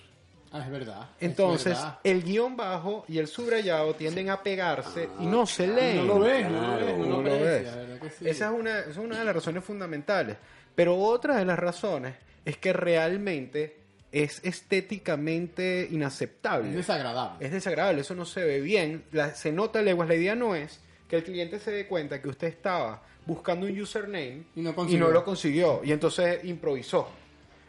Ah, 0.51 0.61
es 0.65 0.71
verdad. 0.71 1.01
es 1.19 1.29
Entonces, 1.29 1.73
verdad. 1.75 1.99
el 2.03 2.23
guion 2.23 2.57
bajo 2.57 3.05
y 3.07 3.19
el 3.19 3.27
subrayado 3.27 3.93
tienden 3.95 4.29
a 4.31 4.41
pegarse 4.41 5.07
y 5.19 5.25
no 5.27 5.45
se 5.45 5.67
leen. 5.67 5.97
no 6.07 6.15
lo 6.15 6.19
ves, 6.21 6.49
no 6.49 6.61
lo 6.79 6.85
ves, 6.85 6.97
no, 6.97 7.21
lo 7.21 7.23
ves. 7.39 7.67
que 8.01 8.09
sí. 8.09 8.27
Esa 8.29 8.45
es 8.51 8.59
una, 8.59 8.79
es 8.79 8.97
una 8.97 9.19
de 9.19 9.25
las 9.25 9.35
razones 9.35 9.63
fundamentales. 9.63 10.37
Pero 10.75 10.97
otra 10.97 11.35
de 11.37 11.45
las 11.45 11.59
razones 11.59 12.15
es 12.45 12.57
que 12.57 12.73
realmente 12.73 13.77
es 14.11 14.41
estéticamente 14.43 15.87
inaceptable. 15.91 16.69
Es 16.71 16.75
desagradable. 16.77 17.45
Es 17.45 17.51
desagradable, 17.51 18.01
eso 18.01 18.15
no 18.15 18.25
se 18.25 18.43
ve 18.43 18.59
bien. 18.61 19.03
La- 19.11 19.35
se 19.35 19.51
nota 19.51 19.81
leguas. 19.81 20.07
La 20.07 20.15
idea 20.15 20.35
no 20.35 20.55
es 20.55 20.79
que 21.07 21.17
el 21.17 21.23
cliente 21.23 21.59
se 21.59 21.71
dé 21.71 21.87
cuenta 21.87 22.21
que 22.21 22.27
usted 22.29 22.47
estaba 22.47 23.01
buscando 23.25 23.67
un 23.67 23.79
username 23.79 24.43
Y 24.55 24.61
no 24.61 24.73
y 24.87 24.95
no 24.97 25.09
lo 25.09 25.23
consiguió. 25.23 25.81
Y 25.83 25.91
entonces 25.91 26.43
improvisó. 26.43 27.07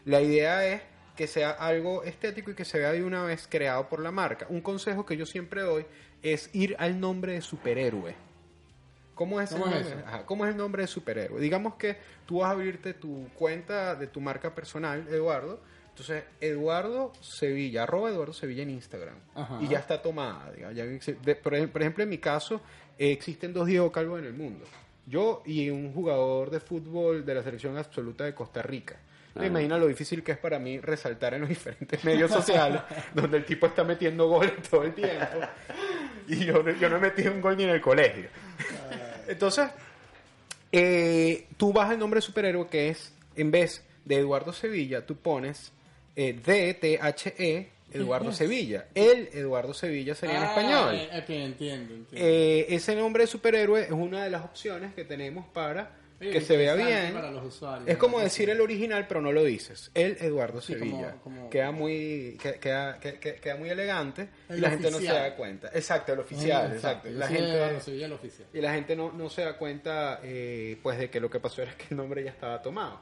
La 0.07 0.21
idea 0.23 0.65
es 0.67 0.81
que 1.21 1.27
sea 1.27 1.51
algo 1.51 2.03
estético 2.03 2.51
y 2.51 2.55
que 2.55 2.65
se 2.65 2.79
vea 2.79 2.93
de 2.93 3.05
una 3.05 3.23
vez 3.25 3.47
creado 3.47 3.91
por 3.91 4.01
la 4.01 4.11
marca. 4.11 4.47
Un 4.49 4.63
consejo 4.63 5.05
que 5.05 5.19
yo 5.19 5.27
siempre 5.27 5.61
doy 5.61 5.85
es 6.23 6.49
ir 6.55 6.75
al 6.79 6.99
nombre 6.99 7.35
de 7.35 7.43
superhéroe. 7.43 8.15
¿Cómo 9.15 9.39
es, 9.39 9.51
¿Cómo 9.51 9.67
el 9.67 9.73
es 9.75 9.79
nombre? 9.81 9.99
eso? 10.01 10.09
Ajá, 10.09 10.25
¿Cómo 10.25 10.47
es 10.47 10.53
el 10.53 10.57
nombre 10.57 10.81
de 10.81 10.87
superhéroe? 10.87 11.39
Digamos 11.39 11.75
que 11.75 11.99
tú 12.25 12.39
vas 12.39 12.49
a 12.49 12.53
abrirte 12.53 12.95
tu 12.95 13.29
cuenta 13.35 13.95
de 13.97 14.07
tu 14.07 14.23
marca 14.23 14.55
personal, 14.55 15.07
Eduardo. 15.09 15.61
Entonces, 15.91 16.25
Eduardo 16.41 17.13
Sevilla, 17.21 17.83
arroba 17.83 18.09
Eduardo 18.09 18.33
Sevilla 18.33 18.63
en 18.63 18.71
Instagram. 18.71 19.17
Ajá. 19.35 19.59
Y 19.61 19.69
ya 19.69 19.79
está 19.81 20.01
tomada. 20.01 20.51
digamos, 20.53 20.75
ya 20.75 20.87
de- 20.87 21.35
por 21.35 21.55
ejemplo, 21.55 22.03
en 22.03 22.09
mi 22.09 22.17
caso, 22.17 22.63
eh, 22.99 23.13
existen 23.13 23.53
dos 23.53 23.67
Diego 23.67 23.93
Calvo 23.93 24.17
en 24.17 24.25
el 24.25 24.33
mundo. 24.33 24.65
Yo 25.05 25.43
y 25.45 25.69
un 25.69 25.93
jugador 25.93 26.49
de 26.51 26.61
fútbol 26.61 27.27
de 27.27 27.35
la 27.35 27.43
selección 27.43 27.77
absoluta 27.77 28.25
de 28.25 28.35
Costa 28.35 28.63
Rica. 28.63 28.97
Me 29.35 29.45
Ah. 29.45 29.47
imagina 29.47 29.79
lo 29.79 29.87
difícil 29.87 30.23
que 30.23 30.33
es 30.33 30.39
para 30.39 30.59
mí 30.59 30.79
resaltar 30.81 31.35
en 31.35 31.41
los 31.41 31.49
diferentes 31.49 32.03
medios 32.05 32.31
sociales 32.31 32.83
donde 33.15 33.37
el 33.39 33.45
tipo 33.45 33.67
está 33.67 33.85
metiendo 33.85 34.29
goles 34.29 34.53
todo 34.69 34.83
el 34.85 34.93
tiempo. 34.95 35.25
Y 36.29 36.45
yo, 36.45 36.63
no- 36.63 36.73
yo 36.73 36.89
no 36.89 36.97
he 36.97 37.01
metido 37.01 37.33
un 37.33 37.41
gol 37.41 37.57
ni 37.57 37.65
en 37.65 37.71
el 37.71 37.81
colegio. 37.81 38.29
Entonces, 39.29 39.69
eh, 40.73 41.47
tú 41.57 41.73
vas 41.73 41.91
al 41.91 41.99
nombre 41.99 42.19
de 42.19 42.23
superhéroe 42.23 42.69
que 42.69 42.89
es, 42.89 43.13
en 43.37 43.51
vez 43.51 43.85
de 44.05 44.17
Eduardo 44.17 44.53
Sevilla, 44.53 45.05
tú 45.07 45.17
pones 45.17 45.73
eh, 46.17 46.39
D-T-H-E 46.45 47.69
Eduardo 47.93 48.33
Sevilla. 48.33 48.87
El 48.95 49.29
Eduardo 49.33 49.75
Sevilla 49.75 50.15
sería 50.15 50.37
en 50.39 50.43
Ah, 50.43 50.47
español. 50.49 50.95
eh, 50.95 51.09
ok, 51.23 51.31
entiendo, 51.31 51.95
entiendo. 51.95 52.07
Eh, 52.29 52.67
ese 52.69 52.95
nombre 52.97 53.25
de 53.25 53.27
superhéroe 53.27 53.83
es 53.85 53.91
una 53.91 54.25
de 54.25 54.31
las 54.31 54.45
opciones 54.45 54.95
que 54.95 55.05
tenemos 55.05 55.47
para 55.49 55.91
Que 56.21 56.41
se 56.43 56.57
vea 56.57 56.75
bien. 56.75 57.15
para 57.15 57.31
los 57.31 57.45
usuarios, 57.47 57.89
es 57.89 57.97
como 57.97 58.21
decir 58.21 58.51
el 58.51 58.61
original, 58.61 59.07
pero 59.09 59.23
no 59.23 59.33
lo 59.33 59.43
dices. 59.43 59.91
El 59.95 60.19
Eduardo 60.21 60.61
Sí, 60.61 60.75
Sevilla. 60.75 61.13
como- 61.23 61.39
como- 61.41 61.51
Queda 61.51 61.71
muy 61.71 62.37
que- 62.41 62.55
queda, 62.61 63.01
que- 63.01 63.19
que- 63.19 63.37
queda 63.37 63.57
muy 63.57 63.71
elegante 63.71 64.29
y 64.51 64.59
la 64.59 64.71
gente 64.71 64.91
no 64.91 64.99
se 64.99 65.07
da 65.07 65.35
cuenta. 65.35 65.69
Exacto, 65.73 66.13
el 66.13 66.21
oficial, 66.21 66.73
exacto. 66.75 67.09
La 67.11 67.27
gente 67.27 67.55
Eduardo 67.55 67.81
Sevilla, 67.81 68.07
el 68.07 68.13
oficial. 68.13 68.49
y 68.53 68.61
la 68.61 68.75
gente 68.75 68.95
no, 68.97 69.13
no 69.13 69.31
se 69.31 69.43
da 69.43 69.57
cuenta 69.57 70.21
eh, 70.23 70.79
pues 70.83 70.99
de 70.99 71.09
que 71.09 71.21
lo 71.21 71.31
que 71.31 71.41
pasó 71.41 71.63
era 71.63 71.75
que 71.77 71.87
el 71.91 71.97
nombre 71.97 72.23
ya 72.23 72.31
estaba 72.31 72.61
tomado. 72.61 73.01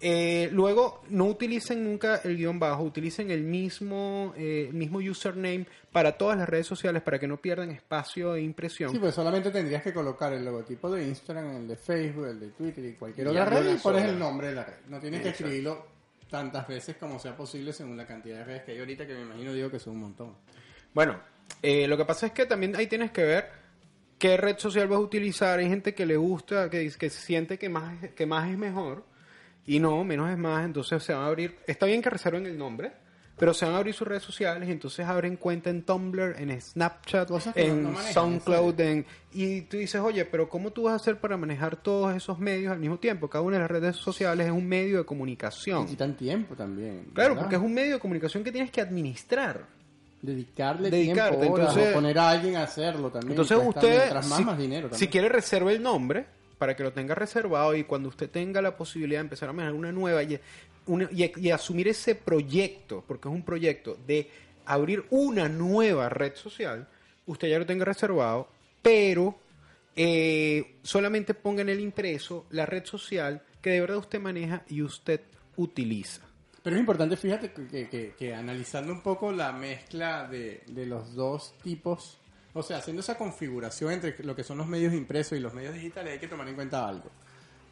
Eh, 0.00 0.50
luego, 0.52 1.02
no 1.08 1.24
utilicen 1.24 1.82
nunca 1.82 2.16
el 2.22 2.36
guion 2.36 2.58
bajo, 2.58 2.82
utilicen 2.82 3.30
el 3.30 3.42
mismo, 3.42 4.34
eh, 4.36 4.68
mismo 4.72 4.98
username 4.98 5.66
para 5.90 6.12
todas 6.18 6.36
las 6.36 6.46
redes 6.48 6.66
sociales 6.66 7.02
para 7.02 7.18
que 7.18 7.26
no 7.26 7.38
pierdan 7.38 7.70
espacio 7.70 8.34
de 8.34 8.42
impresión. 8.42 8.90
Sí, 8.92 8.98
pues 8.98 9.14
solamente 9.14 9.50
tendrías 9.50 9.82
que 9.82 9.94
colocar 9.94 10.34
el 10.34 10.44
logotipo 10.44 10.90
de 10.90 11.06
Instagram, 11.06 11.56
el 11.56 11.68
de 11.68 11.76
Facebook, 11.76 12.26
el 12.26 12.40
de 12.40 12.48
Twitter 12.48 12.84
y 12.84 12.92
cualquier 12.92 13.28
otra 13.28 13.46
red 13.46 13.74
y 13.74 13.78
pones 13.78 14.04
el 14.04 14.18
nombre 14.18 14.48
de 14.48 14.54
la 14.54 14.64
red. 14.64 14.74
No 14.88 15.00
tienes 15.00 15.22
que 15.22 15.30
escribirlo 15.30 15.86
tantas 16.28 16.68
veces 16.68 16.96
como 16.96 17.18
sea 17.18 17.34
posible 17.34 17.72
según 17.72 17.96
la 17.96 18.06
cantidad 18.06 18.38
de 18.38 18.44
redes 18.44 18.62
que 18.64 18.72
hay 18.72 18.78
ahorita, 18.80 19.06
que 19.06 19.14
me 19.14 19.22
imagino 19.22 19.54
digo 19.54 19.70
que 19.70 19.78
son 19.78 19.94
un 19.94 20.00
montón. 20.00 20.34
Bueno, 20.92 21.18
eh, 21.62 21.88
lo 21.88 21.96
que 21.96 22.04
pasa 22.04 22.26
es 22.26 22.32
que 22.32 22.44
también 22.44 22.76
ahí 22.76 22.86
tienes 22.86 23.12
que 23.12 23.22
ver 23.22 23.50
qué 24.18 24.36
red 24.36 24.58
social 24.58 24.88
vas 24.88 24.98
a 24.98 25.00
utilizar. 25.00 25.58
Hay 25.58 25.68
gente 25.68 25.94
que 25.94 26.04
le 26.04 26.18
gusta, 26.18 26.68
que, 26.68 26.90
que 26.90 27.08
siente 27.08 27.58
que 27.58 27.70
más, 27.70 28.10
que 28.10 28.26
más 28.26 28.50
es 28.50 28.58
mejor 28.58 29.15
y 29.66 29.78
no, 29.78 30.04
menos 30.04 30.30
es 30.30 30.38
más. 30.38 30.64
Entonces 30.64 31.02
se 31.02 31.12
van 31.12 31.22
a 31.24 31.26
abrir. 31.26 31.56
Está 31.66 31.86
bien 31.86 32.00
que 32.02 32.10
reserven 32.10 32.46
el 32.46 32.56
nombre, 32.56 32.92
pero 33.38 33.52
se 33.52 33.64
van 33.66 33.74
a 33.74 33.78
abrir 33.78 33.94
sus 33.94 34.06
redes 34.08 34.22
sociales 34.22 34.68
y 34.68 34.72
entonces 34.72 35.04
abren 35.06 35.36
cuenta 35.36 35.68
en 35.70 35.82
Tumblr, 35.82 36.36
en 36.38 36.58
Snapchat, 36.60 37.30
en 37.54 37.82
no 37.82 37.90
manejan, 37.90 38.12
SoundCloud. 38.14 38.80
En, 38.80 39.06
y 39.32 39.62
tú 39.62 39.76
dices, 39.76 40.00
oye, 40.00 40.24
pero 40.24 40.48
¿cómo 40.48 40.70
tú 40.70 40.84
vas 40.84 40.92
a 40.94 40.96
hacer 40.96 41.18
para 41.20 41.36
manejar 41.36 41.76
todos 41.76 42.14
esos 42.16 42.38
medios 42.38 42.72
al 42.72 42.78
mismo 42.78 42.98
tiempo? 42.98 43.28
Cada 43.28 43.42
una 43.42 43.56
de 43.56 43.60
las 43.62 43.70
redes 43.70 43.96
sociales 43.96 44.46
es 44.46 44.52
un 44.52 44.66
medio 44.66 44.98
de 44.98 45.04
comunicación. 45.04 45.86
Quitan 45.86 46.16
tiempo 46.16 46.54
también. 46.54 47.08
Claro, 47.12 47.36
porque 47.36 47.56
es 47.56 47.60
un 47.60 47.74
medio 47.74 47.94
de 47.94 48.00
comunicación 48.00 48.42
que 48.42 48.52
tienes 48.52 48.70
que 48.70 48.80
administrar. 48.80 49.66
Dedicarle 50.22 50.90
Dedicarte, 50.90 51.36
tiempo, 51.36 51.54
horas, 51.54 51.68
entonces- 51.68 51.92
o 51.92 51.94
poner 51.94 52.18
a 52.18 52.30
alguien 52.30 52.56
a 52.56 52.62
hacerlo 52.62 53.10
también. 53.10 53.32
Entonces 53.32 53.58
usted, 53.62 54.12
más, 54.14 54.26
si, 54.36 54.44
más 54.44 54.58
dinero 54.58 54.86
si 54.88 54.90
también. 54.92 55.10
quiere 55.10 55.28
reserve 55.28 55.72
el 55.74 55.82
nombre 55.82 56.26
para 56.58 56.74
que 56.74 56.82
lo 56.82 56.92
tenga 56.92 57.14
reservado 57.14 57.74
y 57.74 57.84
cuando 57.84 58.08
usted 58.08 58.30
tenga 58.30 58.62
la 58.62 58.76
posibilidad 58.76 59.20
de 59.20 59.24
empezar 59.24 59.48
a 59.48 59.52
manejar 59.52 59.74
una 59.74 59.92
nueva 59.92 60.22
y, 60.22 61.50
asumir 61.50 61.88
ese 61.88 62.14
proyecto, 62.14 63.04
porque 63.06 63.28
es 63.28 63.34
un 63.34 63.42
proyecto 63.42 63.98
de 64.06 64.30
abrir 64.64 65.04
una 65.10 65.48
nueva 65.48 66.08
red 66.08 66.34
social, 66.34 66.88
usted 67.26 67.48
ya 67.48 67.58
lo 67.58 67.66
tenga 67.66 67.84
reservado, 67.84 68.48
pero 68.82 69.38
eh, 69.94 70.76
solamente 70.82 71.34
ponga 71.34 71.62
en 71.62 71.68
el 71.68 71.80
impreso 71.80 72.46
la 72.50 72.66
red 72.66 72.84
social 72.84 73.42
que 73.60 73.70
de 73.70 73.80
verdad 73.80 73.98
usted 73.98 74.20
maneja 74.20 74.62
y 74.68 74.82
usted 74.82 75.20
utiliza. 75.56 76.22
Pero 76.62 76.76
es 76.76 76.80
importante, 76.80 77.16
fíjate, 77.16 77.52
que, 78.18 78.34
analizando 78.34 78.92
un 78.92 79.00
poco 79.00 79.30
la 79.30 79.52
mezcla 79.52 80.26
de 80.28 80.86
los 80.86 81.14
dos 81.14 81.54
tipos, 81.62 82.18
o 82.56 82.62
sea, 82.62 82.78
haciendo 82.78 83.00
esa 83.00 83.18
configuración 83.18 83.92
entre 83.92 84.24
lo 84.24 84.34
que 84.34 84.42
son 84.42 84.56
los 84.56 84.66
medios 84.66 84.94
impresos 84.94 85.36
y 85.36 85.42
los 85.42 85.52
medios 85.52 85.74
digitales, 85.74 86.14
hay 86.14 86.18
que 86.18 86.26
tomar 86.26 86.48
en 86.48 86.54
cuenta 86.54 86.88
algo. 86.88 87.10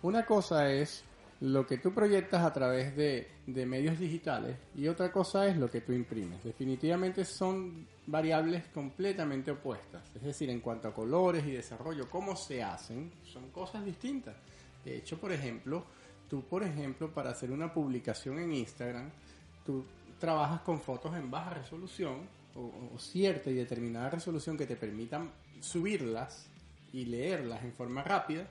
Una 0.03 0.26
cosa 0.26 0.70
es 0.70 1.03
lo 1.41 1.66
que 1.66 1.78
tú 1.78 1.95
proyectas 1.95 2.45
a 2.45 2.53
través 2.53 2.95
de, 2.95 3.30
medios 3.47 3.99
digitales 3.99 4.59
y 4.76 4.87
otra 4.89 5.11
cosa 5.11 5.47
es 5.47 5.57
lo 5.57 5.70
que 5.70 5.80
tú 5.80 5.95
imprimes. 5.95 6.45
Definitivamente 6.45 7.24
son 7.24 7.87
variables 8.07 8.66
completamente 8.74 9.51
opuestas. 9.51 10.03
Es 10.14 10.22
decir, 10.22 10.51
en 10.51 10.61
cuanto 10.61 10.89
a 10.89 10.95
colores 10.95 11.47
y 11.47 11.53
desarrollo, 11.53 12.11
cómo 12.11 12.37
se 12.37 12.62
hacen, 12.62 13.11
son 13.24 13.49
cosas 13.53 13.87
distintas. 13.87 14.37
De 14.85 14.99
hecho, 14.99 15.16
por 15.18 15.32
ejemplo, 15.32 15.82
tú, 16.28 16.43
por 16.43 16.62
ejemplo, 16.62 17.11
para 17.11 17.30
hacer 17.30 17.51
una 17.51 17.72
publicación 17.72 18.39
en 18.39 18.53
Instagram, 18.53 19.11
tú 19.64 19.82
trabajas 20.18 20.61
con 20.61 20.78
fotos 20.78 21.16
en 21.16 21.30
baja 21.30 21.55
resolución 21.55 22.43
o, 22.55 22.91
o 22.95 22.99
cierta 22.99 23.51
y 23.51 23.55
determinada 23.55 24.11
resolución 24.11 24.57
que 24.57 24.67
te 24.67 24.77
permitan 24.77 25.31
subirlas 25.61 26.47
y 26.93 27.07
leerlas 27.07 27.63
en 27.65 27.73
forma 27.73 28.03
rápida, 28.03 28.47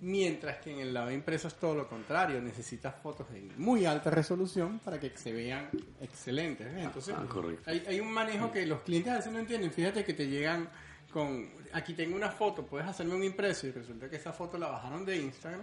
mientras 0.00 0.58
que 0.58 0.72
en 0.72 0.80
el 0.80 0.94
lado 0.94 1.10
impreso 1.10 1.48
es 1.48 1.54
todo 1.54 1.74
lo 1.74 1.88
contrario, 1.88 2.40
necesitas 2.40 2.94
fotos 2.94 3.26
en 3.34 3.52
muy 3.60 3.84
alta 3.84 4.10
resolución 4.10 4.78
para 4.78 4.98
que 5.00 5.10
se 5.16 5.32
vean 5.32 5.68
excelentes. 6.00 6.72
¿ves? 6.72 6.84
Entonces, 6.84 7.14
Ah, 7.16 7.70
hay, 7.70 7.84
hay 7.86 8.00
un 8.00 8.10
manejo 8.12 8.50
que 8.52 8.64
los 8.64 8.80
clientes 8.82 9.12
a 9.12 9.16
veces 9.16 9.32
no 9.32 9.38
entienden. 9.40 9.72
Fíjate 9.72 10.04
que 10.04 10.14
te 10.14 10.28
llegan 10.28 10.68
con, 11.12 11.50
aquí 11.72 11.94
tengo 11.94 12.14
una 12.16 12.30
foto, 12.30 12.64
puedes 12.64 12.86
hacerme 12.86 13.14
un 13.14 13.24
impreso 13.24 13.66
y 13.66 13.72
resulta 13.72 14.08
que 14.08 14.16
esa 14.16 14.32
foto 14.32 14.56
la 14.56 14.68
bajaron 14.68 15.04
de 15.04 15.16
Instagram 15.16 15.62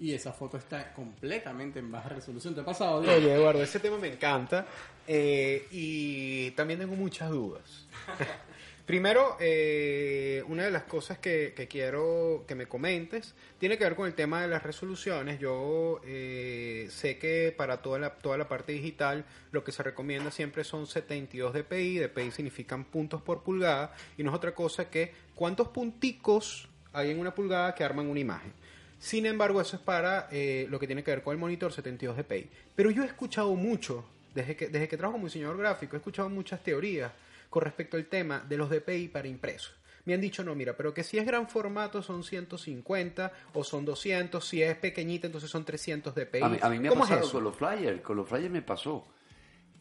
y 0.00 0.14
esa 0.14 0.32
foto 0.32 0.56
está 0.56 0.92
completamente 0.94 1.78
en 1.78 1.92
baja 1.92 2.08
resolución. 2.08 2.54
¿Te 2.54 2.62
ha 2.62 2.64
pasado? 2.64 3.00
Oye, 3.00 3.34
Eduardo, 3.34 3.62
ese 3.62 3.78
tema 3.78 3.98
me 3.98 4.08
encanta 4.08 4.66
eh, 5.06 5.66
y 5.70 6.50
también 6.52 6.80
tengo 6.80 6.96
muchas 6.96 7.30
dudas. 7.30 7.86
Primero, 8.86 9.36
eh, 9.38 10.42
una 10.48 10.64
de 10.64 10.70
las 10.70 10.82
cosas 10.84 11.18
que, 11.18 11.52
que 11.54 11.68
quiero 11.68 12.44
que 12.48 12.56
me 12.56 12.66
comentes 12.66 13.34
tiene 13.58 13.78
que 13.78 13.84
ver 13.84 13.94
con 13.94 14.06
el 14.06 14.14
tema 14.14 14.42
de 14.42 14.48
las 14.48 14.64
resoluciones. 14.64 15.38
Yo 15.38 16.00
eh, 16.04 16.88
sé 16.90 17.18
que 17.18 17.54
para 17.56 17.82
toda 17.82 18.00
la, 18.00 18.14
toda 18.14 18.36
la 18.38 18.48
parte 18.48 18.72
digital 18.72 19.24
lo 19.52 19.62
que 19.62 19.70
se 19.70 19.82
recomienda 19.84 20.32
siempre 20.32 20.64
son 20.64 20.86
72 20.86 21.52
dpi. 21.52 21.98
dpi 21.98 22.30
significan 22.32 22.84
puntos 22.84 23.22
por 23.22 23.44
pulgada 23.44 23.94
y 24.16 24.24
no 24.24 24.30
es 24.30 24.36
otra 24.36 24.54
cosa 24.54 24.90
que 24.90 25.12
cuántos 25.36 25.68
punticos 25.68 26.68
hay 26.92 27.10
en 27.10 27.20
una 27.20 27.34
pulgada 27.34 27.74
que 27.74 27.84
arman 27.84 28.08
una 28.08 28.18
imagen. 28.18 28.52
Sin 29.00 29.24
embargo, 29.24 29.62
eso 29.62 29.76
es 29.76 29.82
para 29.82 30.28
eh, 30.30 30.66
lo 30.68 30.78
que 30.78 30.86
tiene 30.86 31.02
que 31.02 31.10
ver 31.10 31.22
con 31.22 31.32
el 31.32 31.38
monitor 31.40 31.72
72 31.72 32.18
dpi. 32.18 32.50
Pero 32.76 32.90
yo 32.90 33.02
he 33.02 33.06
escuchado 33.06 33.54
mucho, 33.54 34.04
desde 34.34 34.54
que, 34.54 34.68
desde 34.68 34.88
que 34.88 34.96
trabajo 34.98 35.14
como 35.14 35.26
diseñador 35.26 35.56
gráfico, 35.56 35.96
he 35.96 35.98
escuchado 35.98 36.28
muchas 36.28 36.62
teorías 36.62 37.10
con 37.48 37.62
respecto 37.62 37.96
al 37.96 38.04
tema 38.04 38.44
de 38.46 38.58
los 38.58 38.68
dpi 38.68 39.08
para 39.08 39.26
impresos. 39.26 39.74
Me 40.04 40.12
han 40.12 40.20
dicho, 40.20 40.44
no, 40.44 40.54
mira, 40.54 40.76
pero 40.76 40.92
que 40.92 41.02
si 41.02 41.18
es 41.18 41.24
gran 41.24 41.48
formato 41.48 42.02
son 42.02 42.22
150 42.24 43.32
o 43.54 43.64
son 43.64 43.86
200, 43.86 44.46
si 44.46 44.62
es 44.62 44.76
pequeñita 44.76 45.26
entonces 45.26 45.50
son 45.50 45.64
300 45.64 46.14
dpi. 46.14 46.42
A 46.42 46.48
mí, 46.48 46.58
a 46.60 46.68
mí 46.68 46.78
me 46.78 46.88
ha 46.88 46.90
¿Cómo 46.90 47.04
es 47.04 47.10
pasado 47.10 47.26
eso? 47.26 47.32
con 47.32 47.44
los 47.44 47.56
flyers, 47.56 48.00
con 48.02 48.16
los 48.18 48.28
flyers 48.28 48.50
me 48.50 48.62
pasó 48.62 49.06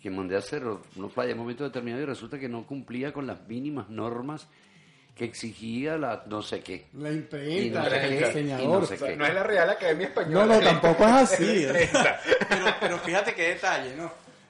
que 0.02 0.10
mandé 0.10 0.36
a 0.36 0.40
hacer 0.40 0.64
unos 0.64 1.12
flyers 1.12 1.34
en 1.34 1.40
un 1.40 1.44
momento 1.44 1.66
determinado 1.66 2.02
y 2.02 2.06
resulta 2.06 2.40
que 2.40 2.48
no 2.48 2.66
cumplía 2.66 3.12
con 3.12 3.28
las 3.28 3.46
mínimas 3.50 3.90
normas 3.90 4.48
que 5.20 5.26
exigía 5.26 5.98
la 5.98 6.24
no 6.28 6.42
sé 6.42 6.62
qué. 6.62 6.88
La 6.94 7.12
imprenta, 7.12 7.90
no 7.90 7.94
el 7.94 8.20
diseñador. 8.20 8.80
no 8.82 8.86
sé 8.88 8.94
O 8.94 8.98
sea, 8.98 9.08
qué. 9.10 9.18
no 9.18 9.26
es 9.26 9.34
la 9.34 9.44
Real 9.44 9.70
Academia 9.70 10.08
Española. 10.08 10.46
No, 10.46 10.54
no, 10.54 10.60
tampoco 10.62 11.04
es 11.04 11.12
así. 11.12 11.64
es 11.76 11.90
pero, 12.48 12.66
pero 12.80 12.98
fíjate 13.00 13.36
qué 13.36 13.50
detalle, 13.50 13.98
¿no? 13.98 14.06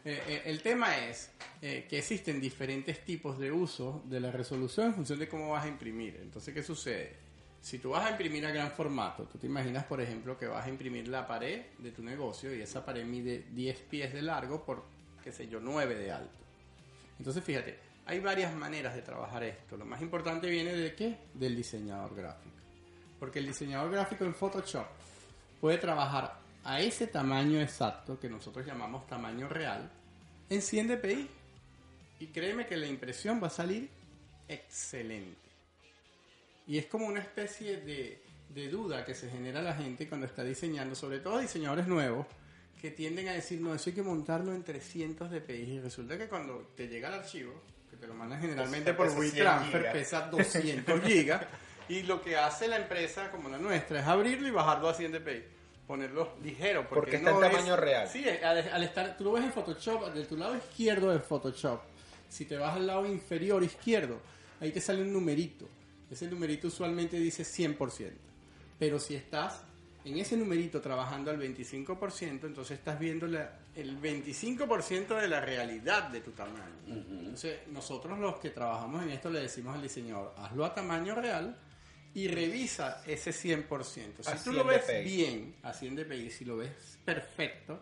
Eh, 0.05 0.21
eh, 0.27 0.41
el 0.45 0.61
tema 0.61 0.95
es 1.07 1.31
eh, 1.63 1.87
que 1.89 1.97
existen 1.97 2.39
diferentes 2.39 3.03
tipos 3.03 3.39
de 3.39 3.51
uso 3.51 4.03
de 4.05 4.19
la 4.19 4.31
resolución 4.31 4.87
en 4.87 4.93
función 4.93 5.17
de 5.17 5.27
cómo 5.27 5.49
vas 5.49 5.65
a 5.65 5.67
imprimir. 5.67 6.19
Entonces, 6.21 6.53
¿qué 6.53 6.61
sucede? 6.61 7.15
Si 7.59 7.79
tú 7.79 7.89
vas 7.89 8.05
a 8.05 8.11
imprimir 8.11 8.45
a 8.45 8.51
gran 8.51 8.69
formato, 8.71 9.23
tú 9.23 9.39
te 9.39 9.47
imaginas, 9.47 9.85
por 9.85 9.99
ejemplo, 9.99 10.37
que 10.37 10.45
vas 10.45 10.67
a 10.67 10.69
imprimir 10.69 11.07
la 11.07 11.25
pared 11.25 11.63
de 11.79 11.91
tu 11.91 12.03
negocio 12.03 12.53
y 12.55 12.61
esa 12.61 12.85
pared 12.85 13.03
mide 13.05 13.45
10 13.53 13.79
pies 13.89 14.13
de 14.13 14.21
largo 14.21 14.63
por, 14.63 14.85
qué 15.23 15.31
sé 15.31 15.47
yo, 15.47 15.59
9 15.59 15.95
de 15.95 16.11
alto. 16.11 16.37
Entonces, 17.17 17.43
fíjate, 17.43 17.88
hay 18.09 18.19
varias 18.19 18.55
maneras 18.55 18.95
de 18.95 19.03
trabajar 19.03 19.43
esto. 19.43 19.77
Lo 19.77 19.85
más 19.85 20.01
importante 20.01 20.49
viene 20.49 20.73
de 20.73 20.95
qué? 20.95 21.15
Del 21.35 21.55
diseñador 21.55 22.15
gráfico. 22.15 22.55
Porque 23.19 23.37
el 23.37 23.45
diseñador 23.45 23.91
gráfico 23.91 24.25
en 24.25 24.33
Photoshop 24.33 24.87
puede 25.61 25.77
trabajar 25.77 26.39
a 26.63 26.81
ese 26.81 27.05
tamaño 27.05 27.61
exacto 27.61 28.19
que 28.19 28.27
nosotros 28.27 28.65
llamamos 28.65 29.05
tamaño 29.05 29.47
real 29.47 29.91
en 30.49 30.59
100 30.59 30.87
dpi. 30.87 31.29
Y 32.21 32.27
créeme 32.27 32.65
que 32.65 32.77
la 32.77 32.87
impresión 32.87 33.39
va 33.43 33.45
a 33.45 33.51
salir 33.51 33.87
excelente. 34.47 35.47
Y 36.65 36.79
es 36.79 36.87
como 36.87 37.05
una 37.05 37.19
especie 37.19 37.77
de, 37.77 38.23
de 38.49 38.69
duda 38.69 39.05
que 39.05 39.13
se 39.13 39.29
genera 39.29 39.61
la 39.61 39.75
gente 39.75 40.09
cuando 40.09 40.25
está 40.25 40.43
diseñando, 40.43 40.95
sobre 40.95 41.19
todo 41.19 41.37
diseñadores 41.37 41.85
nuevos, 41.85 42.25
que 42.81 42.89
tienden 42.89 43.27
a 43.27 43.33
decir, 43.33 43.61
no, 43.61 43.75
eso 43.75 43.91
hay 43.91 43.95
que 43.95 44.01
montarlo 44.01 44.51
en 44.55 44.63
300 44.63 45.29
dpi. 45.29 45.53
Y 45.53 45.79
resulta 45.79 46.17
que 46.17 46.27
cuando 46.27 46.71
te 46.75 46.87
llega 46.87 47.09
el 47.09 47.13
archivo, 47.13 47.53
que 47.99 48.05
te 48.05 48.07
lo 48.07 48.13
mandan 48.13 48.39
generalmente 48.39 48.93
por 48.93 49.07
Pesa 49.07 49.19
100 49.21 49.33
WeTransfer, 49.35 49.91
pesa 49.91 50.21
200 50.29 51.01
gigas. 51.03 51.41
Y 51.89 52.03
lo 52.03 52.21
que 52.21 52.37
hace 52.37 52.67
la 52.67 52.77
empresa 52.77 53.31
como 53.31 53.49
la 53.49 53.57
nuestra 53.57 53.99
es 53.99 54.05
abrirlo 54.07 54.47
y 54.47 54.51
bajarlo 54.51 54.89
a 54.89 54.93
100 54.93 55.11
dpi. 55.11 55.43
Ponerlo 55.87 56.35
ligero. 56.43 56.81
Porque, 56.87 56.95
Porque 56.95 57.15
está 57.17 57.29
en 57.31 57.35
no 57.35 57.41
tamaño 57.41 57.73
es- 57.73 57.79
real. 57.79 58.07
Sí, 58.07 58.23
al, 58.29 58.57
al 58.69 58.83
estar, 58.83 59.17
tú 59.17 59.23
lo 59.23 59.31
ves 59.31 59.43
en 59.43 59.51
Photoshop, 59.51 60.13
de 60.13 60.23
tu 60.25 60.37
lado 60.37 60.55
izquierdo 60.55 61.09
de 61.11 61.19
Photoshop. 61.19 61.81
Si 62.29 62.45
te 62.45 62.57
vas 62.57 62.75
al 62.75 62.85
lado 62.85 63.05
inferior 63.07 63.63
izquierdo, 63.63 64.19
ahí 64.61 64.71
te 64.71 64.79
sale 64.79 65.01
un 65.01 65.11
numerito. 65.11 65.67
Ese 66.11 66.27
numerito 66.27 66.67
usualmente 66.67 67.17
dice 67.19 67.43
100%. 67.43 68.11
Pero 68.77 68.99
si 68.99 69.15
estás 69.15 69.63
en 70.11 70.17
ese 70.17 70.35
numerito 70.37 70.81
trabajando 70.81 71.31
al 71.31 71.37
25%, 71.39 72.45
entonces 72.47 72.77
estás 72.79 72.99
viendo 72.99 73.27
la- 73.27 73.59
el 73.75 73.97
25% 73.99 75.15
de 75.15 75.27
la 75.27 75.39
realidad 75.41 76.09
de 76.09 76.21
tu 76.21 76.31
tamaño. 76.31 76.75
Entonces, 76.87 77.59
nosotros 77.67 78.17
los 78.19 78.37
que 78.39 78.49
trabajamos 78.49 79.03
en 79.03 79.11
esto 79.11 79.29
le 79.29 79.39
decimos 79.41 79.75
al 79.75 79.81
diseñador, 79.81 80.33
hazlo 80.37 80.65
a 80.65 80.73
tamaño 80.73 81.15
real 81.15 81.55
y 82.13 82.27
revisa 82.27 83.03
ese 83.05 83.31
100%. 83.31 84.23
Si 84.23 84.29
A 84.31 84.35
tú 84.35 84.51
100 84.51 84.55
lo 84.55 84.63
ves 84.65 84.87
dpi. 84.87 85.03
bien, 85.03 85.55
a 85.63 85.73
100 85.73 85.95
dpi, 85.95 86.31
si 86.31 86.45
lo 86.45 86.57
ves 86.57 86.97
perfecto, 87.05 87.79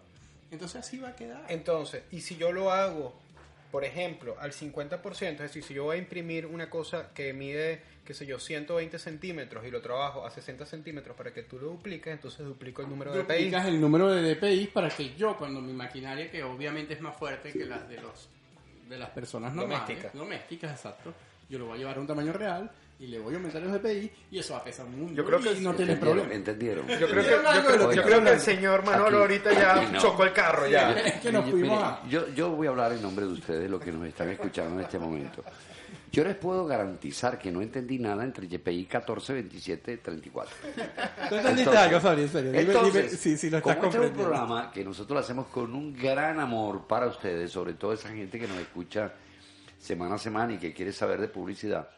entonces 0.52 0.82
así 0.86 0.98
va 1.00 1.10
a 1.10 1.16
quedar. 1.16 1.46
Entonces, 1.50 2.04
y 2.12 2.22
si 2.22 2.36
yo 2.38 2.52
lo 2.52 2.72
hago, 2.72 3.18
por 3.72 3.84
ejemplo, 3.84 4.36
al 4.40 4.52
50%, 4.54 5.32
es 5.32 5.40
decir, 5.40 5.64
si 5.64 5.74
yo 5.74 5.86
voy 5.86 5.98
a 5.98 6.00
imprimir 6.00 6.46
una 6.46 6.70
cosa 6.70 7.10
que 7.14 7.34
mide, 7.34 7.82
qué 8.06 8.14
sé 8.14 8.26
yo, 8.26 8.40
120 8.40 8.98
centímetros 8.98 9.66
y 9.66 9.72
lo 9.72 9.82
trabajo 9.82 10.26
a 10.26 10.32
60 10.32 10.66
centímetros 10.66 11.16
para 11.18 11.34
que 11.34 11.44
tú 11.44 11.60
lo 11.60 11.68
dupliques, 11.68 12.14
entonces 12.14 12.46
duplico 12.46 12.82
el 12.82 12.90
número 12.90 13.12
de 13.12 13.24
DPI. 13.24 13.34
Duplicas 13.34 13.66
el 13.66 13.82
número 13.82 14.10
de 14.10 14.36
DPI 14.36 14.68
para 14.68 14.90
que 14.90 15.14
yo, 15.16 15.36
cuando 15.38 15.62
mi 15.62 15.74
maquinaria, 15.74 16.32
que 16.32 16.44
obviamente 16.44 16.94
es 16.94 17.02
más 17.02 17.18
fuerte 17.18 17.52
que 17.52 17.66
las 17.66 17.88
de 17.90 18.00
los 18.02 18.30
de 18.88 18.98
las 18.98 19.10
personas 19.10 19.54
normales, 19.54 19.82
Domésticas. 19.86 20.14
domésticas, 20.14 20.72
exacto, 20.72 21.14
yo 21.50 21.60
lo 21.60 21.66
voy 21.66 21.76
a 21.76 21.78
llevar 21.80 21.98
a 21.98 22.00
un 22.00 22.08
tamaño 22.08 22.32
real 22.32 22.72
y 23.00 23.08
le 23.08 23.20
voy 23.20 23.34
a 23.34 23.38
aumentar 23.38 23.62
los 23.62 23.72
DPI 23.74 24.12
y 24.32 24.40
eso 24.40 24.54
va 24.54 24.60
a 24.60 24.64
pesar 24.64 24.88
mundo 24.88 25.14
Yo 25.14 25.24
creo 25.24 25.40
que 25.40 25.52
y 25.54 25.60
no 25.62 25.74
tiene 25.76 25.96
problema. 25.98 26.34
¿Entendieron? 26.34 26.88
Yo 26.88 26.96
creo 26.96 27.10
que, 27.10 27.20
¿Entendieron 27.20 27.56
yo 27.56 27.66
creo- 27.66 27.92
yo 27.94 28.04
creo 28.04 28.24
que 28.24 28.32
el 28.32 28.40
señor 28.40 28.84
Manolo 28.86 29.06
Aquí- 29.08 29.16
ahorita 29.18 29.54
ya 29.54 29.90
no. 29.92 30.00
chocó 30.00 30.24
el 30.24 30.34
carro 30.34 30.68
ya. 30.68 30.92
Es 31.08 31.14
que 31.22 31.32
nos 31.32 31.44
fuimos 31.50 31.78
mire, 31.78 31.84
a... 31.84 32.02
yo, 32.10 32.28
yo 32.34 32.50
voy 32.52 32.68
a 32.68 32.72
hablar 32.72 32.94
en 32.94 33.02
nombre 33.02 33.26
de 33.26 33.32
ustedes, 33.34 33.70
los 33.70 33.82
que 33.82 33.92
nos 33.92 34.08
están 34.08 34.30
escuchando 34.30 34.76
en 34.80 34.86
este 34.86 34.98
momento. 34.98 35.44
Yo 36.12 36.24
les 36.24 36.36
puedo 36.36 36.66
garantizar 36.66 37.38
que 37.38 37.52
no 37.52 37.62
entendí 37.62 38.00
nada 38.00 38.24
entre 38.24 38.48
YPI 38.48 38.86
14, 38.86 39.34
27, 39.34 39.98
34. 39.98 40.56
¿Tú 40.64 40.70
entendiste 41.36 41.50
Entonces- 41.62 41.76
algo, 41.76 42.00
Fabio? 42.00 42.24
En 42.24 42.30
serio, 42.32 42.52
dime, 42.52 42.64
Entonces, 42.64 42.94
dime 43.12 43.18
si, 43.22 43.38
si 43.38 43.50
lo 43.50 43.58
estás 43.58 43.76
como 43.76 43.88
este 43.90 44.04
es 44.06 44.12
un 44.12 44.18
programa 44.18 44.72
que 44.72 44.84
nosotros 44.84 45.14
lo 45.16 45.20
hacemos 45.20 45.48
con 45.48 45.74
un 45.76 45.94
gran 45.94 46.40
amor 46.40 46.88
para 46.88 47.08
ustedes, 47.08 47.52
sobre 47.52 47.74
todo 47.74 47.94
esa 47.94 48.10
gente 48.10 48.40
que 48.40 48.48
nos 48.48 48.58
escucha 48.58 49.12
semana 49.78 50.16
a 50.16 50.18
semana 50.18 50.54
y 50.54 50.58
que 50.58 50.74
quiere 50.74 50.92
saber 50.94 51.20
de 51.22 51.28
publicidad, 51.28 51.90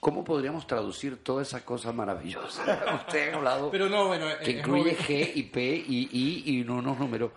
¿cómo 0.00 0.24
podríamos 0.24 0.66
traducir 0.66 1.22
todas 1.22 1.48
esas 1.48 1.62
cosas 1.62 1.94
maravillosas? 1.94 2.66
Usted 3.06 3.32
ha 3.32 3.36
hablado 3.36 3.70
Pero 3.70 3.88
no, 3.88 4.06
bueno, 4.08 4.26
que 4.42 4.52
incluye. 4.52 4.96
G 4.96 5.32
y 5.34 5.42
P 5.44 5.84
y 5.86 6.08
I 6.12 6.42
y 6.46 6.60
unos 6.62 6.98
números 6.98 7.32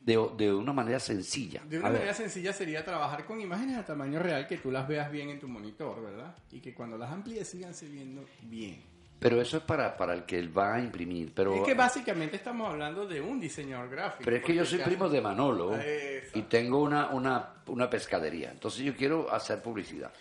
de, 0.00 0.20
de 0.36 0.52
una 0.52 0.72
manera 0.72 1.00
sencilla. 1.00 1.62
De 1.66 1.78
una 1.78 1.88
A 1.88 1.90
ver, 1.90 2.00
manera 2.00 2.14
sencilla 2.14 2.52
sería 2.52 2.84
trabajar 2.84 3.24
con 3.24 3.40
imágenes 3.40 3.78
a 3.78 3.84
tamaño 3.86 4.18
real 4.18 4.46
que 4.46 4.58
tú 4.58 4.70
las 4.70 4.86
veas 4.86 5.10
bien 5.10 5.30
en 5.30 5.40
tu 5.40 5.48
monitor, 5.48 6.02
¿verdad? 6.02 6.34
Y 6.52 6.60
que 6.60 6.74
cuando 6.74 6.98
las 6.98 7.10
amplíes 7.10 7.48
sigan 7.48 7.72
viendo 7.90 8.24
bien. 8.42 8.82
pero 9.18 9.40
eso 9.40 9.56
es 9.56 9.62
para, 9.62 9.96
para 9.96 10.12
el 10.12 10.24
que 10.24 10.46
va 10.48 10.74
a 10.74 10.80
imprimir. 10.80 11.32
Pero, 11.34 11.54
es 11.54 11.62
que 11.62 11.72
básicamente 11.72 12.36
estamos 12.36 12.68
hablando 12.68 13.06
de 13.06 13.22
un 13.22 13.40
diseñador 13.40 13.88
gráfico. 13.88 14.24
pero 14.24 14.36
es 14.36 14.42
que 14.44 14.54
yo 14.54 14.66
soy 14.66 14.80
primo 14.80 15.08
de 15.08 15.22
Manolo 15.22 15.74
Exacto. 15.74 16.38
y 16.38 16.42
tengo 16.42 16.82
una, 16.82 17.06
una, 17.08 17.54
una 17.68 17.88
pescadería. 17.88 18.50
Entonces 18.50 18.82
yo 18.84 18.94
quiero 18.94 19.32
hacer 19.32 19.62
publicidad. 19.62 20.12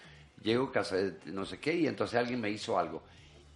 Llego 0.43 0.65
a 0.65 0.71
casa 0.71 0.97
de 0.97 1.13
no 1.25 1.45
sé 1.45 1.59
qué 1.59 1.73
y 1.75 1.87
entonces 1.87 2.19
alguien 2.19 2.39
me 2.41 2.49
hizo 2.49 2.77
algo. 2.77 3.01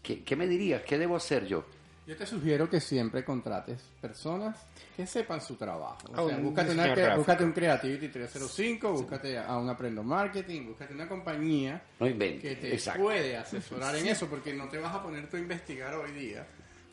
¿Qué, 0.01 0.23
qué 0.23 0.35
me 0.35 0.47
dirías? 0.47 0.83
¿Qué 0.83 0.97
debo 0.97 1.15
hacer 1.17 1.45
yo? 1.45 1.65
Yo 2.07 2.15
te 2.15 2.25
sugiero 2.25 2.69
que 2.69 2.79
siempre 2.79 3.25
contrates 3.25 3.81
personas 3.99 4.57
que 4.95 5.05
sepan 5.05 5.41
su 5.41 5.55
trabajo. 5.55 5.97
O 6.15 6.25
A 6.25 6.29
sea, 6.29 6.37
búscate, 6.37 6.71
una, 6.71 7.15
búscate 7.17 7.43
un 7.43 7.51
Creativity 7.51 8.07
305, 8.07 8.93
búscate 8.93 9.37
a 9.37 9.57
un 9.57 9.69
Aprendo 9.69 10.03
Marketing, 10.03 10.67
búscate 10.67 10.93
una 10.93 11.09
compañía 11.09 11.81
No 11.99 12.05
que 12.07 12.57
te 12.61 12.73
Exacto. 12.73 13.01
puede 13.03 13.35
asesorar 13.35 13.93
en 13.97 14.07
eso, 14.07 14.27
porque 14.27 14.53
no 14.53 14.69
te 14.69 14.77
vas 14.77 14.95
a 14.95 15.03
poner 15.03 15.29
tú 15.29 15.35
a 15.35 15.41
investigar 15.41 15.93
hoy 15.95 16.11
día 16.13 16.47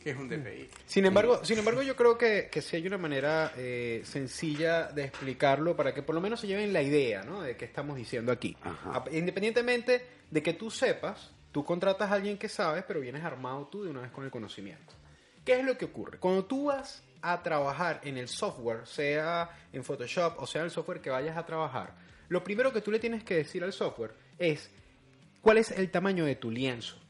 que 0.05 0.11
es 0.11 0.17
un 0.19 0.29
DPI. 0.29 0.69
Sin 0.85 1.07
embargo, 1.07 1.43
sin 1.43 1.59
embargo, 1.59 1.81
yo 1.81 1.97
creo 1.97 2.19
que, 2.19 2.49
que 2.53 2.61
sí 2.61 2.77
hay 2.77 2.87
una 2.87 2.99
manera 2.99 3.53
eh, 3.57 4.03
sencilla 4.05 4.89
de 4.89 5.05
explicarlo 5.05 5.75
para 5.75 5.95
que 5.95 6.03
por 6.03 6.15
lo 6.15 6.21
menos 6.21 6.41
se 6.41 6.47
lleven 6.47 6.75
la 6.75 6.83
idea 6.83 7.25
¿no? 7.25 7.41
de 7.41 7.57
qué 7.57 7.65
estamos 7.65 7.97
diciendo 7.97 8.31
aquí. 8.31 8.55
Ajá. 8.63 9.03
Independientemente 9.11 10.07
de 10.31 10.43
que 10.43 10.53
tú 10.53 10.71
sepas, 10.71 11.33
tú 11.51 11.65
contratas 11.65 12.11
a 12.11 12.15
alguien 12.15 12.37
que 12.37 12.51
sabes, 12.51 12.85
pero 12.87 13.01
vienes 13.01 13.25
armado 13.25 13.67
tú 13.69 13.83
de 13.83 13.91
una 13.91 14.03
vez 14.03 14.11
con 14.11 14.25
el 14.25 14.31
conocimiento. 14.31 14.93
¿Qué 15.43 15.59
es 15.59 15.65
lo 15.65 15.79
que 15.79 15.87
ocurre? 15.87 16.19
Cuando 16.19 16.45
tú 16.45 16.67
vas 16.67 17.03
a 17.23 17.43
trabajar 17.43 18.03
en 18.05 18.19
el 18.19 18.29
software, 18.29 18.87
sea 18.87 19.49
en 19.73 19.83
Photoshop 19.83 20.35
o 20.39 20.47
sea 20.47 20.61
en 20.61 20.67
el 20.67 20.71
software 20.71 21.01
que 21.01 21.09
vayas 21.09 21.39
a 21.39 21.47
trabajar, 21.47 21.95
lo 22.29 22.45
primero 22.45 22.75
que 22.75 22.83
tú 22.83 22.91
le 22.91 22.99
tienes 22.99 23.25
que 23.25 23.37
decir 23.37 23.65
al 23.65 23.73
software 23.73 24.13
es 24.39 24.71
cuál 25.41 25.57
es 25.57 25.71
el 25.71 25.91
tamaño 25.91 26.27
de 26.27 26.37
tu 26.37 26.51
lienzo. 26.51 27.04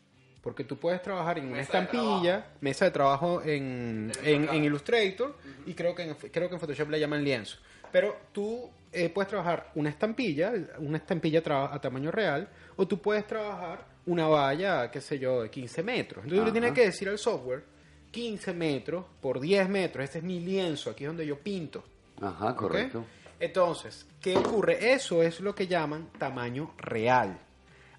Porque 0.44 0.62
tú 0.62 0.76
puedes 0.76 1.02
trabajar 1.02 1.38
en 1.38 1.46
una 1.46 1.56
Mesa 1.56 1.72
de 1.78 1.84
estampilla, 1.84 2.46
mesa 2.60 2.84
de 2.84 2.90
trabajo 2.92 3.42
en, 3.42 4.12
en- 4.22 4.48
en 4.48 4.64
Illustrator 4.64 5.34
y 5.66 5.74
creo 5.74 5.94
que 5.94 6.02
en, 6.02 6.14
creo 6.14 6.48
que 6.48 6.54
en 6.54 6.60
Photoshop 6.60 6.90
le 6.90 7.00
llaman 7.00 7.24
lienzo. 7.24 7.56
Pero 7.90 8.16
tú 8.30 8.70
eh, 8.92 9.08
puedes 9.08 9.28
trabajar 9.30 9.70
una 9.74 9.88
estampilla, 9.88 10.52
una 10.78 10.98
estampilla 10.98 11.42
a 11.72 11.80
tamaño 11.80 12.10
real, 12.10 12.48
o 12.76 12.86
tú 12.86 13.00
puedes 13.00 13.26
trabajar 13.26 13.86
una 14.06 14.26
valla, 14.28 14.90
qué 14.90 15.00
sé 15.00 15.18
yo, 15.18 15.42
de 15.42 15.50
15 15.50 15.82
metros. 15.82 16.24
Entonces 16.24 16.38
tú 16.40 16.44
le 16.44 16.50
Ajá. 16.50 16.52
tienes 16.52 16.72
que 16.72 16.84
decir 16.84 17.08
al 17.08 17.18
software, 17.18 17.64
15 18.10 18.52
metros 18.52 19.06
por 19.20 19.40
10 19.40 19.68
metros, 19.68 20.04
este 20.04 20.18
es 20.18 20.24
mi 20.24 20.40
lienzo, 20.40 20.90
aquí 20.90 21.04
es 21.04 21.08
donde 21.08 21.26
yo 21.26 21.38
pinto. 21.38 21.82
Ajá, 22.20 22.54
correcto. 22.54 23.04
Entonces, 23.40 24.06
¿qué 24.20 24.36
ocurre? 24.36 24.92
Eso 24.92 25.22
es 25.22 25.40
lo 25.40 25.54
que 25.54 25.66
llaman 25.66 26.10
tamaño 26.18 26.74
real. 26.78 27.38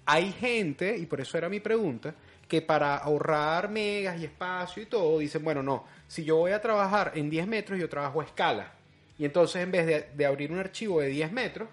Hay 0.06 0.32
gente, 0.32 0.96
y 0.96 1.06
por 1.06 1.20
eso 1.20 1.36
era 1.36 1.48
mi 1.48 1.60
pregunta, 1.60 2.14
que 2.48 2.62
para 2.62 2.96
ahorrar 2.96 3.68
megas 3.68 4.20
y 4.20 4.24
espacio 4.24 4.82
y 4.82 4.86
todo, 4.86 5.18
dicen, 5.18 5.42
bueno, 5.42 5.62
no, 5.62 5.84
si 6.06 6.24
yo 6.24 6.36
voy 6.36 6.52
a 6.52 6.60
trabajar 6.60 7.12
en 7.14 7.28
10 7.28 7.46
metros, 7.46 7.78
yo 7.78 7.88
trabajo 7.88 8.20
a 8.20 8.24
escala. 8.24 8.72
Y 9.18 9.24
entonces 9.24 9.62
en 9.62 9.72
vez 9.72 9.86
de, 9.86 10.10
de 10.14 10.26
abrir 10.26 10.52
un 10.52 10.58
archivo 10.58 11.00
de 11.00 11.08
10 11.08 11.32
metros, 11.32 11.68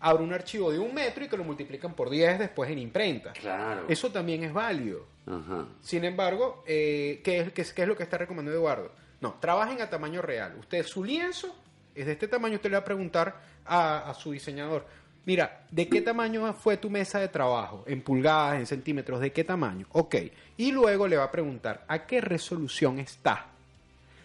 abro 0.00 0.22
un 0.22 0.32
archivo 0.32 0.70
de 0.70 0.78
un 0.78 0.94
metro 0.94 1.24
y 1.24 1.28
que 1.28 1.36
lo 1.36 1.44
multiplican 1.44 1.94
por 1.94 2.10
10 2.10 2.38
después 2.38 2.70
en 2.70 2.78
imprenta. 2.78 3.32
Claro. 3.32 3.86
Eso 3.88 4.10
también 4.12 4.44
es 4.44 4.52
válido. 4.52 5.06
Ajá. 5.26 5.66
Sin 5.80 6.04
embargo, 6.04 6.62
eh, 6.66 7.20
¿qué, 7.24 7.40
es, 7.40 7.52
qué, 7.52 7.62
es, 7.62 7.72
qué 7.72 7.82
es 7.82 7.88
lo 7.88 7.96
que 7.96 8.02
está 8.02 8.18
recomendando 8.18 8.58
Eduardo? 8.58 8.92
No, 9.20 9.34
trabajen 9.40 9.80
a 9.80 9.88
tamaño 9.88 10.20
real. 10.20 10.56
Usted, 10.60 10.84
su 10.84 11.02
lienzo 11.02 11.56
es 11.94 12.04
de 12.06 12.12
este 12.12 12.28
tamaño. 12.28 12.56
Usted 12.56 12.70
le 12.70 12.76
va 12.76 12.82
a 12.82 12.84
preguntar 12.84 13.40
a, 13.64 14.10
a 14.10 14.14
su 14.14 14.32
diseñador, 14.32 14.86
mira, 15.26 15.66
¿de 15.70 15.88
qué 15.88 16.00
tamaño 16.00 16.52
fue 16.54 16.76
tu 16.76 16.90
mesa 16.90 17.18
de 17.18 17.28
trabajo? 17.28 17.84
En 17.86 18.02
pulgadas, 18.02 18.58
en 18.58 18.66
centímetros, 18.66 19.20
¿de 19.20 19.32
qué 19.32 19.44
tamaño? 19.44 19.86
Ok. 19.92 20.16
Y 20.56 20.72
luego 20.72 21.08
le 21.08 21.16
va 21.16 21.24
a 21.24 21.30
preguntar, 21.30 21.84
¿a 21.88 22.06
qué 22.06 22.20
resolución 22.20 22.98
está? 22.98 23.46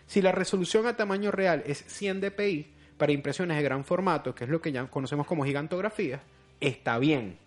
Si 0.08 0.22
la 0.22 0.32
resolución 0.32 0.88
a 0.88 0.96
tamaño 0.96 1.32
real 1.32 1.64
es 1.66 1.84
100 1.88 2.22
dpi 2.22 2.68
para 2.98 3.12
impresiones 3.12 3.58
de 3.58 3.64
gran 3.64 3.86
formato, 3.86 4.34
que 4.34 4.44
es 4.44 4.50
lo 4.50 4.62
que 4.62 4.72
ya 4.72 4.86
conocemos 4.88 5.28
como 5.28 5.46
gigantografía, 5.46 6.20
está 6.60 6.98
bien. 6.98 7.38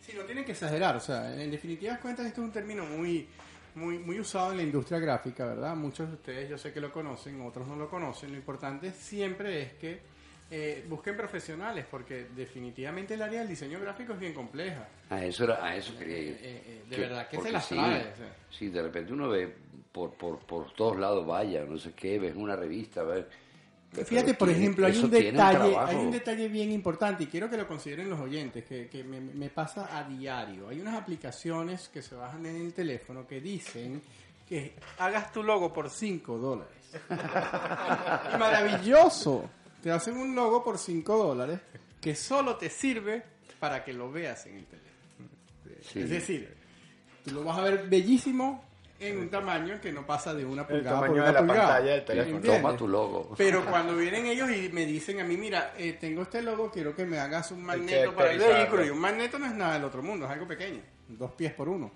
Sí, 0.00 0.12
no 0.16 0.22
tienen 0.22 0.44
que 0.44 0.52
exagerar, 0.52 0.96
o 0.96 1.00
sea, 1.00 1.40
en 1.40 1.50
definitivas 1.50 1.98
cuentas 1.98 2.26
esto 2.26 2.40
es 2.40 2.46
un 2.46 2.52
término 2.52 2.86
muy, 2.86 3.28
muy, 3.74 3.98
muy 3.98 4.18
usado 4.18 4.52
en 4.52 4.56
la 4.56 4.62
industria 4.62 4.98
gráfica, 4.98 5.44
¿verdad? 5.44 5.76
Muchos 5.76 6.08
de 6.08 6.14
ustedes 6.14 6.48
yo 6.48 6.56
sé 6.56 6.72
que 6.72 6.80
lo 6.80 6.90
conocen, 6.90 7.40
otros 7.42 7.68
no 7.68 7.76
lo 7.76 7.90
conocen. 7.90 8.30
Lo 8.30 8.38
importante 8.38 8.92
siempre 8.92 9.62
es 9.62 9.72
que 9.74 10.00
eh, 10.50 10.84
busquen 10.88 11.16
profesionales, 11.16 11.84
porque 11.90 12.28
definitivamente 12.34 13.14
el 13.14 13.22
área 13.22 13.40
del 13.40 13.48
diseño 13.48 13.78
gráfico 13.80 14.14
es 14.14 14.18
bien 14.18 14.32
compleja. 14.34 14.88
A 15.10 15.22
eso, 15.24 15.44
era, 15.44 15.64
a 15.64 15.76
eso 15.76 15.96
quería 15.98 16.18
ir. 16.18 16.32
Eh, 16.40 16.62
eh, 16.66 16.82
de 16.88 16.96
Que- 16.96 17.02
verdad 17.02 17.28
que 17.28 17.40
se 17.40 17.52
las 17.52 17.66
sí, 17.66 17.74
trae. 17.74 18.12
o 18.12 18.16
sea. 18.16 18.36
Sí, 18.50 18.68
de 18.68 18.82
repente 18.82 19.12
uno 19.12 19.28
ve 19.28 19.54
por, 19.92 20.12
por, 20.14 20.38
por 20.40 20.72
todos 20.72 20.98
lados, 20.98 21.26
vaya, 21.26 21.64
no 21.64 21.76
sé 21.78 21.92
qué, 21.92 22.18
ves 22.18 22.34
una 22.36 22.56
revista, 22.56 23.02
ves, 23.02 23.24
Fíjate, 24.04 24.34
por 24.34 24.48
tiene- 24.48 24.62
ejemplo, 24.64 24.86
hay 24.86 24.98
un, 24.98 25.10
detalle, 25.10 25.74
hay 25.78 25.96
un 25.96 26.10
detalle 26.10 26.48
bien 26.48 26.70
importante 26.72 27.24
y 27.24 27.26
quiero 27.26 27.48
que 27.48 27.56
lo 27.56 27.66
consideren 27.66 28.10
los 28.10 28.20
oyentes, 28.20 28.64
que, 28.66 28.86
que 28.86 29.02
me, 29.02 29.18
me 29.18 29.48
pasa 29.48 29.96
a 29.98 30.04
diario. 30.04 30.68
Hay 30.68 30.78
unas 30.78 30.94
aplicaciones 30.94 31.88
que 31.88 32.02
se 32.02 32.14
bajan 32.14 32.44
en 32.44 32.56
el 32.56 32.74
teléfono 32.74 33.26
que 33.26 33.40
dicen 33.40 34.02
que 34.46 34.74
hagas 34.98 35.32
tu 35.32 35.42
logo 35.42 35.72
por 35.72 35.88
5 35.88 36.36
dólares. 36.38 36.74
Y 38.34 38.36
maravilloso. 38.38 39.48
Te 39.82 39.90
hacen 39.90 40.16
un 40.16 40.34
logo 40.34 40.64
por 40.64 40.78
5 40.78 41.16
dólares 41.16 41.60
que 42.00 42.14
solo 42.14 42.56
te 42.56 42.68
sirve 42.70 43.22
para 43.58 43.84
que 43.84 43.92
lo 43.92 44.10
veas 44.10 44.46
en 44.46 44.56
el 44.56 44.66
teléfono. 44.66 45.28
Sí. 45.82 46.00
Es 46.00 46.10
decir, 46.10 46.54
tú 47.24 47.34
lo 47.34 47.44
vas 47.44 47.58
a 47.58 47.62
ver 47.62 47.88
bellísimo 47.88 48.64
en 49.00 49.18
un 49.18 49.30
tamaño 49.30 49.80
que 49.80 49.92
no 49.92 50.04
pasa 50.04 50.34
de 50.34 50.44
una 50.44 50.66
pulgada 50.66 50.98
por 50.98 51.06
tamaño 51.06 51.22
una 51.22 51.26
de 51.26 51.32
la 51.32 51.38
pulgada. 51.40 51.68
pantalla 51.68 51.92
del 51.92 52.04
teléfono. 52.04 52.36
¿Entiendes? 52.36 52.62
Toma 52.62 52.76
tu 52.76 52.88
logo. 52.88 53.34
Pero 53.36 53.64
cuando 53.64 53.96
vienen 53.96 54.26
ellos 54.26 54.50
y 54.50 54.68
me 54.70 54.84
dicen 54.86 55.20
a 55.20 55.24
mí, 55.24 55.36
mira, 55.36 55.74
eh, 55.78 55.96
tengo 56.00 56.22
este 56.22 56.42
logo, 56.42 56.70
quiero 56.70 56.94
que 56.96 57.04
me 57.06 57.18
hagas 57.18 57.52
un 57.52 57.62
magneto 57.62 58.14
para 58.14 58.32
el 58.32 58.38
vehículo. 58.38 58.84
Y 58.84 58.90
un 58.90 58.98
magneto 58.98 59.38
no 59.38 59.46
es 59.46 59.54
nada 59.54 59.74
del 59.74 59.84
otro 59.84 60.02
mundo, 60.02 60.26
es 60.26 60.32
algo 60.32 60.48
pequeño, 60.48 60.80
dos 61.08 61.30
pies 61.32 61.52
por 61.52 61.68
uno. 61.68 61.92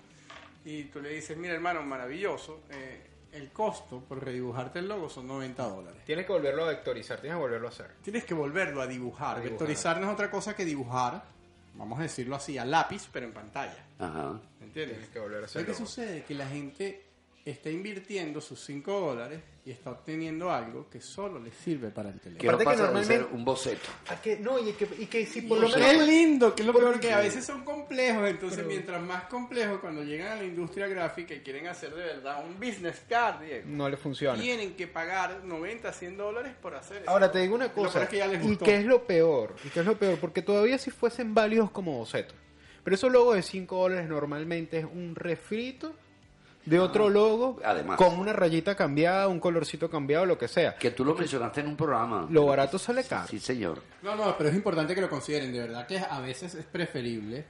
Y 0.65 0.83
tú 0.85 1.01
le 1.01 1.09
dices, 1.09 1.35
mira 1.37 1.53
hermano, 1.53 1.81
maravilloso, 1.83 2.61
eh, 2.69 3.01
el 3.33 3.51
costo 3.51 3.99
por 4.07 4.23
redibujarte 4.23 4.79
el 4.79 4.87
logo 4.87 5.09
son 5.09 5.27
90 5.27 5.63
dólares. 5.67 6.01
Tienes 6.05 6.25
que 6.25 6.31
volverlo 6.31 6.65
a 6.65 6.67
vectorizar, 6.67 7.19
tienes 7.19 7.35
que 7.37 7.41
volverlo 7.41 7.67
a 7.67 7.71
hacer. 7.71 7.87
Tienes 8.01 8.23
que 8.25 8.33
volverlo 8.33 8.81
a 8.81 8.87
dibujar. 8.87 9.37
A 9.37 9.39
dibujar. 9.39 9.51
Vectorizar 9.51 9.99
no 9.99 10.07
es 10.07 10.13
otra 10.13 10.29
cosa 10.31 10.55
que 10.55 10.63
dibujar, 10.65 11.23
vamos 11.75 11.99
a 11.99 12.03
decirlo 12.03 12.35
así, 12.35 12.57
a 12.57 12.65
lápiz, 12.65 13.07
pero 13.11 13.25
en 13.25 13.33
pantalla. 13.33 13.85
Ajá. 13.99 14.39
¿Entiendes? 14.61 14.97
Tienes 14.97 15.09
que 15.09 15.19
volver 15.19 15.43
a 15.43 15.47
¿Sabes 15.47 15.55
hacerlo. 15.55 15.67
qué 15.67 15.73
sucede? 15.77 16.23
Que 16.23 16.35
la 16.35 16.47
gente 16.47 17.05
está 17.45 17.69
invirtiendo 17.69 18.39
sus 18.39 18.63
5 18.63 18.99
dólares 18.99 19.41
y 19.65 19.71
está 19.71 19.91
obteniendo 19.91 20.51
algo 20.51 20.89
que 20.89 20.99
solo 20.99 21.39
le 21.39 21.49
sirve 21.51 21.89
para 21.89 22.09
el 22.09 22.19
teléfono. 22.19 22.39
Que 22.41 22.47
no 22.47 22.53
Aparte 22.53 22.63
que 22.63 22.65
pasa 22.71 22.81
de 22.81 22.93
normalmente- 22.93 23.25
ser 23.29 23.33
un 23.33 23.45
boceto. 23.45 23.89
Ah, 24.09 24.21
que, 24.21 24.37
no, 24.37 24.59
y 24.59 24.73
que, 24.73 24.87
y 24.99 25.05
que 25.05 25.25
si 25.25 25.39
Y 25.39 25.41
por 25.43 25.59
lo 25.59 25.71
qué 25.73 25.79
menos... 25.79 26.05
lindo, 26.07 26.53
que 26.53 26.63
es 26.63 26.67
lo 26.67 26.73
peor 26.73 26.99
que 26.99 27.13
a 27.13 27.19
veces 27.19 27.45
son 27.45 27.63
complejos, 27.63 28.27
entonces 28.29 28.65
mientras 28.65 29.01
más 29.01 29.23
complejos 29.25 29.79
cuando 29.79 30.03
llegan 30.03 30.33
a 30.33 30.35
la 30.35 30.43
industria 30.43 30.87
gráfica 30.87 31.33
y 31.33 31.39
quieren 31.39 31.67
hacer 31.67 31.91
de 31.95 32.03
verdad 32.03 32.43
un 32.45 32.55
business 32.59 33.01
card, 33.07 33.41
Diego, 33.41 33.63
No 33.69 33.87
le 33.87 33.95
funciona. 33.95 34.37
tienen 34.41 34.73
que 34.75 34.87
pagar 34.87 35.45
90, 35.45 35.93
100 35.93 36.17
dólares 36.17 36.53
por 36.61 36.75
hacer 36.75 37.03
eso. 37.03 37.09
Ahora 37.09 37.31
te 37.31 37.39
digo 37.39 37.55
una 37.55 37.67
Lo 37.67 37.73
cosa, 37.73 38.03
es 38.03 38.09
que 38.09 38.17
ya 38.17 38.27
les 38.27 38.45
y 38.45 38.57
qué 38.57 38.75
es 38.79 38.85
lo 38.85 39.07
peor, 39.07 39.55
y 39.63 39.69
qué 39.69 39.79
es 39.79 39.85
lo 39.85 39.97
peor, 39.97 40.17
porque 40.19 40.41
todavía 40.41 40.77
si 40.77 40.91
fuesen 40.91 41.33
válidos 41.33 41.71
como 41.71 41.97
bocetos. 41.97 42.35
Pero 42.83 42.95
esos 42.95 43.09
logos 43.13 43.37
de 43.37 43.41
5 43.43 43.77
dólares 43.77 44.09
normalmente 44.09 44.79
es 44.79 44.83
un 44.85 45.15
refrito 45.15 45.95
de 46.65 46.79
otro 46.79 47.09
logo 47.09 47.59
Además. 47.63 47.97
con 47.97 48.19
una 48.19 48.33
rayita 48.33 48.75
cambiada, 48.75 49.27
un 49.27 49.39
colorcito 49.39 49.89
cambiado, 49.89 50.25
lo 50.25 50.37
que 50.37 50.47
sea. 50.47 50.75
Que 50.75 50.91
tú 50.91 51.03
lo 51.03 51.13
mencionaste 51.15 51.61
en 51.61 51.67
un 51.67 51.75
programa. 51.77 52.27
Lo 52.29 52.45
barato 52.45 52.79
sale 52.79 53.03
caro. 53.03 53.27
Sí, 53.27 53.39
señor. 53.39 53.81
No, 54.01 54.15
no, 54.15 54.37
pero 54.37 54.49
es 54.49 54.55
importante 54.55 54.95
que 54.95 55.01
lo 55.01 55.09
consideren, 55.09 55.51
de 55.51 55.59
verdad 55.59 55.85
que 55.87 55.99
a 55.99 56.19
veces 56.19 56.55
es 56.55 56.65
preferible 56.65 57.45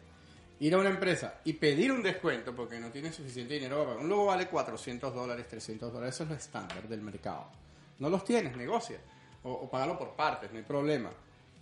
ir 0.60 0.74
a 0.74 0.78
una 0.78 0.90
empresa 0.90 1.36
y 1.44 1.54
pedir 1.54 1.92
un 1.92 2.02
descuento 2.02 2.56
porque 2.56 2.80
no 2.80 2.90
tienen 2.90 3.14
suficiente 3.14 3.56
dinero 3.56 3.76
para 3.78 3.88
pagar. 3.90 4.04
Un 4.04 4.10
logo 4.10 4.26
vale 4.26 4.48
400 4.48 5.14
dólares, 5.14 5.48
300 5.48 5.92
dólares, 5.92 6.16
eso 6.16 6.24
es 6.24 6.30
lo 6.30 6.36
estándar 6.36 6.88
del 6.88 7.02
mercado. 7.02 7.48
No 8.00 8.10
los 8.10 8.24
tienes, 8.24 8.56
negocia. 8.56 8.98
O, 9.44 9.52
o 9.52 9.70
págalo 9.70 9.98
por 9.98 10.16
partes, 10.16 10.52
no 10.52 10.58
hay 10.58 10.64
problema. 10.64 11.10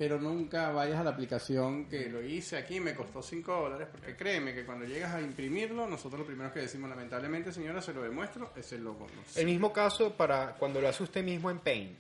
Pero 0.02 0.20
nunca 0.20 0.72
vayas 0.72 1.00
a 1.00 1.04
la 1.04 1.12
aplicación 1.12 1.86
que 1.86 2.10
lo 2.10 2.24
hice 2.24 2.58
aquí, 2.58 2.80
me 2.80 2.96
costó 2.96 3.22
5 3.22 3.54
dólares, 3.56 3.88
porque 3.92 4.16
créeme 4.16 4.52
que 4.52 4.66
cuando 4.66 4.84
llegas 4.84 5.14
a 5.14 5.22
imprimirlo, 5.22 5.86
nosotros 5.86 6.22
lo 6.22 6.26
primero 6.26 6.52
que 6.52 6.62
decimos, 6.62 6.90
lamentablemente 6.90 7.52
señora, 7.54 7.84
se 7.84 7.94
lo 7.94 8.02
demuestro, 8.02 8.50
es 8.56 8.72
el 8.74 8.84
logo. 8.84 9.06
No 9.16 9.22
sé. 9.28 9.42
El 9.42 9.46
mismo 9.46 9.72
caso 9.72 10.12
para 10.14 10.56
cuando 10.56 10.82
lo 10.82 10.90
hace 10.90 11.04
usted 11.04 11.24
mismo 11.24 11.52
en 11.52 11.60
Paint. 11.60 12.00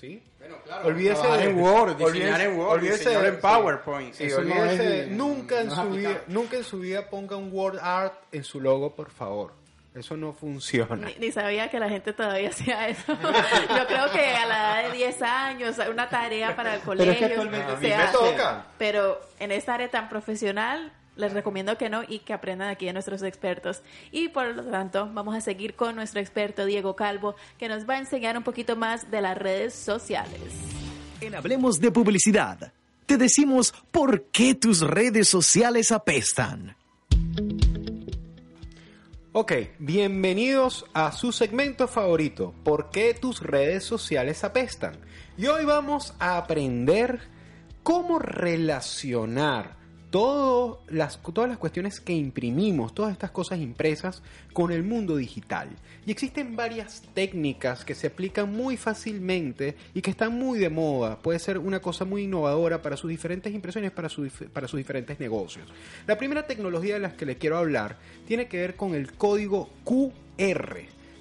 ¿Sí? 0.00 0.22
Bueno, 0.38 0.58
claro, 0.64 0.86
Olvídese 0.86 1.26
de 1.26 1.42
en 1.44 1.58
Word, 1.58 1.96
diseñar 1.96 2.40
olvídese- 2.40 2.44
en 2.52 2.56
Word, 2.56 2.68
olvídese 2.70 2.98
diseñar 2.98 3.22
de- 3.22 3.28
en 3.30 3.40
PowerPoint. 3.40 4.14
Sí, 4.14 4.26
no 4.28 4.36
olvídese 4.36 4.72
es- 4.74 4.78
de- 5.08 5.16
nunca 5.16 5.60
en 5.60 5.66
no 5.68 5.74
su 5.74 5.90
vida, 5.90 6.22
nunca 6.28 6.56
en 6.56 6.64
su 6.64 6.78
vida 6.78 7.10
ponga 7.10 7.34
un 7.36 7.52
word 7.52 7.78
art 7.82 8.14
en 8.30 8.44
su 8.44 8.60
logo, 8.60 8.94
por 8.94 9.10
favor. 9.10 9.54
Eso 9.94 10.16
no 10.16 10.32
funciona. 10.32 10.96
Ni, 11.06 11.14
ni 11.26 11.30
sabía 11.32 11.70
que 11.70 11.78
la 11.78 11.88
gente 11.88 12.12
todavía 12.12 12.48
hacía 12.48 12.88
eso. 12.88 13.12
Yo 13.16 13.86
creo 13.86 14.10
que 14.12 14.34
a 14.34 14.46
la 14.46 14.80
edad 14.82 14.90
de 14.90 14.96
10 14.98 15.22
años, 15.22 15.76
una 15.90 16.08
tarea 16.08 16.56
para 16.56 16.74
el 16.74 16.80
Pero 16.80 16.86
colegio. 16.96 17.12
es 17.12 17.18
que 17.18 17.24
actualmente 17.26 17.72
A 17.72 17.76
mí 17.76 17.80
se 17.82 17.88
me 17.88 17.94
hace. 17.94 18.12
toca. 18.12 18.66
Pero 18.76 19.20
en 19.38 19.52
esta 19.52 19.74
área 19.74 19.88
tan 19.90 20.08
profesional, 20.08 20.92
les 21.14 21.32
recomiendo 21.32 21.78
que 21.78 21.88
no 21.88 22.02
y 22.08 22.18
que 22.18 22.32
aprendan 22.32 22.70
aquí 22.70 22.86
de 22.86 22.92
nuestros 22.92 23.22
expertos. 23.22 23.82
Y 24.10 24.30
por 24.30 24.48
lo 24.48 24.64
tanto, 24.64 25.08
vamos 25.12 25.36
a 25.36 25.40
seguir 25.40 25.74
con 25.76 25.94
nuestro 25.94 26.20
experto 26.20 26.64
Diego 26.66 26.96
Calvo, 26.96 27.36
que 27.56 27.68
nos 27.68 27.88
va 27.88 27.94
a 27.94 27.98
enseñar 27.98 28.36
un 28.36 28.42
poquito 28.42 28.74
más 28.74 29.08
de 29.12 29.20
las 29.20 29.38
redes 29.38 29.74
sociales. 29.74 30.40
En 31.20 31.36
Hablemos 31.36 31.78
de 31.78 31.92
Publicidad, 31.92 32.72
te 33.06 33.16
decimos 33.16 33.72
por 33.92 34.24
qué 34.32 34.56
tus 34.56 34.80
redes 34.80 35.28
sociales 35.28 35.92
apestan. 35.92 36.74
Ok, 39.36 39.52
bienvenidos 39.80 40.86
a 40.94 41.10
su 41.10 41.32
segmento 41.32 41.88
favorito, 41.88 42.54
¿por 42.62 42.90
qué 42.90 43.14
tus 43.14 43.42
redes 43.42 43.82
sociales 43.82 44.44
apestan? 44.44 44.96
Y 45.36 45.46
hoy 45.46 45.64
vamos 45.64 46.14
a 46.20 46.36
aprender 46.36 47.18
cómo 47.82 48.20
relacionar 48.20 49.76
las, 50.90 51.20
todas 51.20 51.48
las 51.48 51.58
cuestiones 51.58 51.98
que 51.98 52.12
imprimimos, 52.12 52.94
todas 52.94 53.12
estas 53.12 53.32
cosas 53.32 53.58
impresas 53.58 54.22
con 54.52 54.70
el 54.70 54.84
mundo 54.84 55.16
digital. 55.16 55.70
Y 56.06 56.12
existen 56.12 56.54
varias 56.54 57.02
técnicas 57.14 57.84
que 57.84 57.96
se 57.96 58.06
aplican 58.06 58.52
muy 58.52 58.76
fácilmente 58.76 59.76
y 59.92 60.02
que 60.02 60.10
están 60.10 60.38
muy 60.38 60.60
de 60.60 60.70
moda. 60.70 61.18
Puede 61.18 61.40
ser 61.40 61.58
una 61.58 61.80
cosa 61.80 62.04
muy 62.04 62.24
innovadora 62.24 62.80
para 62.80 62.96
sus 62.96 63.10
diferentes 63.10 63.52
impresiones, 63.52 63.90
para, 63.90 64.08
para 64.52 64.68
sus 64.68 64.78
diferentes 64.78 65.18
negocios. 65.18 65.66
La 66.06 66.16
primera 66.16 66.46
tecnología 66.46 66.94
de 66.94 67.00
las 67.00 67.14
que 67.14 67.26
les 67.26 67.36
quiero 67.36 67.58
hablar 67.58 67.96
tiene 68.26 68.46
que 68.46 68.58
ver 68.58 68.76
con 68.76 68.94
el 68.94 69.12
código 69.12 69.68
QR. 69.84 70.76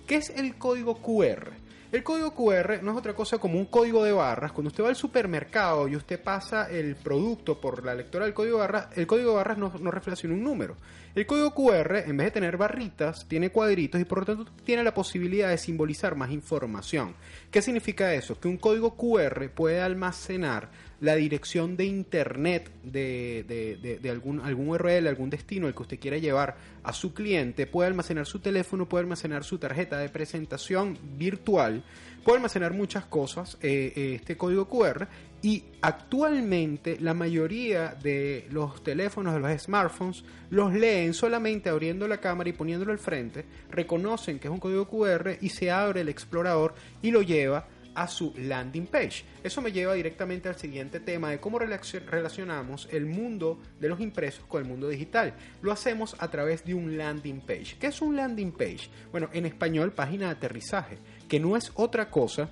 ¿Qué 0.05 0.15
es 0.17 0.29
el 0.29 0.55
código 0.55 1.01
QR? 1.01 1.62
El 1.93 2.01
código 2.01 2.33
QR 2.33 2.81
no 2.81 2.93
es 2.93 2.97
otra 2.97 3.13
cosa 3.13 3.37
como 3.37 3.59
un 3.59 3.67
código 3.67 4.03
de 4.03 4.11
barras. 4.11 4.51
Cuando 4.51 4.69
usted 4.69 4.83
va 4.83 4.89
al 4.89 4.95
supermercado 4.95 5.87
y 5.87 5.95
usted 5.95 6.19
pasa 6.19 6.67
el 6.67 6.95
producto 6.95 7.61
por 7.61 7.85
la 7.85 7.93
lectora 7.93 8.25
del 8.25 8.33
código 8.33 8.55
de 8.57 8.61
barras, 8.61 8.97
el 8.97 9.05
código 9.05 9.29
de 9.29 9.35
barras 9.35 9.59
no, 9.59 9.71
no 9.79 9.91
refleja 9.91 10.27
un 10.27 10.43
número. 10.43 10.75
El 11.13 11.27
código 11.27 11.53
QR, 11.53 11.97
en 11.97 12.17
vez 12.17 12.25
de 12.25 12.31
tener 12.31 12.57
barritas, 12.57 13.27
tiene 13.27 13.51
cuadritos 13.51 14.01
y 14.01 14.05
por 14.05 14.17
lo 14.17 14.25
tanto 14.25 14.51
tiene 14.63 14.83
la 14.83 14.95
posibilidad 14.95 15.49
de 15.49 15.59
simbolizar 15.59 16.15
más 16.15 16.31
información. 16.31 17.13
¿Qué 17.51 17.61
significa 17.61 18.11
eso? 18.15 18.39
Que 18.39 18.47
un 18.47 18.57
código 18.57 18.97
QR 18.97 19.51
puede 19.51 19.79
almacenar 19.79 20.71
la 21.03 21.15
dirección 21.15 21.75
de 21.75 21.83
internet 21.83 22.71
de, 22.81 23.99
algún, 24.09 24.39
algún 24.39 24.69
URL, 24.69 25.05
algún 25.05 25.29
destino 25.29 25.67
al 25.67 25.75
que 25.75 25.81
usted 25.81 25.99
quiera 25.99 26.17
llevar 26.17 26.55
a 26.81 26.93
su 26.93 27.13
cliente, 27.13 27.67
puede 27.67 27.89
almacenar 27.89 28.25
su 28.25 28.39
teléfono, 28.39 28.87
puede 28.87 29.01
almacenar 29.01 29.43
su 29.43 29.57
tarjeta 29.57 29.97
de 29.97 30.07
presentación 30.07 30.97
virtual, 31.17 31.83
puede 32.23 32.37
almacenar 32.37 32.73
muchas 32.73 33.03
cosas, 33.03 33.57
eh, 33.61 33.91
eh, 33.97 34.13
este 34.15 34.37
código 34.37 34.69
QR, 34.69 35.09
y 35.41 35.65
actualmente 35.81 36.97
la 37.01 37.13
mayoría 37.13 37.97
de 38.01 38.47
los 38.49 38.81
teléfonos, 38.81 39.33
de 39.33 39.41
los 39.41 39.61
smartphones, 39.61 40.23
los 40.51 40.73
leen 40.73 41.13
solamente 41.13 41.69
abriendo 41.69 42.07
la 42.07 42.21
cámara 42.21 42.49
y 42.49 42.53
poniéndolo 42.53 42.93
al 42.93 42.99
frente, 42.99 43.43
reconocen 43.69 44.39
que 44.39 44.47
es 44.47 44.53
un 44.53 44.61
código 44.61 44.87
QR 44.87 45.37
y 45.41 45.49
se 45.49 45.69
abre 45.69 45.99
el 45.99 46.07
explorador 46.07 46.75
y 47.01 47.11
lo 47.11 47.21
lleva 47.21 47.67
a 47.95 48.07
su 48.07 48.33
landing 48.37 48.87
page. 48.87 49.23
Eso 49.43 49.61
me 49.61 49.71
lleva 49.71 49.93
directamente 49.93 50.49
al 50.49 50.55
siguiente 50.57 50.99
tema 50.99 51.31
de 51.31 51.39
cómo 51.39 51.59
relacio- 51.59 52.01
relacionamos 52.05 52.87
el 52.91 53.05
mundo 53.05 53.59
de 53.79 53.89
los 53.89 53.99
impresos 53.99 54.45
con 54.45 54.61
el 54.63 54.67
mundo 54.67 54.89
digital. 54.89 55.33
Lo 55.61 55.71
hacemos 55.71 56.15
a 56.19 56.29
través 56.29 56.63
de 56.65 56.73
un 56.73 56.97
landing 56.97 57.41
page. 57.41 57.77
¿Qué 57.79 57.87
es 57.87 58.01
un 58.01 58.15
landing 58.15 58.51
page? 58.51 58.89
Bueno, 59.11 59.29
en 59.33 59.45
español, 59.45 59.91
página 59.91 60.25
de 60.27 60.31
aterrizaje, 60.33 60.97
que 61.27 61.39
no 61.39 61.55
es 61.57 61.71
otra 61.75 62.09
cosa 62.09 62.49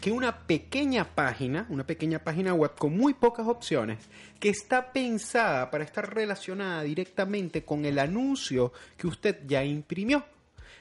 que 0.00 0.10
una 0.10 0.46
pequeña 0.46 1.04
página, 1.14 1.66
una 1.68 1.86
pequeña 1.86 2.20
página 2.20 2.54
web 2.54 2.72
con 2.78 2.96
muy 2.96 3.12
pocas 3.12 3.46
opciones, 3.46 3.98
que 4.38 4.48
está 4.48 4.94
pensada 4.94 5.70
para 5.70 5.84
estar 5.84 6.14
relacionada 6.14 6.82
directamente 6.82 7.66
con 7.66 7.84
el 7.84 7.98
anuncio 7.98 8.72
que 8.96 9.06
usted 9.06 9.40
ya 9.46 9.62
imprimió. 9.62 10.24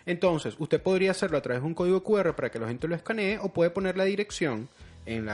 Entonces, 0.05 0.55
usted 0.57 0.81
podría 0.81 1.11
hacerlo 1.11 1.37
a 1.37 1.41
través 1.41 1.61
de 1.61 1.67
un 1.67 1.73
código 1.73 2.03
QR 2.03 2.33
para 2.35 2.49
que 2.49 2.59
la 2.59 2.67
gente 2.67 2.87
lo 2.87 2.95
escanee 2.95 3.37
o 3.39 3.49
puede 3.49 3.69
poner 3.69 3.97
la 3.97 4.05
dirección 4.05 4.69
en, 5.05 5.27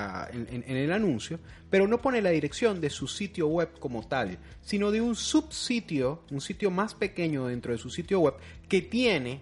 el 0.68 0.92
anuncio, 0.92 1.40
pero 1.70 1.88
no 1.88 2.02
pone 2.02 2.22
la 2.22 2.30
dirección 2.30 2.80
de 2.80 2.90
su 2.90 3.08
sitio 3.08 3.48
web 3.48 3.70
como 3.80 4.08
tal, 4.08 4.38
sino 4.62 4.92
de 4.92 5.02
un 5.02 5.16
subsitio, 5.16 6.22
un 6.32 6.42
sitio 6.42 6.72
más 6.72 6.94
pequeño 6.94 7.48
dentro 7.48 7.72
de 7.74 7.78
su 7.78 7.90
sitio 7.90 8.22
web 8.22 8.36
que 8.70 8.82
tiene 8.82 9.42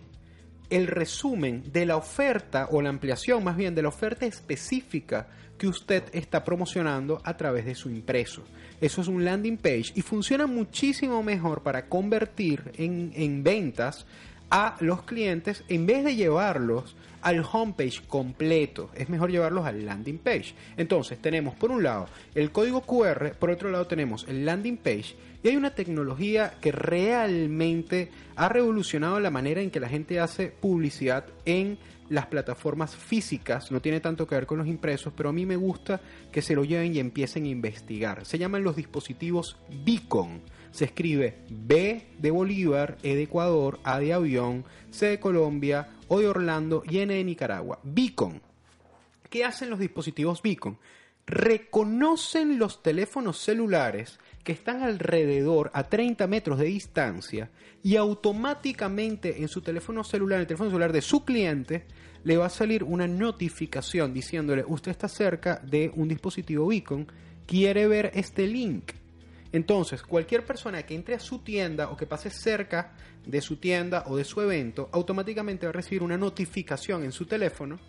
el 0.69 0.87
resumen 0.87 1.71
de 1.71 1.85
la 1.85 1.97
oferta 1.97 2.69
o 2.71 2.81
la 2.81 2.89
ampliación 2.89 3.43
más 3.43 3.55
bien 3.55 3.75
de 3.75 3.83
la 3.83 3.89
oferta 3.89 4.25
específica 4.25 5.27
que 5.57 5.67
usted 5.67 6.03
está 6.13 6.43
promocionando 6.43 7.21
a 7.23 7.37
través 7.37 7.65
de 7.65 7.75
su 7.75 7.89
impreso. 7.91 8.43
Eso 8.81 9.01
es 9.01 9.07
un 9.07 9.23
landing 9.23 9.57
page 9.57 9.91
y 9.93 10.01
funciona 10.01 10.47
muchísimo 10.47 11.21
mejor 11.21 11.61
para 11.61 11.87
convertir 11.87 12.71
en 12.77 13.43
ventas 13.43 14.05
a 14.53 14.75
los 14.81 15.01
clientes 15.01 15.63
en 15.67 15.87
vez 15.87 16.03
de 16.03 16.15
llevarlos 16.15 16.95
al 17.23 17.43
homepage 17.51 18.05
completo. 18.07 18.91
Es 18.93 19.09
mejor 19.09 19.31
llevarlos 19.31 19.65
al 19.65 19.83
landing 19.83 20.19
page. 20.19 20.53
Entonces 20.77 21.19
tenemos 21.19 21.55
por 21.55 21.71
un 21.71 21.81
lado 21.81 22.05
el 22.35 22.51
código 22.51 22.81
QR, 22.81 23.31
por 23.31 23.49
otro 23.49 23.71
lado 23.71 23.87
tenemos 23.87 24.27
el 24.27 24.45
landing 24.45 24.77
page 24.77 25.15
y 25.41 25.47
hay 25.47 25.55
una 25.55 25.73
tecnología 25.73 26.53
que 26.61 26.71
realmente 26.71 28.11
ha 28.35 28.47
revolucionado 28.47 29.19
la 29.19 29.31
manera 29.31 29.59
en 29.59 29.71
que 29.71 29.79
la 29.79 29.89
gente 29.89 30.19
hace 30.19 30.49
publicidad 30.49 31.25
en 31.45 31.79
las 32.09 32.27
plataformas 32.27 32.95
físicas, 32.95 33.71
no 33.71 33.81
tiene 33.81 34.01
tanto 34.01 34.27
que 34.27 34.35
ver 34.35 34.45
con 34.45 34.59
los 34.59 34.67
impresos, 34.67 35.13
pero 35.17 35.29
a 35.29 35.33
mí 35.33 35.47
me 35.47 35.55
gusta 35.55 35.99
que 36.31 36.43
se 36.43 36.53
lo 36.53 36.63
lleven 36.63 36.95
y 36.95 36.99
empiecen 36.99 37.45
a 37.45 37.47
investigar. 37.47 38.23
Se 38.23 38.37
llaman 38.37 38.63
los 38.63 38.75
dispositivos 38.75 39.57
Beacon. 39.83 40.41
Se 40.73 40.85
escribe 40.85 41.37
B 41.49 42.07
de 42.17 42.31
Bolívar, 42.31 42.97
E 43.03 43.15
de 43.15 43.21
Ecuador, 43.23 43.79
A 43.83 43.99
de 43.99 44.11
avión, 44.11 44.65
C 44.89 45.05
de 45.05 45.19
Colombia, 45.19 45.87
O 46.07 46.19
de 46.19 46.27
Orlando 46.27 46.81
y 46.89 46.97
N 46.97 47.13
de 47.13 47.23
Nicaragua. 47.23 47.79
Beacon. 47.83 48.41
¿Qué 49.29 49.45
hacen 49.45 49.69
los 49.69 49.77
dispositivos 49.77 50.41
Beacon? 50.41 50.79
Reconocen 51.27 52.57
los 52.57 52.81
teléfonos 52.81 53.37
celulares 53.37 54.19
que 54.43 54.51
están 54.51 54.81
alrededor 54.81 55.69
a 55.75 55.83
30 55.83 56.25
metros 56.25 56.57
de 56.57 56.65
distancia 56.65 57.51
y 57.83 57.95
automáticamente 57.95 59.43
en 59.43 59.49
su 59.49 59.61
teléfono 59.61 60.03
celular, 60.03 60.39
el 60.39 60.47
teléfono 60.47 60.71
celular 60.71 60.91
de 60.91 61.01
su 61.03 61.23
cliente, 61.23 61.85
le 62.23 62.37
va 62.37 62.47
a 62.47 62.49
salir 62.49 62.83
una 62.83 63.07
notificación 63.07 64.11
diciéndole 64.11 64.65
usted 64.67 64.89
está 64.89 65.07
cerca 65.07 65.61
de 65.63 65.91
un 65.93 66.07
dispositivo 66.07 66.65
beacon, 66.65 67.05
quiere 67.45 67.87
ver 67.87 68.09
este 68.15 68.47
link. 68.47 69.02
Entonces, 69.53 70.01
cualquier 70.01 70.45
persona 70.45 70.83
que 70.83 70.95
entre 70.95 71.13
a 71.13 71.19
su 71.19 71.39
tienda 71.39 71.89
o 71.89 71.95
que 71.95 72.07
pase 72.07 72.31
cerca 72.31 72.91
de 73.25 73.39
su 73.39 73.57
tienda 73.57 74.03
o 74.07 74.17
de 74.17 74.23
su 74.23 74.41
evento, 74.41 74.89
automáticamente 74.91 75.67
va 75.67 75.69
a 75.69 75.73
recibir 75.73 76.01
una 76.01 76.17
notificación 76.17 77.03
en 77.03 77.11
su 77.11 77.27
teléfono. 77.27 77.79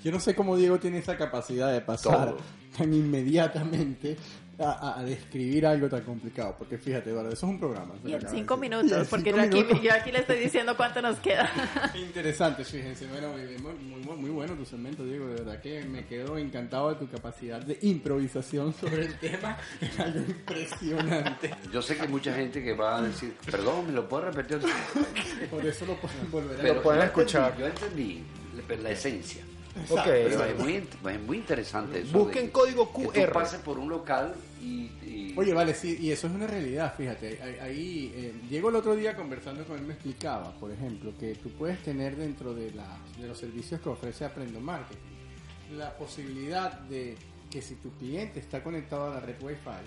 Yo 0.03 0.11
no 0.11 0.19
sé 0.19 0.33
cómo 0.33 0.57
Diego 0.57 0.79
tiene 0.79 0.97
esa 0.97 1.15
capacidad 1.15 1.71
de 1.71 1.81
pasar 1.81 2.29
Todo. 2.29 2.39
tan 2.75 2.91
inmediatamente 2.91 4.17
a, 4.59 4.71
a- 4.71 4.99
a 4.99 5.03
describir 5.03 5.65
algo 5.65 5.87
tan 5.89 6.01
complicado. 6.01 6.55
Porque 6.57 6.77
fíjate, 6.77 7.09
Eduardo, 7.11 7.29
eso 7.31 7.45
es 7.45 7.51
un 7.51 7.59
programa. 7.59 7.93
Y 8.05 8.13
en 8.13 8.27
cinco 8.29 8.57
minutos, 8.57 9.07
porque 9.09 9.31
cinco 9.31 9.37
yo 9.37 9.43
aquí, 9.43 9.55
minutos. 9.57 9.81
yo 9.83 9.93
aquí 9.93 10.11
le 10.11 10.19
estoy 10.19 10.39
diciendo 10.39 10.75
cuánto 10.77 11.01
nos 11.01 11.17
queda. 11.19 11.49
Interesante, 11.95 12.63
fíjense. 12.65 13.05
Bueno, 13.07 13.29
muy, 13.33 13.73
muy, 13.73 14.01
muy- 14.05 14.17
muy 14.17 14.29
bueno 14.31 14.53
tu 14.55 14.65
segmento, 14.65 15.03
Diego. 15.05 15.27
De 15.27 15.35
verdad 15.35 15.61
que 15.61 15.83
me 15.85 16.05
quedo 16.05 16.37
encantado 16.37 16.89
de 16.89 16.95
tu 16.95 17.07
capacidad 17.09 17.61
de 17.61 17.77
improvisación 17.81 18.73
sobre 18.73 19.05
el 19.05 19.19
tema. 19.19 19.57
Es 19.81 19.99
algo 19.99 20.19
impresionante. 20.19 21.51
Yo 21.71 21.81
sé 21.81 21.95
que 21.95 22.01
hay 22.03 22.07
mucha 22.07 22.33
gente 22.33 22.63
que 22.63 22.73
va 22.73 22.97
a 22.97 23.01
decir, 23.01 23.35
perdón, 23.49 23.87
¿me 23.87 23.93
lo 23.93 24.07
puedo 24.09 24.31
repetir? 24.31 24.59
Por 25.51 25.65
eso 25.65 25.85
lo 25.85 25.95
pueden 25.95 26.31
volver 26.31 26.59
a 26.59 26.61
Pero 26.63 26.81
pueden 26.81 27.01
escuchar. 27.03 27.53
entendí, 27.59 27.61
yo 27.61 28.59
entendí 28.59 28.75
la, 28.77 28.81
la 28.83 28.89
esencia. 28.91 29.43
Ok. 29.89 29.99
Pero 30.05 30.43
es 30.45 30.59
muy, 30.59 30.73
es 30.75 31.21
muy 31.21 31.37
interesante 31.37 32.01
eso. 32.01 32.17
Busquen 32.17 32.43
de 32.43 32.47
que- 32.47 32.51
código 32.51 32.91
que 32.93 33.03
QR. 33.21 33.27
tú 33.27 33.33
pases 33.33 33.59
por 33.61 33.77
un 33.79 33.89
local 33.89 34.33
y... 34.61 34.65
y- 35.05 35.33
Oye, 35.37 35.53
vale, 35.53 35.75
sí, 35.75 35.97
y 35.99 36.11
eso 36.11 36.25
es 36.27 36.33
una 36.33 36.47
realidad, 36.47 36.95
fíjate. 36.97 37.39
Ahí, 37.43 37.57
ahí, 37.61 38.13
eh, 38.15 38.33
Diego 38.49 38.69
el 38.69 38.75
otro 38.75 38.95
día 38.95 39.15
conversando 39.15 39.63
con 39.65 39.77
él 39.77 39.85
me 39.85 39.93
explicaba, 39.93 40.51
por 40.59 40.71
ejemplo, 40.71 41.13
que 41.19 41.35
tú 41.35 41.51
puedes 41.51 41.81
tener 41.83 42.15
dentro 42.15 42.55
de, 42.55 42.71
la, 42.71 42.97
de 43.19 43.27
los 43.27 43.37
servicios 43.37 43.79
que 43.81 43.89
ofrece 43.89 44.25
Aprendo 44.25 44.59
Marketing 44.59 44.97
la 45.75 45.95
posibilidad 45.97 46.71
de 46.71 47.15
que 47.51 47.61
si 47.61 47.75
tu 47.75 47.91
cliente 47.97 48.39
está 48.39 48.63
conectado 48.63 49.11
a 49.11 49.15
la 49.15 49.19
red 49.19 49.35
Wi-Fi 49.41 49.85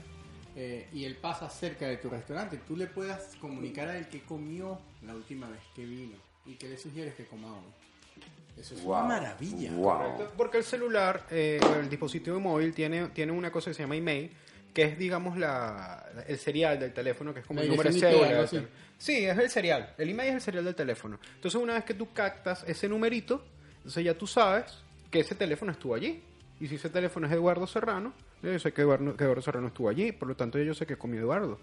eh, 0.56 0.88
y 0.92 1.04
él 1.04 1.16
pasa 1.16 1.48
cerca 1.48 1.86
de 1.88 1.96
tu 1.96 2.08
restaurante, 2.10 2.58
tú 2.68 2.76
le 2.76 2.86
puedas 2.86 3.34
comunicar 3.40 3.88
a 3.88 3.96
él 3.98 4.06
que 4.08 4.20
comió 4.22 4.78
la 5.06 5.14
última 5.14 5.48
vez 5.48 5.60
que 5.74 5.84
vino 5.86 6.16
y 6.46 6.54
que 6.54 6.68
le 6.68 6.76
sugieres 6.76 7.14
que 7.14 7.24
coma 7.24 7.48
hoy. 7.54 7.64
Eso 8.60 8.74
es 8.74 8.82
Wow, 8.82 8.98
una 8.98 9.06
maravilla. 9.08 9.72
wow. 9.72 10.00
Porque 10.36 10.58
el 10.58 10.64
celular, 10.64 11.26
eh, 11.30 11.58
el 11.80 11.88
dispositivo 11.88 12.38
móvil, 12.40 12.74
tiene, 12.74 13.08
tiene 13.08 13.32
una 13.32 13.50
cosa 13.50 13.70
que 13.70 13.74
se 13.74 13.82
llama 13.82 13.96
email, 13.96 14.30
que 14.74 14.82
es, 14.82 14.98
digamos, 14.98 15.36
la, 15.38 16.04
el 16.28 16.38
serial 16.38 16.78
del 16.78 16.92
teléfono, 16.92 17.32
que 17.34 17.40
es 17.40 17.46
como 17.46 17.60
La 17.60 17.64
el 17.64 17.70
número 17.70 17.90
de 17.90 17.96
IP, 17.98 18.04
cédula. 18.04 18.48
Sí, 18.98 19.24
es 19.24 19.38
el 19.38 19.48
serial. 19.50 19.94
El 19.96 20.10
email 20.10 20.28
es 20.30 20.34
el 20.36 20.40
serial 20.42 20.64
del 20.64 20.74
teléfono. 20.74 21.18
Entonces, 21.36 21.60
una 21.60 21.74
vez 21.74 21.84
que 21.84 21.94
tú 21.94 22.12
captas 22.12 22.62
ese 22.68 22.88
numerito, 22.88 23.42
entonces 23.78 24.04
ya 24.04 24.14
tú 24.14 24.26
sabes 24.26 24.66
que 25.10 25.20
ese 25.20 25.34
teléfono 25.34 25.72
estuvo 25.72 25.94
allí. 25.94 26.22
Y 26.60 26.66
si 26.68 26.74
ese 26.74 26.90
teléfono 26.90 27.26
es 27.26 27.32
Eduardo 27.32 27.66
Serrano, 27.66 28.12
yo 28.42 28.58
sé 28.58 28.72
que 28.72 28.82
Eduardo, 28.82 29.16
que 29.16 29.24
Eduardo 29.24 29.40
Serrano 29.42 29.68
estuvo 29.68 29.88
allí, 29.88 30.12
por 30.12 30.28
lo 30.28 30.36
tanto 30.36 30.58
yo 30.58 30.74
sé 30.74 30.86
que 30.86 30.96
comió 30.96 31.20
Eduardo. 31.20 31.58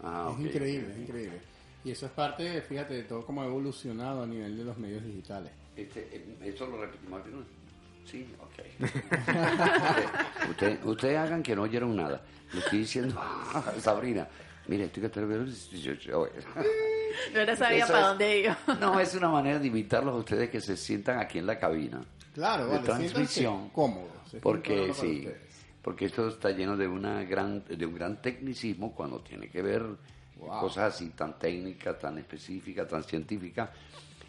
Ah, 0.00 0.32
Es 0.38 0.46
increíble, 0.46 0.92
es 0.92 0.98
increíble. 0.98 1.40
Y 1.84 1.90
eso 1.90 2.06
es 2.06 2.12
parte, 2.12 2.62
fíjate, 2.62 2.94
de 2.94 3.02
todo 3.02 3.26
cómo 3.26 3.42
ha 3.42 3.46
evolucionado 3.46 4.22
a 4.22 4.26
nivel 4.26 4.56
de 4.56 4.64
los 4.64 4.78
medios 4.78 5.04
digitales. 5.04 5.50
Este, 5.76 6.00
eh, 6.12 6.36
¿Esto 6.44 6.66
lo 6.66 6.80
repetimos 6.80 7.20
al 7.20 7.24
final? 7.28 7.44
Sí, 8.04 8.26
ok. 8.40 8.56
Ustedes 10.50 10.78
usted 10.84 11.16
hagan 11.16 11.42
que 11.42 11.54
no 11.56 11.62
oyeron 11.62 11.96
nada. 11.96 12.22
Le 12.52 12.60
estoy 12.60 12.78
diciendo 12.80 13.20
a 13.20 13.74
Sabrina, 13.80 14.28
mire, 14.68 14.84
estoy 14.84 15.02
que 15.02 15.08
te 15.08 15.20
lo 15.20 15.28
veo. 15.28 15.44
Yo 15.44 15.92
no 17.46 17.56
sabía 17.56 17.84
Eso 17.84 17.92
para 17.92 18.00
es- 18.00 18.06
dónde 18.06 18.38
iba. 18.40 18.58
No, 18.80 19.00
es 19.00 19.14
una 19.14 19.28
manera 19.28 19.58
de 19.58 19.66
invitarlos 19.66 20.14
a 20.14 20.18
ustedes 20.18 20.50
que 20.50 20.60
se 20.60 20.76
sientan 20.76 21.18
aquí 21.18 21.38
en 21.38 21.46
la 21.46 21.58
cabina. 21.58 22.00
Claro, 22.34 22.66
de 22.66 22.72
vale, 22.72 22.84
transmisión. 22.84 23.70
un 23.74 24.06
Porque 24.42 24.92
sí, 24.94 25.26
porque 25.82 26.06
esto 26.06 26.28
está 26.28 26.50
lleno 26.50 26.76
de 26.76 26.86
una 26.86 27.22
gran, 27.24 27.64
de 27.64 27.86
un 27.86 27.94
gran 27.94 28.20
tecnicismo 28.22 28.94
cuando 28.94 29.20
tiene 29.20 29.48
que 29.48 29.62
ver 29.62 29.84
Wow. 30.38 30.60
cosas 30.60 30.94
así 30.94 31.08
tan 31.16 31.38
técnicas, 31.38 31.98
tan 31.98 32.18
específicas, 32.18 32.86
tan 32.86 33.02
científicas 33.02 33.70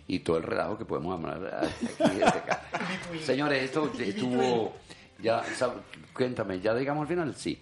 y 0.08 0.20
todo 0.20 0.38
el 0.38 0.44
relajo 0.44 0.78
que 0.78 0.86
podemos 0.86 1.14
hablar 1.18 1.66
aquí 1.66 1.88
desde 2.00 2.26
acá. 2.26 2.62
Señores, 3.24 3.64
esto 3.64 3.92
estuvo 4.00 4.74
ya, 5.22 5.44
cuéntame, 6.14 6.60
ya 6.60 6.74
digamos 6.76 7.02
al 7.04 7.08
final, 7.08 7.36
sí, 7.36 7.60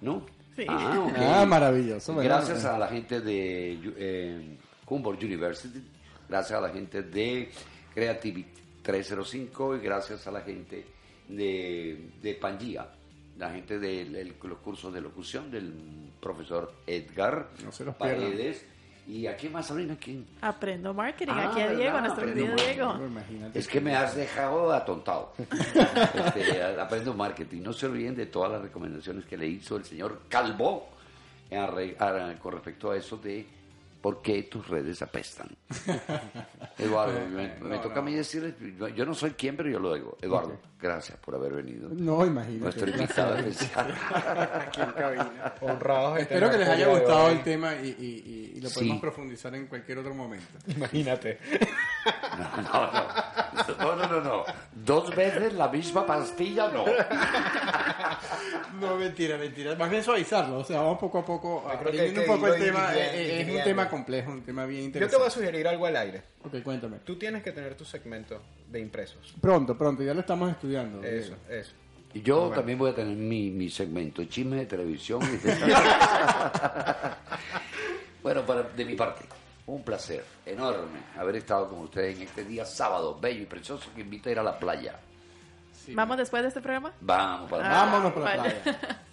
¿no? 0.00 0.24
Sí. 0.56 0.64
Ah. 0.68 1.40
Ah, 1.42 1.46
maravilloso. 1.46 2.14
Gracias 2.16 2.64
a 2.64 2.78
la 2.78 2.88
gente 2.88 3.20
de 3.20 3.78
eh, 3.98 4.56
Humboldt 4.86 5.22
University, 5.22 5.82
gracias 6.28 6.58
a 6.58 6.62
la 6.62 6.70
gente 6.70 7.02
de 7.02 7.50
Creativity 7.94 8.50
305 8.82 9.76
y 9.76 9.80
gracias 9.80 10.26
a 10.26 10.30
la 10.30 10.40
gente 10.40 10.86
de, 11.28 12.10
de 12.22 12.34
Pangea, 12.34 12.88
la 13.36 13.50
gente 13.50 13.78
de 13.78 14.02
el- 14.02 14.34
los 14.42 14.58
cursos 14.58 14.92
de 14.94 15.00
locución 15.02 15.50
del 15.50 15.72
profesor 16.20 16.72
Edgar 16.86 17.50
No 17.64 17.70
se 17.72 17.84
los 17.84 17.94
pierdan. 17.96 18.20
Paredes. 18.30 18.64
¿Y 19.08 19.26
a 19.28 19.36
quién 19.36 19.52
más, 19.52 19.66
Sabrina? 19.66 19.96
¿Quién? 20.00 20.26
Aprendo 20.40 20.92
marketing. 20.92 21.32
Ah, 21.34 21.50
Aquí 21.50 21.60
a 21.60 21.68
Diego, 21.68 21.84
¿verdad? 21.94 22.00
nuestro 22.00 22.28
Aprendo 22.28 22.56
querido. 22.56 22.94
Diego. 22.98 23.50
Es 23.54 23.68
que 23.68 23.80
me 23.80 23.94
has 23.94 24.16
dejado 24.16 24.72
atontado. 24.72 25.32
Este, 26.14 26.62
aprendo 26.80 27.14
marketing. 27.14 27.62
No 27.62 27.72
se 27.72 27.86
olviden 27.86 28.16
de 28.16 28.26
todas 28.26 28.50
las 28.52 28.62
recomendaciones 28.62 29.24
que 29.26 29.36
le 29.36 29.46
hizo 29.46 29.76
el 29.76 29.84
señor 29.84 30.22
Calvo 30.28 30.88
en 31.50 31.60
arre- 31.60 31.96
a- 32.00 32.36
con 32.38 32.54
respecto 32.54 32.90
a 32.90 32.96
eso 32.96 33.16
de 33.18 33.46
por 34.06 34.22
qué 34.22 34.44
tus 34.44 34.68
redes 34.68 35.02
apestan. 35.02 35.48
Eduardo, 36.78 37.18
me, 37.28 37.56
me 37.60 37.78
toca 37.78 37.98
a 37.98 38.02
mí 38.04 38.14
decirle, 38.14 38.54
yo, 38.94 39.04
no 39.04 39.14
soy 39.14 39.32
quien, 39.32 39.56
pero 39.56 39.68
yo 39.68 39.80
lo 39.80 39.92
digo. 39.94 40.16
Eduardo, 40.22 40.56
gracias 40.80 41.18
por 41.18 41.34
haber 41.34 41.54
venido. 41.54 41.88
No, 41.92 42.24
imagínate. 42.24 42.60
Nuestro 42.60 42.88
invitado 42.88 43.34
especial. 43.38 43.92
Aquí 44.68 44.80
en 44.80 44.90
cabina. 44.92 45.54
Honrados 45.60 46.20
Espero 46.20 46.48
que 46.52 46.58
les 46.58 46.68
haya 46.68 46.86
gustado 46.86 47.30
el 47.30 47.42
tema 47.42 47.74
y, 47.74 47.88
y- 47.88 48.22
y- 48.54 48.58
y 48.58 48.60
lo 48.60 48.68
Sí. 48.68 48.74
podemos 48.76 49.00
profundizar 49.00 49.52
en 49.56 49.66
cualquier 49.66 49.98
otro 49.98 50.14
momento. 50.14 50.46
Imagínate. 50.68 51.38
No, 52.38 52.62
no, 52.62 52.92
no. 52.92 53.06
No, 53.78 53.96
no, 53.96 54.06
no, 54.08 54.20
no. 54.20 54.44
Dos 54.72 55.14
veces 55.14 55.52
la 55.54 55.68
misma 55.68 56.06
pastilla, 56.06 56.68
no. 56.68 56.84
No, 58.80 58.96
mentira, 58.96 59.36
mentira. 59.38 59.74
Más 59.74 59.90
bien 59.90 60.02
suavizarlo. 60.04 60.58
O 60.58 60.64
sea, 60.64 60.80
vamos 60.80 60.98
poco 60.98 61.18
a 61.18 61.24
poco 61.24 61.62
Yo 61.64 61.70
aprendiendo 61.72 62.20
un 62.20 62.26
poco 62.26 62.46
el 62.48 62.62
tema. 62.62 62.94
Eh, 62.94 63.10
eh, 63.14 63.40
Es 63.42 63.48
un 63.56 63.62
tema 63.64 63.88
complejo, 63.88 64.30
un 64.30 64.42
tema 64.42 64.66
bien 64.66 64.82
Yo 64.82 64.86
interesante. 64.86 65.16
te 65.16 65.18
voy 65.18 65.26
a 65.26 65.30
sugerir 65.30 65.66
algo 65.68 65.86
al 65.86 65.96
aire. 65.96 66.22
Ok, 66.44 66.62
cuéntame. 66.62 66.98
Tú 66.98 67.16
tienes 67.16 67.42
que 67.42 67.52
tener 67.52 67.74
tu 67.74 67.84
segmento 67.84 68.40
de 68.70 68.80
impresos. 68.80 69.34
Pronto, 69.40 69.76
pronto, 69.76 70.02
ya 70.02 70.14
lo 70.14 70.20
estamos 70.20 70.50
estudiando. 70.50 71.02
Eso, 71.02 71.34
Diego. 71.48 71.48
eso. 71.48 71.72
Y 72.14 72.22
yo 72.22 72.40
Bueno. 72.40 72.54
también 72.56 72.78
voy 72.78 72.90
a 72.90 72.94
tener 72.94 73.16
mi, 73.16 73.50
mi 73.50 73.68
segmento, 73.70 74.24
chisme 74.24 74.56
de 74.56 74.66
televisión. 74.66 75.20
y 75.22 75.36
de- 75.38 75.56
bueno, 78.22 78.42
para, 78.46 78.62
de 78.62 78.84
mi 78.84 78.94
parte, 78.94 79.24
un 79.66 79.82
placer 79.82 80.24
enorme 80.44 81.00
haber 81.18 81.36
estado 81.36 81.68
con 81.68 81.80
ustedes 81.80 82.16
en 82.16 82.22
este 82.22 82.44
día 82.44 82.64
sábado, 82.64 83.18
bello 83.20 83.42
y 83.42 83.46
precioso, 83.46 83.90
que 83.94 84.00
invita 84.02 84.28
a 84.28 84.32
ir 84.32 84.38
a 84.38 84.42
la 84.42 84.58
playa. 84.58 84.98
¿Vamos 85.88 86.16
después 86.16 86.42
de 86.42 86.48
este 86.48 86.60
programa? 86.60 86.92
Vamos 87.00 87.50
para 87.50 87.64
Ah. 87.64 87.84
Vámonos 87.86 88.12
por 88.12 88.22
la 88.22 88.32
playa. 88.34 88.62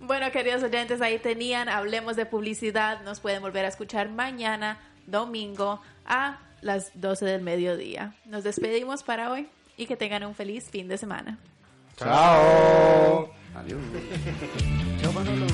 Bueno, 0.00 0.30
queridos 0.30 0.62
oyentes, 0.62 1.00
ahí 1.00 1.18
tenían, 1.18 1.68
hablemos 1.68 2.14
de 2.14 2.24
publicidad. 2.24 3.00
Nos 3.02 3.18
pueden 3.18 3.42
volver 3.42 3.64
a 3.64 3.68
escuchar 3.68 4.08
mañana, 4.08 4.78
domingo, 5.06 5.80
a 6.06 6.38
las 6.60 6.92
12 6.94 7.24
del 7.24 7.42
mediodía. 7.42 8.14
Nos 8.24 8.44
despedimos 8.44 9.02
para 9.02 9.32
hoy 9.32 9.48
y 9.76 9.86
que 9.86 9.96
tengan 9.96 10.22
un 10.22 10.36
feliz 10.36 10.70
fin 10.70 10.86
de 10.86 10.98
semana. 10.98 11.38
Chao. 11.96 13.28
Adiós. 13.56 13.80
Chao, 15.02 15.12
Manolo. 15.12 15.46